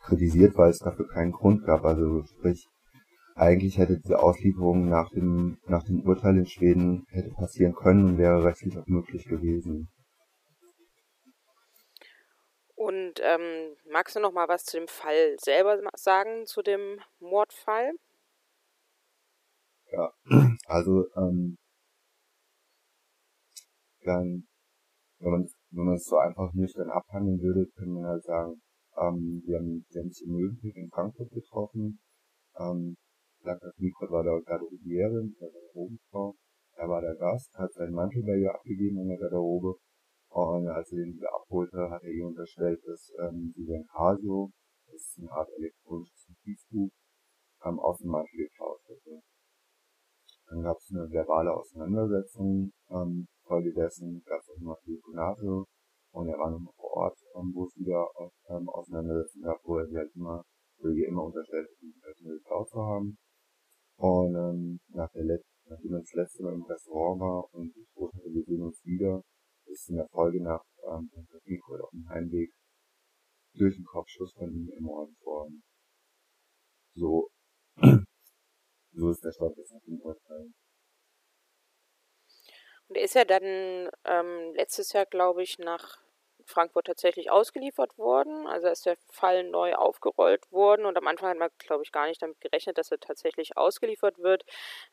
kritisiert, 0.00 0.56
weil 0.56 0.70
es 0.70 0.78
dafür 0.78 1.06
keinen 1.08 1.32
Grund 1.32 1.64
gab. 1.64 1.84
Also 1.84 2.22
sprich, 2.24 2.66
eigentlich 3.34 3.76
hätte 3.76 4.00
diese 4.00 4.18
Auslieferung 4.18 4.88
nach 4.88 5.10
dem, 5.10 5.58
nach 5.66 5.84
dem 5.84 6.00
Urteil 6.00 6.38
in 6.38 6.46
Schweden 6.46 7.04
hätte 7.10 7.30
passieren 7.30 7.74
können 7.74 8.04
und 8.06 8.18
wäre 8.18 8.42
rechtlich 8.42 8.78
auch 8.78 8.86
möglich 8.86 9.26
gewesen. 9.26 9.88
Und 12.74 13.20
ähm, 13.20 13.76
magst 13.90 14.16
du 14.16 14.20
noch 14.20 14.32
mal 14.32 14.48
was 14.48 14.64
zu 14.64 14.78
dem 14.78 14.88
Fall 14.88 15.36
selber 15.38 15.80
sagen, 15.96 16.46
zu 16.46 16.62
dem 16.62 17.00
Mordfall? 17.18 17.92
Ja, 19.90 20.12
also 20.66 21.06
ähm, 21.16 21.58
dann, 24.08 24.48
wenn 25.20 25.32
man 25.32 25.48
wenn 25.70 25.84
man 25.84 25.94
es 25.94 26.06
so 26.06 26.16
einfach 26.16 26.52
nüchtern 26.54 26.90
abhandeln 26.90 27.40
würde, 27.40 27.68
könnte 27.76 27.92
man 27.92 28.06
halt 28.06 28.24
sagen, 28.24 28.60
ähm, 28.96 29.42
wir 29.44 29.58
haben, 29.58 29.84
wir 29.88 30.00
haben 30.00 30.10
in 30.10 30.32
Möwenpick 30.32 30.76
in 30.76 30.88
Frankfurt 30.88 31.30
getroffen. 31.30 32.00
Ähm, 32.58 32.96
Lukas 33.44 33.74
Mikro 33.78 34.10
war 34.10 34.24
da 34.24 34.38
Garderobierin, 34.40 35.36
der 35.40 35.50
Garderobenfrau. 35.50 36.34
Er 36.76 36.88
war 36.88 37.00
der 37.00 37.16
Gast, 37.16 37.52
hat 37.54 37.72
seinen 37.72 37.94
Mantel 37.94 38.22
bei 38.22 38.36
ihr 38.36 38.54
abgegeben 38.54 38.98
in 38.98 39.08
der 39.08 39.18
Garderobe. 39.18 39.76
Und 40.30 40.68
als 40.68 40.92
er 40.92 40.98
den 40.98 41.14
wieder 41.14 41.34
abholte, 41.34 41.90
hat 41.90 42.02
er 42.02 42.10
ihr 42.10 42.26
unterstellt, 42.26 42.80
dass 42.84 43.12
ähm, 43.20 43.52
sie 43.54 43.64
sein 43.64 43.86
Casio, 43.86 44.50
das 44.86 45.00
ist 45.00 45.18
eine 45.18 45.32
Art 45.32 45.48
elektronisches 45.56 46.28
Notizbuch, 46.28 46.90
ähm, 47.64 47.78
aus 47.78 47.98
dem 47.98 48.10
Mantel 48.10 48.36
geklaut 48.36 48.80
hätte. 48.86 49.20
Dann 50.48 50.62
gab 50.62 50.76
es 50.78 50.90
eine 50.90 51.10
verbale 51.10 51.52
Auseinandersetzung. 51.52 52.72
Ähm, 52.90 53.26
folgedessen 53.48 54.22
gab 54.24 54.40
es 54.40 54.50
auch 54.50 54.60
noch 54.60 54.78
Telefonate 54.84 55.64
und 56.12 56.28
er 56.28 56.38
war 56.38 56.50
nochmal 56.50 56.74
vor 56.76 56.92
Ort, 57.08 57.18
ähm, 57.34 57.52
wo 57.54 57.64
es 57.64 57.74
wieder 57.76 58.06
ähm, 58.48 58.68
Auseinandersetzungen 58.68 59.44
gab, 59.44 59.58
wo 59.64 59.78
er 59.78 59.86
sie 59.86 59.96
halt 59.96 60.14
immer, 60.14 60.44
wo 60.78 60.88
ihr 60.88 61.08
immer 61.08 61.24
unterstellt, 61.24 61.68
die 61.80 61.94
nur 62.22 62.36
geklaut 62.36 62.68
zu 62.68 62.78
haben. 62.78 63.18
Und 63.96 64.34
ähm, 64.36 64.80
nach 64.88 65.10
der 65.12 65.24
Let 65.24 65.42
nachdem 65.68 65.94
er 65.94 66.00
das 66.00 66.12
letzte 66.14 66.42
Mal 66.42 66.54
im 66.54 66.62
Restaurant 66.62 67.20
war 67.20 67.54
und 67.54 67.76
ich 67.76 67.88
wusste, 67.94 68.20
wir 68.24 68.44
sehen 68.44 68.62
uns 68.62 68.84
wieder, 68.84 69.22
ist 69.66 69.88
in 69.90 69.96
der 69.96 70.08
Folge 70.08 70.42
nach 70.42 70.64
ähm, 70.84 71.10
Rico 71.46 71.76
auf 71.76 71.90
dem 71.90 72.08
Heimweg 72.08 72.50
durch 73.54 73.76
den 73.76 73.84
Kopfschuss 73.84 74.32
von 74.32 74.50
ihm 74.50 74.70
ermordet 74.70 75.20
worden. 75.24 75.62
So 76.94 77.28
so 78.92 79.10
ist 79.10 79.24
der 79.24 79.32
Stand 79.32 79.56
jetzt 79.56 79.72
nach 79.72 79.82
dem 79.82 80.00
Urteil. 80.00 80.50
Und 82.88 82.96
er 82.96 83.04
ist 83.04 83.14
ja 83.14 83.24
dann 83.24 83.90
ähm, 84.04 84.54
letztes 84.54 84.92
Jahr, 84.92 85.06
glaube 85.06 85.42
ich, 85.42 85.58
nach 85.58 85.98
Frankfurt 86.48 86.86
tatsächlich 86.86 87.30
ausgeliefert 87.30 87.98
worden. 87.98 88.46
Also 88.46 88.68
ist 88.68 88.86
der 88.86 88.96
Fall 89.10 89.44
neu 89.44 89.74
aufgerollt 89.74 90.50
worden 90.50 90.86
und 90.86 90.96
am 90.96 91.06
Anfang 91.06 91.30
hat 91.30 91.38
man, 91.38 91.50
glaube 91.58 91.82
ich, 91.84 91.92
gar 91.92 92.06
nicht 92.06 92.22
damit 92.22 92.40
gerechnet, 92.40 92.78
dass 92.78 92.90
er 92.90 92.98
tatsächlich 92.98 93.56
ausgeliefert 93.56 94.18
wird. 94.18 94.44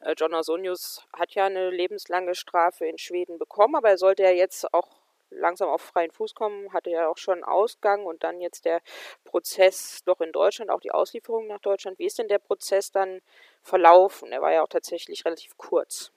Äh, 0.01 0.13
John 0.17 0.33
Ausonius 0.33 1.07
hat 1.13 1.31
ja 1.33 1.45
eine 1.45 1.69
lebenslange 1.69 2.35
Strafe 2.35 2.85
in 2.85 2.97
Schweden 2.97 3.37
bekommen, 3.39 3.75
aber 3.75 3.89
er 3.89 3.97
sollte 3.97 4.23
ja 4.23 4.31
jetzt 4.31 4.73
auch 4.73 4.97
langsam 5.29 5.69
auf 5.69 5.81
freien 5.81 6.11
Fuß 6.11 6.35
kommen, 6.35 6.71
hatte 6.73 6.89
ja 6.89 7.07
auch 7.07 7.17
schon 7.17 7.43
Ausgang 7.43 8.05
und 8.05 8.23
dann 8.23 8.41
jetzt 8.41 8.65
der 8.65 8.81
Prozess 9.23 10.01
doch 10.05 10.21
in 10.21 10.31
Deutschland, 10.31 10.71
auch 10.71 10.79
die 10.81 10.91
Auslieferung 10.91 11.47
nach 11.47 11.59
Deutschland. 11.59 11.99
Wie 11.99 12.05
ist 12.05 12.19
denn 12.19 12.27
der 12.27 12.39
Prozess 12.39 12.91
dann 12.91 13.21
verlaufen? 13.61 14.31
Er 14.31 14.41
war 14.41 14.53
ja 14.53 14.63
auch 14.63 14.69
tatsächlich 14.69 15.25
relativ 15.25 15.57
kurz. 15.57 16.11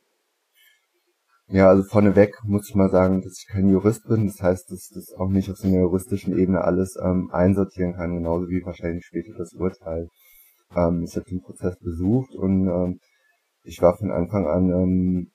Ja, 1.50 1.70
also 1.70 1.82
vorneweg 1.82 2.34
muss 2.44 2.68
ich 2.68 2.74
mal 2.74 2.90
sagen, 2.90 3.22
dass 3.22 3.38
ich 3.38 3.46
kein 3.46 3.70
Jurist 3.70 4.06
bin. 4.06 4.26
Das 4.26 4.42
heißt, 4.42 4.70
dass 4.70 4.90
das 4.94 5.14
auch 5.16 5.30
nicht 5.30 5.50
auf 5.50 5.56
so 5.56 5.66
einer 5.66 5.80
juristischen 5.80 6.36
Ebene 6.38 6.62
alles 6.62 6.96
ähm, 7.02 7.30
einsortieren 7.32 7.94
kann, 7.94 8.14
genauso 8.14 8.48
wie 8.48 8.62
wahrscheinlich 8.66 9.06
später 9.06 9.32
das 9.38 9.54
Urteil. 9.54 10.08
Ähm, 10.76 11.04
ich 11.08 11.16
habe 11.16 11.24
den 11.24 11.40
Prozess 11.40 11.78
besucht 11.78 12.34
und 12.34 12.68
ähm, 12.68 13.00
ich 13.62 13.80
war 13.80 13.96
von 13.96 14.10
Anfang 14.10 14.46
an, 14.46 14.70
ähm, 14.70 15.30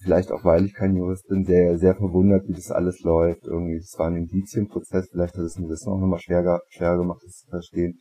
vielleicht 0.00 0.30
auch 0.30 0.44
weil 0.44 0.66
ich 0.66 0.74
kein 0.74 0.94
Jurist 0.94 1.26
bin, 1.26 1.44
sehr, 1.44 1.76
sehr 1.78 1.96
verwundert, 1.96 2.46
wie 2.46 2.54
das 2.54 2.70
alles 2.70 3.00
läuft. 3.00 3.44
Irgendwie, 3.44 3.78
das 3.78 3.98
war 3.98 4.06
ein 4.06 4.16
Indizienprozess, 4.16 5.08
vielleicht 5.10 5.34
hat 5.34 5.44
es 5.44 5.58
mir 5.58 5.68
das 5.68 5.84
noch 5.84 5.96
mal 5.98 6.20
schwer, 6.20 6.60
schwer 6.68 6.96
gemacht, 6.96 7.22
das 7.24 7.38
zu 7.38 7.48
verstehen. 7.48 7.98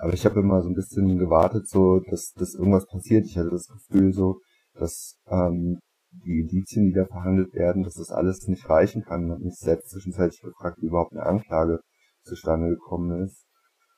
Aber 0.00 0.12
ich 0.12 0.26
habe 0.26 0.40
immer 0.40 0.60
so 0.60 0.68
ein 0.68 0.74
bisschen 0.74 1.16
gewartet, 1.16 1.66
so, 1.66 2.00
dass, 2.10 2.32
dass 2.36 2.54
irgendwas 2.54 2.86
passiert. 2.86 3.24
Ich 3.24 3.38
hatte 3.38 3.50
das 3.50 3.68
Gefühl 3.68 4.12
so, 4.12 4.40
dass 4.74 5.16
ähm, 5.28 5.78
die 6.24 6.40
Indizien, 6.40 6.86
die 6.86 6.92
da 6.92 7.04
verhandelt 7.06 7.52
werden, 7.54 7.82
dass 7.82 7.94
das 7.94 8.10
alles 8.10 8.46
nicht 8.46 8.68
reichen 8.68 9.02
kann. 9.02 9.24
Ich 9.24 9.30
habe 9.32 9.44
mich 9.44 9.56
selbst 9.56 9.90
zwischenzeitlich 9.90 10.40
gefragt, 10.40 10.78
wie 10.80 10.86
überhaupt 10.86 11.12
eine 11.12 11.26
Anklage 11.26 11.80
zustande 12.22 12.68
gekommen 12.68 13.24
ist. 13.24 13.46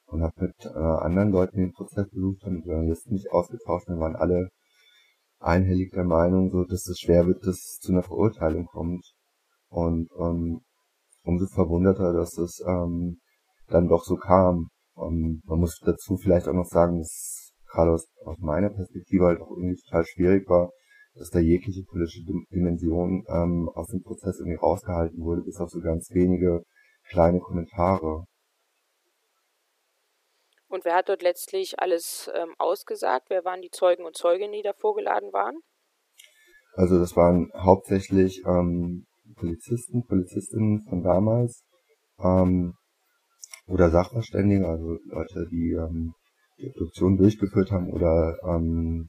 Und 0.07 0.23
habe 0.23 0.47
mit 0.47 0.55
äh, 0.65 0.79
anderen 0.79 1.31
Leuten 1.31 1.59
den 1.59 1.73
Prozess 1.73 2.09
besucht 2.11 2.45
und 2.45 2.55
mit 2.55 2.67
Journalisten 2.67 3.13
mich 3.13 3.33
ausgetauscht. 3.33 3.89
Und 3.89 3.99
waren 3.99 4.15
alle 4.15 4.51
einhellig 5.41 5.93
der 5.93 6.05
Meinung, 6.05 6.51
so, 6.51 6.65
dass 6.65 6.87
es 6.87 6.99
schwer 7.01 7.27
wird, 7.27 7.43
dass 7.43 7.57
es 7.57 7.79
zu 7.81 7.93
einer 7.93 8.05
Verurteilung 8.05 8.67
kommt. 8.67 9.05
Und 9.69 10.09
ähm, 10.19 10.61
umso 11.25 11.47
verwunderter, 11.47 12.13
dass 12.13 12.39
es 12.39 12.63
ähm, 12.67 13.19
dann 13.69 13.89
doch 13.89 14.05
so 14.05 14.17
kam. 14.17 14.69
Und 14.95 15.43
man 15.45 15.59
muss 15.59 15.81
dazu 15.85 16.17
vielleicht 16.17 16.49
auch 16.49 16.55
noch 16.55 16.67
sagen, 16.67 16.99
dass 16.99 17.53
gerade 17.71 17.91
aus, 17.91 18.07
aus 18.25 18.39
meiner 18.39 18.71
Perspektive 18.71 19.27
halt 19.27 19.41
auch 19.41 19.51
irgendwie 19.51 19.77
total 19.77 20.05
schwierig 20.07 20.49
war, 20.49 20.71
dass 21.19 21.31
da 21.31 21.39
jegliche 21.39 21.83
politische 21.83 22.25
Dimension 22.51 23.25
ähm, 23.29 23.71
aus 23.75 23.89
dem 23.89 24.03
Prozess 24.03 24.39
irgendwie 24.39 24.59
rausgehalten 24.59 25.19
wurde, 25.23 25.43
bis 25.43 25.59
auf 25.59 25.71
so 25.71 25.81
ganz 25.81 26.11
wenige 26.11 26.63
kleine 27.09 27.41
Kommentare. 27.41 28.25
Und 30.69 30.85
wer 30.85 30.97
hat 30.97 31.09
dort 31.09 31.23
letztlich 31.23 31.79
alles 31.79 32.31
ähm, 32.35 32.55
ausgesagt? 32.59 33.27
Wer 33.29 33.45
waren 33.45 33.63
die 33.63 33.71
Zeugen 33.71 34.05
und 34.05 34.17
Zeuginnen, 34.17 34.53
die 34.53 34.63
da 34.63 34.73
vorgeladen 34.73 35.33
waren? 35.33 35.57
Also 36.75 36.99
das 36.99 37.17
waren 37.17 37.51
hauptsächlich 37.55 38.43
ähm, 38.45 39.07
Polizisten, 39.37 40.05
Polizistinnen 40.07 40.83
von 40.89 41.03
damals 41.03 41.65
ähm, 42.19 42.75
oder 43.67 43.91
Sachverständige, 43.91 44.67
also 44.67 44.99
Leute, 45.07 45.47
die 45.51 45.73
ähm, 45.73 46.15
die 46.59 46.69
Obduktion 46.69 47.17
durchgeführt 47.17 47.71
haben 47.71 47.91
oder 47.91 48.37
ähm, 48.45 49.09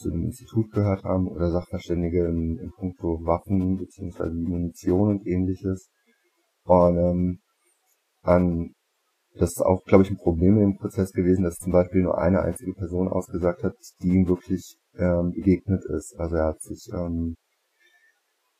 zu 0.00 0.10
dem 0.10 0.24
Institut 0.24 0.70
gehört 0.72 1.04
haben 1.04 1.28
oder 1.28 1.50
Sachverständige 1.50 2.26
in, 2.26 2.58
in 2.58 2.72
puncto 2.72 3.24
Waffen 3.24 3.76
beziehungsweise 3.76 4.34
Munition 4.34 5.08
und 5.10 5.26
ähnliches. 5.26 5.90
Und 6.64 6.96
ähm, 6.96 7.38
an 8.22 8.74
das 9.34 9.52
ist 9.52 9.62
auch, 9.62 9.84
glaube 9.84 10.02
ich, 10.02 10.10
ein 10.10 10.16
Problem 10.16 10.60
im 10.60 10.76
Prozess 10.76 11.12
gewesen, 11.12 11.44
dass 11.44 11.58
zum 11.58 11.72
Beispiel 11.72 12.02
nur 12.02 12.18
eine 12.18 12.42
einzige 12.42 12.74
Person 12.74 13.08
ausgesagt 13.08 13.62
hat, 13.62 13.76
die 14.02 14.08
ihm 14.08 14.28
wirklich 14.28 14.76
ähm, 14.98 15.30
begegnet 15.32 15.84
ist. 15.84 16.18
Also 16.18 16.36
er 16.36 16.46
hat 16.46 16.60
sich 16.60 16.90
ähm, 16.92 17.36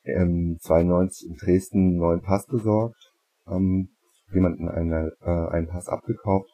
ähm, 0.04 0.58
92 0.60 1.28
in 1.28 1.36
Dresden 1.36 1.78
einen 1.78 1.96
neuen 1.96 2.22
Pass 2.22 2.46
besorgt, 2.46 3.12
ähm, 3.48 3.88
jemanden 4.32 4.68
eine, 4.68 5.12
äh, 5.20 5.48
einen 5.50 5.66
Pass 5.66 5.88
abgekauft 5.88 6.50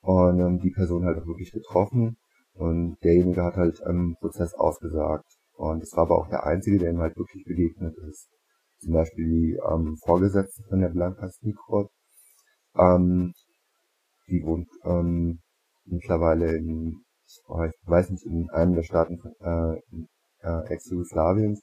und 0.00 0.40
ähm, 0.40 0.58
die 0.60 0.70
Person 0.70 1.04
halt 1.04 1.18
auch 1.18 1.26
wirklich 1.26 1.52
getroffen 1.52 2.16
und 2.54 2.96
derjenige 3.02 3.42
hat 3.42 3.56
halt 3.56 3.80
im 3.86 4.16
Prozess 4.20 4.54
ausgesagt. 4.54 5.26
Und 5.54 5.82
es 5.82 5.92
war 5.94 6.04
aber 6.04 6.18
auch 6.18 6.28
der 6.28 6.44
Einzige, 6.44 6.78
der 6.78 6.90
ihm 6.90 7.00
halt 7.00 7.16
wirklich 7.16 7.44
begegnet 7.44 7.94
ist. 8.08 8.28
Zum 8.78 8.92
Beispiel 8.94 9.26
die 9.26 9.58
ähm, 9.70 9.96
Vorgesetzte 10.04 10.62
von 10.68 10.80
der 10.80 10.88
Blanca 10.88 11.28
Sneakrod. 11.28 11.90
Ähm, 12.76 13.32
die 14.28 14.42
wohnt 14.44 14.68
ähm, 14.84 15.40
mittlerweile 15.84 16.56
in, 16.56 17.02
ich 17.26 17.42
weiß 17.84 18.10
nicht, 18.10 18.24
in 18.24 18.48
einem 18.50 18.74
der 18.74 18.84
Staaten 18.84 19.18
von, 19.18 19.32
äh, 19.40 19.80
äh, 20.42 20.72
Ex-Jugoslawiens 20.72 21.62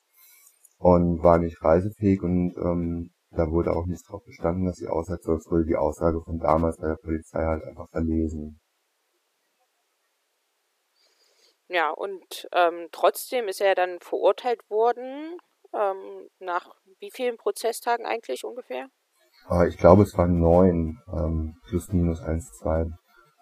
und 0.77 1.23
war 1.23 1.39
nicht 1.39 1.61
reisefähig 1.63 2.21
und 2.21 2.55
ähm, 2.57 3.09
da 3.31 3.49
wurde 3.49 3.75
auch 3.75 3.85
nicht 3.85 4.07
drauf 4.07 4.23
bestanden, 4.23 4.65
dass 4.65 4.77
sie 4.77 4.87
aussagt, 4.87 5.23
sonst 5.23 5.49
wurde 5.49 5.65
die 5.65 5.75
Aussage 5.75 6.21
von 6.21 6.37
damals 6.37 6.77
bei 6.77 6.87
der 6.87 6.95
Polizei 6.95 7.43
halt 7.43 7.63
einfach 7.63 7.89
verlesen. 7.89 8.59
Ja, 11.69 11.89
und 11.91 12.47
ähm, 12.53 12.87
trotzdem 12.91 13.47
ist 13.47 13.61
er 13.61 13.75
dann 13.75 13.99
verurteilt 13.99 14.61
worden. 14.69 15.37
Ähm, 15.73 16.29
nach 16.39 16.73
wie 16.99 17.11
vielen 17.11 17.37
Prozesstagen 17.37 18.05
eigentlich 18.05 18.45
ungefähr? 18.45 18.87
Äh, 19.49 19.67
ich 19.67 19.77
glaube, 19.77 20.03
es 20.03 20.17
waren 20.17 20.39
neun, 20.39 21.01
ähm, 21.13 21.59
plus 21.67 21.89
minus 21.91 22.21
eins, 22.21 22.51
zwei. 22.57 22.85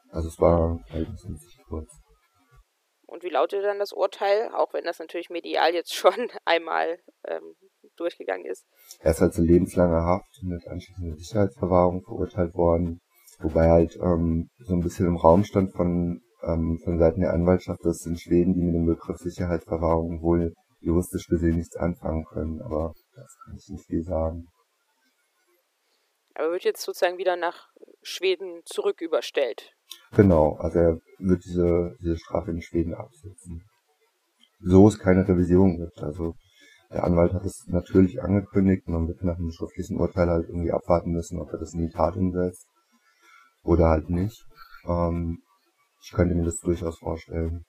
Also 0.09 0.29
es 0.29 0.39
war 0.39 0.79
verhältnismäßig 0.87 1.59
kurz. 1.67 1.91
Und 3.07 3.23
wie 3.23 3.29
lautet 3.29 3.63
dann 3.63 3.79
das 3.79 3.93
Urteil, 3.93 4.49
auch 4.53 4.73
wenn 4.73 4.85
das 4.85 4.99
natürlich 4.99 5.29
medial 5.29 5.73
jetzt 5.73 5.93
schon 5.93 6.13
einmal 6.45 6.99
ähm, 7.27 7.55
durchgegangen 7.95 8.45
ist? 8.45 8.65
Er 8.99 9.11
ist 9.11 9.21
halt 9.21 9.33
zu 9.33 9.43
lebenslanger 9.43 10.03
Haft 10.03 10.41
mit 10.41 10.67
anschließender 10.67 11.15
Sicherheitsverwahrung 11.15 12.03
verurteilt 12.03 12.55
worden, 12.55 13.01
wobei 13.39 13.69
halt 13.69 13.95
ähm, 13.97 14.49
so 14.57 14.73
ein 14.73 14.81
bisschen 14.81 15.05
im 15.05 15.17
Raum 15.17 15.43
stand 15.43 15.73
von 15.73 16.21
ähm, 16.45 16.79
von 16.83 16.99
Seiten 16.99 17.21
der 17.21 17.33
Anwaltschaft, 17.33 17.83
dass 17.83 18.05
in 18.05 18.17
Schweden 18.17 18.53
die 18.53 18.61
mit 18.61 18.75
dem 18.75 18.85
Begriff 18.85 19.17
Sicherheitsverwahrung 19.17 20.21
wohl 20.21 20.53
juristisch 20.79 21.27
gesehen 21.27 21.57
nichts 21.57 21.75
anfangen 21.75 22.25
können, 22.25 22.61
aber 22.61 22.93
das 23.15 23.35
kann 23.43 23.55
ich 23.57 23.67
nicht 23.69 23.85
viel 23.87 24.03
sagen. 24.03 24.45
Aber 26.35 26.51
wird 26.51 26.63
jetzt 26.63 26.81
sozusagen 26.81 27.17
wieder 27.17 27.37
nach 27.37 27.69
Schweden 28.01 28.61
zurück 28.65 29.01
überstellt. 29.01 29.71
Genau, 30.15 30.55
also 30.55 30.79
er 30.79 30.99
wird 31.19 31.43
diese, 31.45 31.95
diese 32.01 32.17
Strafe 32.17 32.51
in 32.51 32.61
Schweden 32.61 32.93
absitzen. 32.93 33.63
So 34.59 34.87
es 34.87 34.99
keine 34.99 35.27
Revision 35.27 35.77
gibt. 35.77 36.01
Also 36.01 36.35
der 36.91 37.03
Anwalt 37.03 37.33
hat 37.33 37.45
es 37.45 37.65
natürlich 37.67 38.21
angekündigt, 38.21 38.87
man 38.87 39.07
wird 39.07 39.23
nach 39.23 39.37
einem 39.37 39.51
schriftlichen 39.51 39.97
Urteil 39.97 40.29
halt 40.29 40.47
irgendwie 40.47 40.71
abwarten 40.71 41.11
müssen, 41.11 41.39
ob 41.39 41.51
er 41.51 41.59
das 41.59 41.73
in 41.73 41.87
die 41.87 41.93
Tat 41.93 42.15
umsetzt 42.15 42.67
oder 43.63 43.89
halt 43.89 44.09
nicht. 44.09 44.45
Ähm, 44.87 45.39
ich 46.05 46.11
könnte 46.11 46.35
mir 46.35 46.45
das 46.45 46.59
durchaus 46.59 46.99
vorstellen. 46.99 47.65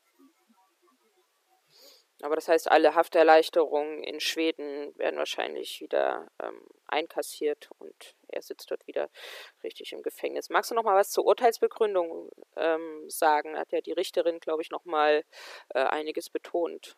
Aber 2.22 2.34
das 2.34 2.49
heißt, 2.49 2.70
alle 2.70 2.95
Hafterleichterungen 2.95 4.03
in 4.03 4.20
Schweden 4.20 4.93
werden 4.97 5.18
wahrscheinlich 5.18 5.80
wieder 5.80 6.28
ähm, 6.43 6.61
einkassiert 6.87 7.70
und 7.78 8.14
er 8.28 8.43
sitzt 8.43 8.70
dort 8.70 8.87
wieder 8.87 9.09
richtig 9.62 9.93
im 9.93 10.03
Gefängnis. 10.03 10.51
Magst 10.51 10.70
du 10.70 10.74
noch 10.74 10.84
mal 10.84 10.97
was 10.97 11.11
zur 11.11 11.24
Urteilsbegründung 11.24 12.30
ähm, 12.57 13.05
sagen? 13.09 13.57
Hat 13.57 13.72
ja 13.72 13.80
die 13.80 13.93
Richterin, 13.93 14.39
glaube 14.39 14.62
ich, 14.62 14.70
noch 14.70 14.84
mal 14.84 15.24
äh, 15.70 15.84
einiges 15.84 16.28
betont. 16.28 16.97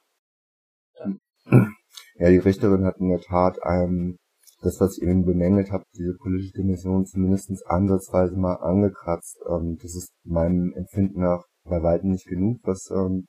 Ja, 2.17 2.31
die 2.31 2.39
Richterin 2.39 2.85
hat 2.85 2.99
in 2.99 3.11
der 3.11 3.21
Tat 3.21 3.59
ähm, 3.65 4.19
das, 4.61 4.81
was 4.81 4.99
ich 4.99 5.05
eben 5.05 5.25
bemängelt 5.25 5.71
habe, 5.71 5.85
diese 5.97 6.15
politische 6.15 6.59
Dimension 6.59 7.07
zumindest 7.07 7.51
ansatzweise 7.67 8.37
mal 8.37 8.55
angekratzt. 8.55 9.39
Ähm, 9.49 9.79
das 9.81 9.95
ist 9.95 10.13
meinem 10.25 10.73
Empfinden 10.75 11.21
nach 11.21 11.45
bei 11.65 11.83
weitem 11.83 12.11
nicht 12.11 12.27
genug, 12.27 12.59
was 12.65 12.91
ähm, 12.91 13.27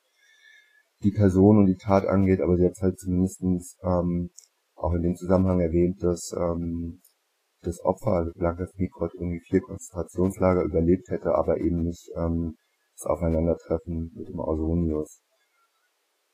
die 1.03 1.11
Person 1.11 1.59
und 1.59 1.65
die 1.67 1.77
Tat 1.77 2.05
angeht, 2.05 2.41
aber 2.41 2.57
sie 2.57 2.65
hat 2.65 2.81
halt 2.81 2.99
zumindestens 2.99 3.77
ähm, 3.83 4.31
auch 4.75 4.93
in 4.93 5.01
dem 5.01 5.15
Zusammenhang 5.15 5.59
erwähnt, 5.59 6.01
dass 6.01 6.33
ähm, 6.35 7.01
das 7.61 7.83
Opfer, 7.83 8.13
also 8.13 8.31
Blanca 8.33 8.65
Smikrot, 8.65 9.13
irgendwie 9.13 9.41
vier 9.41 9.61
Konzentrationslager 9.61 10.63
überlebt 10.63 11.09
hätte, 11.09 11.35
aber 11.35 11.59
eben 11.59 11.83
nicht 11.83 12.09
ähm, 12.15 12.55
das 12.97 13.05
Aufeinandertreffen 13.05 14.11
mit 14.15 14.29
dem 14.29 14.39
Ausonius. 14.39 15.21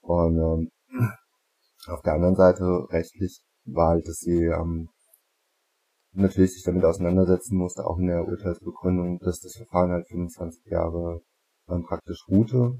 Und 0.01 0.37
ähm, 0.37 0.69
auf 1.87 2.01
der 2.01 2.13
anderen 2.13 2.35
Seite 2.35 2.63
rechtlich 2.91 3.41
war 3.65 3.89
halt, 3.89 4.07
dass 4.07 4.17
sie 4.17 4.45
ähm, 4.45 4.89
natürlich 6.13 6.53
sich 6.53 6.63
damit 6.63 6.85
auseinandersetzen 6.85 7.57
musste, 7.57 7.85
auch 7.85 7.97
in 7.97 8.07
der 8.07 8.25
Urteilsbegründung, 8.27 9.19
dass 9.19 9.39
das 9.39 9.55
Verfahren 9.55 9.91
halt 9.91 10.07
25 10.07 10.65
Jahre 10.71 11.21
ähm, 11.69 11.83
praktisch 11.83 12.25
ruhte 12.29 12.79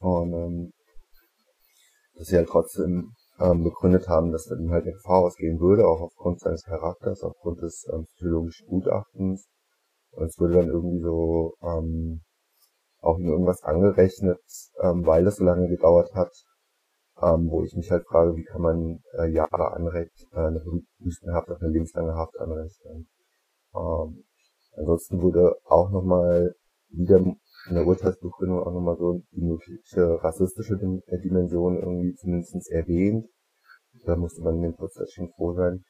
und 0.00 0.32
ähm, 0.32 0.72
dass 2.14 2.28
sie 2.28 2.36
halt 2.36 2.48
trotzdem 2.48 3.12
ähm, 3.38 3.64
begründet 3.64 4.08
haben, 4.08 4.32
dass 4.32 4.46
dann 4.46 4.70
halt 4.70 4.86
der 4.86 4.94
Gefahr 4.94 5.24
ausgehen 5.24 5.60
würde, 5.60 5.86
auch 5.86 6.00
aufgrund 6.00 6.40
seines 6.40 6.64
Charakters, 6.64 7.22
aufgrund 7.22 7.60
des 7.60 7.86
ähm, 7.92 8.04
psychologischen 8.04 8.66
Gutachtens. 8.68 9.46
Und 10.12 10.26
es 10.26 10.38
wurde 10.38 10.54
dann 10.54 10.68
irgendwie 10.68 11.02
so 11.02 11.54
ähm, 11.62 12.22
auch 13.00 13.18
in 13.18 13.26
irgendwas 13.26 13.62
angerechnet, 13.62 14.40
ähm, 14.82 15.04
weil 15.04 15.24
das 15.24 15.36
so 15.36 15.44
lange 15.44 15.68
gedauert 15.68 16.14
hat, 16.14 16.32
ähm, 17.22 17.50
wo 17.50 17.62
ich 17.62 17.74
mich 17.74 17.90
halt 17.90 18.06
frage, 18.06 18.36
wie 18.36 18.44
kann 18.44 18.62
man 18.62 19.00
äh, 19.18 19.28
Jahre 19.30 19.72
anrecht, 19.72 20.26
äh, 20.32 20.38
eine 20.38 20.62
Wüstenhaft 20.98 21.50
eine 21.50 21.68
lebenslange 21.68 22.14
Haft 22.14 22.38
anrechnen. 22.38 23.08
Ähm, 23.74 24.24
ansonsten 24.76 25.22
wurde 25.22 25.56
auch 25.64 25.90
nochmal 25.90 26.54
wieder 26.90 27.16
in 27.18 27.74
der 27.74 27.86
Urteilsbegründung 27.86 28.60
auch 28.60 28.72
nochmal 28.72 28.96
so 28.96 29.22
die 29.32 29.42
mögliche 29.42 30.22
rassistische 30.22 30.74
äh, 31.06 31.18
Dimension 31.20 31.78
irgendwie 31.78 32.14
zumindest 32.14 32.70
erwähnt. 32.70 33.26
da 34.04 34.16
musste 34.16 34.42
man 34.42 34.56
in 34.56 34.62
dem 34.62 34.76
Prozess 34.76 35.10
schon 35.12 35.30
froh 35.30 35.54
sein, 35.54 35.84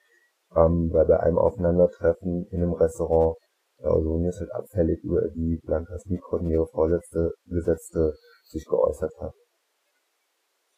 ähm, 0.54 0.90
weil 0.92 1.06
bei 1.06 1.20
einem 1.20 1.38
Aufeinandertreffen 1.38 2.46
in 2.50 2.62
einem 2.62 2.72
Restaurant 2.72 3.36
der 3.80 3.90
Ausonius 3.90 4.40
halt 4.40 4.52
abfällig 4.52 5.02
über 5.02 5.28
die 5.28 5.60
Blancas 5.62 6.06
Mikron, 6.06 6.48
ihre 6.48 6.66
Vorgesetzte, 6.68 7.34
Gesetzte, 7.46 8.14
sich 8.44 8.64
geäußert 8.64 9.12
hat. 9.20 9.34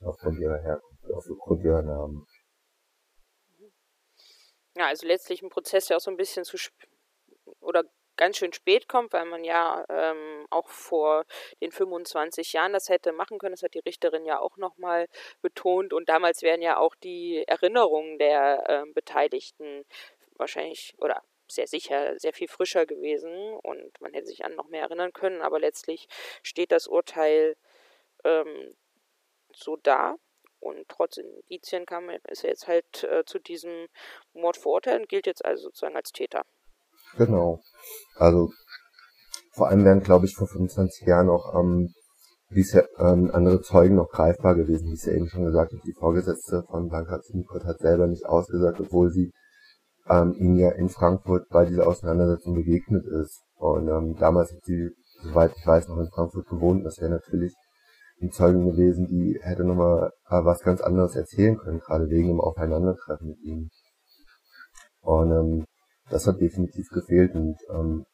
Aufgrund 0.01 0.39
ihrer 0.39 0.61
Herkunft, 0.63 1.05
aufgrund 1.13 1.65
ihrer 1.65 1.83
Namen. 1.83 2.27
Ja, 4.77 4.87
also 4.87 5.07
letztlich 5.07 5.43
ein 5.43 5.51
Prozess, 5.51 5.87
der 5.87 5.97
auch 5.97 6.01
so 6.01 6.11
ein 6.11 6.17
bisschen 6.17 6.45
zu 6.45 6.57
oder 7.61 7.85
ganz 8.19 8.37
schön 8.37 8.53
spät 8.53 8.89
kommt, 8.89 9.13
weil 9.13 9.25
man 9.25 9.45
ja 9.45 9.85
ähm, 9.89 10.47
auch 10.51 10.69
vor 10.69 11.25
den 11.63 11.73
25 11.73 12.53
Jahren 12.53 12.75
das 12.75 12.89
hätte 12.89 13.13
machen 13.13 13.39
können. 13.39 13.55
Das 13.55 13.63
hat 13.63 13.75
die 13.75 13.81
Richterin 13.81 14.27
ja 14.27 14.39
auch 14.41 14.59
nochmal 14.59 15.07
betont. 15.41 15.93
Und 15.95 16.09
damals 16.09 16.43
wären 16.43 16.61
ja 16.61 16.77
auch 16.79 16.95
die 16.97 17.45
Erinnerungen 17.47 18.19
der 18.19 18.65
ähm, 18.69 18.93
Beteiligten 18.93 19.85
wahrscheinlich 20.37 20.95
oder 20.99 21.23
sehr 21.51 21.67
sicher 21.67 22.19
sehr 22.19 22.35
viel 22.35 22.49
frischer 22.49 22.85
gewesen 22.85 23.55
und 23.63 24.01
man 24.01 24.13
hätte 24.13 24.27
sich 24.27 24.45
an 24.45 24.55
noch 24.55 24.69
mehr 24.69 24.83
erinnern 24.83 25.13
können. 25.13 25.41
Aber 25.41 25.59
letztlich 25.59 26.09
steht 26.43 26.73
das 26.73 26.87
Urteil 26.87 27.57
ähm, 28.25 28.77
so 29.59 29.77
da. 29.83 30.17
Und 30.61 30.89
trotz 30.89 31.19
Indizien 31.19 31.87
kam, 31.87 32.11
ist 32.11 32.43
er 32.43 32.51
jetzt 32.51 32.67
halt 32.67 33.05
äh, 33.05 33.25
zu 33.25 33.39
diesem 33.39 33.87
Mord 34.33 34.57
verurteilt 34.57 35.03
und 35.03 35.09
gilt 35.09 35.27
jetzt 35.27 35.45
also 35.45 35.65
sozusagen 35.65 35.97
als 35.97 36.11
Täter. 36.11 36.43
Genau. 37.17 37.61
Also 38.17 38.51
vor 39.53 39.69
allem 39.69 39.85
wären, 39.85 40.01
glaube 40.01 40.27
ich, 40.27 40.35
vor 40.35 40.49
25 40.49 41.07
Jahren 41.07 41.29
auch 41.29 41.55
ähm, 41.55 41.93
ja, 42.51 42.83
ähm, 42.99 43.31
andere 43.33 43.61
Zeugen 43.61 43.97
noch 43.97 44.09
greifbar 44.11 44.55
gewesen, 44.55 44.89
wie 44.89 44.95
es 44.95 45.05
ja 45.05 45.13
eben 45.13 45.29
schon 45.29 45.45
gesagt 45.45 45.73
hat. 45.73 45.81
Die 45.85 45.95
Vorgesetzte 45.95 46.65
von 46.71 46.89
Blanca 46.89 47.21
Zinkert 47.21 47.65
hat 47.65 47.79
selber 47.79 48.07
nicht 48.07 48.27
ausgesagt, 48.27 48.81
obwohl 48.81 49.11
sie 49.11 49.33
ähm, 50.09 50.35
ihm 50.39 50.57
ja 50.57 50.71
in 50.71 50.89
Frankfurt 50.89 51.49
bei 51.51 51.67
dieser 51.67 51.87
Auseinandersetzung 51.87 52.55
begegnet 52.55 53.05
ist. 53.07 53.43
Und 53.57 53.89
ähm, 53.89 54.17
damals 54.19 54.53
hat 54.53 54.65
sie, 54.65 54.91
soweit 55.23 55.53
ich 55.57 55.67
weiß, 55.67 55.89
noch 55.89 55.99
in 55.99 56.11
Frankfurt 56.11 56.49
gewohnt. 56.49 56.87
Das 56.87 56.99
wäre 56.99 57.11
natürlich 57.11 57.55
eine 58.21 58.31
Zeugin 58.31 58.71
gewesen, 58.71 59.07
die 59.07 59.39
hätte 59.43 59.65
nochmal 59.65 60.11
äh, 60.29 60.45
was 60.45 60.61
ganz 60.61 60.81
anderes 60.81 61.15
erzählen 61.15 61.57
können, 61.57 61.81
gerade 61.81 62.09
wegen 62.09 62.29
dem 62.29 62.41
Aufeinandertreffen 62.41 63.29
mit 63.29 63.41
ihm. 63.43 63.71
Und 65.01 65.31
ähm, 65.31 65.65
das 66.11 66.27
hat 66.27 66.41
definitiv 66.41 66.89
gefehlt 66.91 67.35
und 67.35 67.57
ähm, 67.71 68.05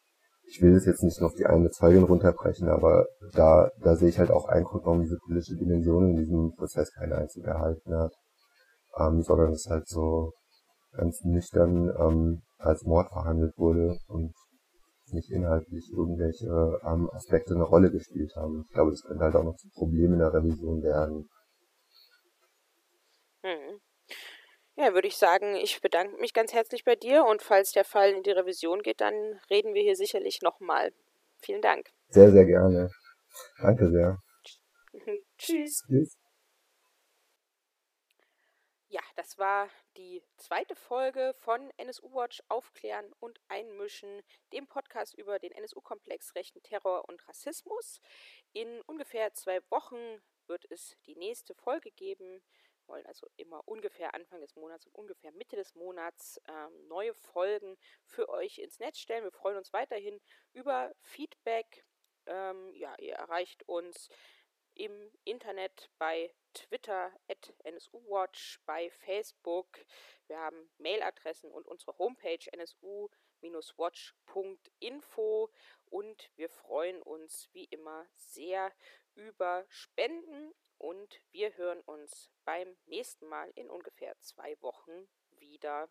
ich 0.46 0.60
will 0.60 0.74
das 0.74 0.84
jetzt 0.84 1.02
nicht 1.02 1.22
auf 1.22 1.34
die 1.34 1.46
eine 1.46 1.70
Zeugin 1.70 2.02
runterbrechen, 2.02 2.68
aber 2.68 3.06
da, 3.32 3.70
da 3.80 3.96
sehe 3.96 4.08
ich 4.08 4.18
halt 4.18 4.30
auch 4.30 4.46
einen 4.46 4.64
Grund, 4.64 4.84
warum 4.84 5.00
diese 5.00 5.18
politische 5.24 5.56
Dimension 5.56 6.10
in 6.10 6.16
diesem 6.16 6.54
Prozess 6.54 6.92
keine 6.92 7.16
einzige 7.16 7.48
erhalten 7.48 7.94
hat, 7.94 8.12
ähm, 8.98 9.22
sondern 9.22 9.52
es 9.52 9.66
halt 9.68 9.88
so 9.88 10.32
ganz 10.92 11.24
nüchtern 11.24 11.90
ähm, 11.98 12.42
als 12.58 12.84
Mord 12.84 13.08
verhandelt 13.08 13.56
wurde 13.56 13.96
und 14.06 14.32
nicht 15.12 15.30
inhaltlich 15.30 15.90
irgendwelche 15.90 16.80
ähm, 16.84 17.10
Aspekte 17.12 17.54
eine 17.54 17.64
Rolle 17.64 17.90
gespielt 17.90 18.34
haben. 18.36 18.64
Ich 18.66 18.72
glaube, 18.72 18.90
das 18.90 19.02
könnte 19.02 19.24
halt 19.24 19.34
auch 19.36 19.44
noch 19.44 19.56
zu 19.56 19.68
Problemen 19.70 20.14
in 20.14 20.18
der 20.20 20.32
Revision 20.32 20.82
werden. 20.82 21.28
Hm. 23.42 23.80
Ja, 24.76 24.92
würde 24.92 25.06
ich 25.06 25.16
sagen, 25.16 25.54
ich 25.54 25.80
bedanke 25.80 26.16
mich 26.20 26.32
ganz 26.32 26.52
herzlich 26.52 26.84
bei 26.84 26.96
dir 26.96 27.24
und 27.24 27.42
falls 27.42 27.72
der 27.72 27.84
Fall 27.84 28.10
in 28.10 28.22
die 28.22 28.32
Revision 28.32 28.82
geht, 28.82 29.00
dann 29.00 29.14
reden 29.50 29.74
wir 29.74 29.82
hier 29.82 29.96
sicherlich 29.96 30.42
nochmal. 30.42 30.92
Vielen 31.38 31.62
Dank. 31.62 31.90
Sehr, 32.08 32.32
sehr 32.32 32.44
gerne. 32.44 32.90
Danke 33.60 33.90
sehr. 33.90 34.18
Tschüss. 35.38 35.84
Tschüss. 35.86 36.16
Ja, 38.94 39.02
das 39.16 39.38
war 39.38 39.68
die 39.96 40.22
zweite 40.36 40.76
Folge 40.76 41.34
von 41.40 41.68
NSU 41.78 42.14
Watch 42.14 42.40
Aufklären 42.48 43.12
und 43.18 43.40
Einmischen, 43.48 44.22
dem 44.52 44.68
Podcast 44.68 45.18
über 45.18 45.40
den 45.40 45.50
NSU-Komplex 45.50 46.36
Rechten 46.36 46.62
Terror 46.62 47.08
und 47.08 47.28
Rassismus. 47.28 48.00
In 48.52 48.82
ungefähr 48.82 49.32
zwei 49.32 49.58
Wochen 49.68 50.22
wird 50.46 50.64
es 50.70 50.96
die 51.06 51.16
nächste 51.16 51.56
Folge 51.56 51.90
geben 51.90 52.40
wollen 52.86 53.04
also 53.06 53.26
immer 53.36 53.66
ungefähr 53.66 54.14
Anfang 54.14 54.40
des 54.40 54.54
Monats 54.54 54.86
und 54.86 54.94
ungefähr 54.94 55.32
Mitte 55.32 55.56
des 55.56 55.74
Monats 55.74 56.40
ähm, 56.46 56.86
neue 56.86 57.14
Folgen 57.14 57.76
für 58.04 58.28
euch 58.28 58.58
ins 58.58 58.78
Netz 58.78 58.98
stellen. 58.98 59.24
Wir 59.24 59.32
freuen 59.32 59.56
uns 59.56 59.72
weiterhin 59.72 60.20
über 60.52 60.94
Feedback. 61.00 61.84
Ähm, 62.26 62.72
ja, 62.74 62.94
ihr 62.98 63.14
erreicht 63.14 63.66
uns 63.66 64.08
im 64.74 65.10
Internet 65.24 65.90
bei 65.98 66.32
Twitter 66.54 67.12
at 67.28 67.52
NSUWatch, 67.64 68.60
bei 68.64 68.88
Facebook. 68.90 69.84
Wir 70.26 70.38
haben 70.38 70.70
Mailadressen 70.78 71.50
und 71.50 71.66
unsere 71.66 71.98
Homepage 71.98 72.48
nsu-watch.info 72.56 75.50
und 75.86 76.30
wir 76.36 76.48
freuen 76.48 77.02
uns 77.02 77.50
wie 77.52 77.64
immer 77.64 78.06
sehr 78.14 78.72
über 79.14 79.66
Spenden 79.68 80.54
und 80.78 81.20
wir 81.30 81.56
hören 81.56 81.80
uns 81.82 82.30
beim 82.44 82.76
nächsten 82.86 83.26
Mal 83.26 83.50
in 83.54 83.70
ungefähr 83.70 84.18
zwei 84.20 84.60
Wochen 84.62 85.08
wieder. 85.30 85.88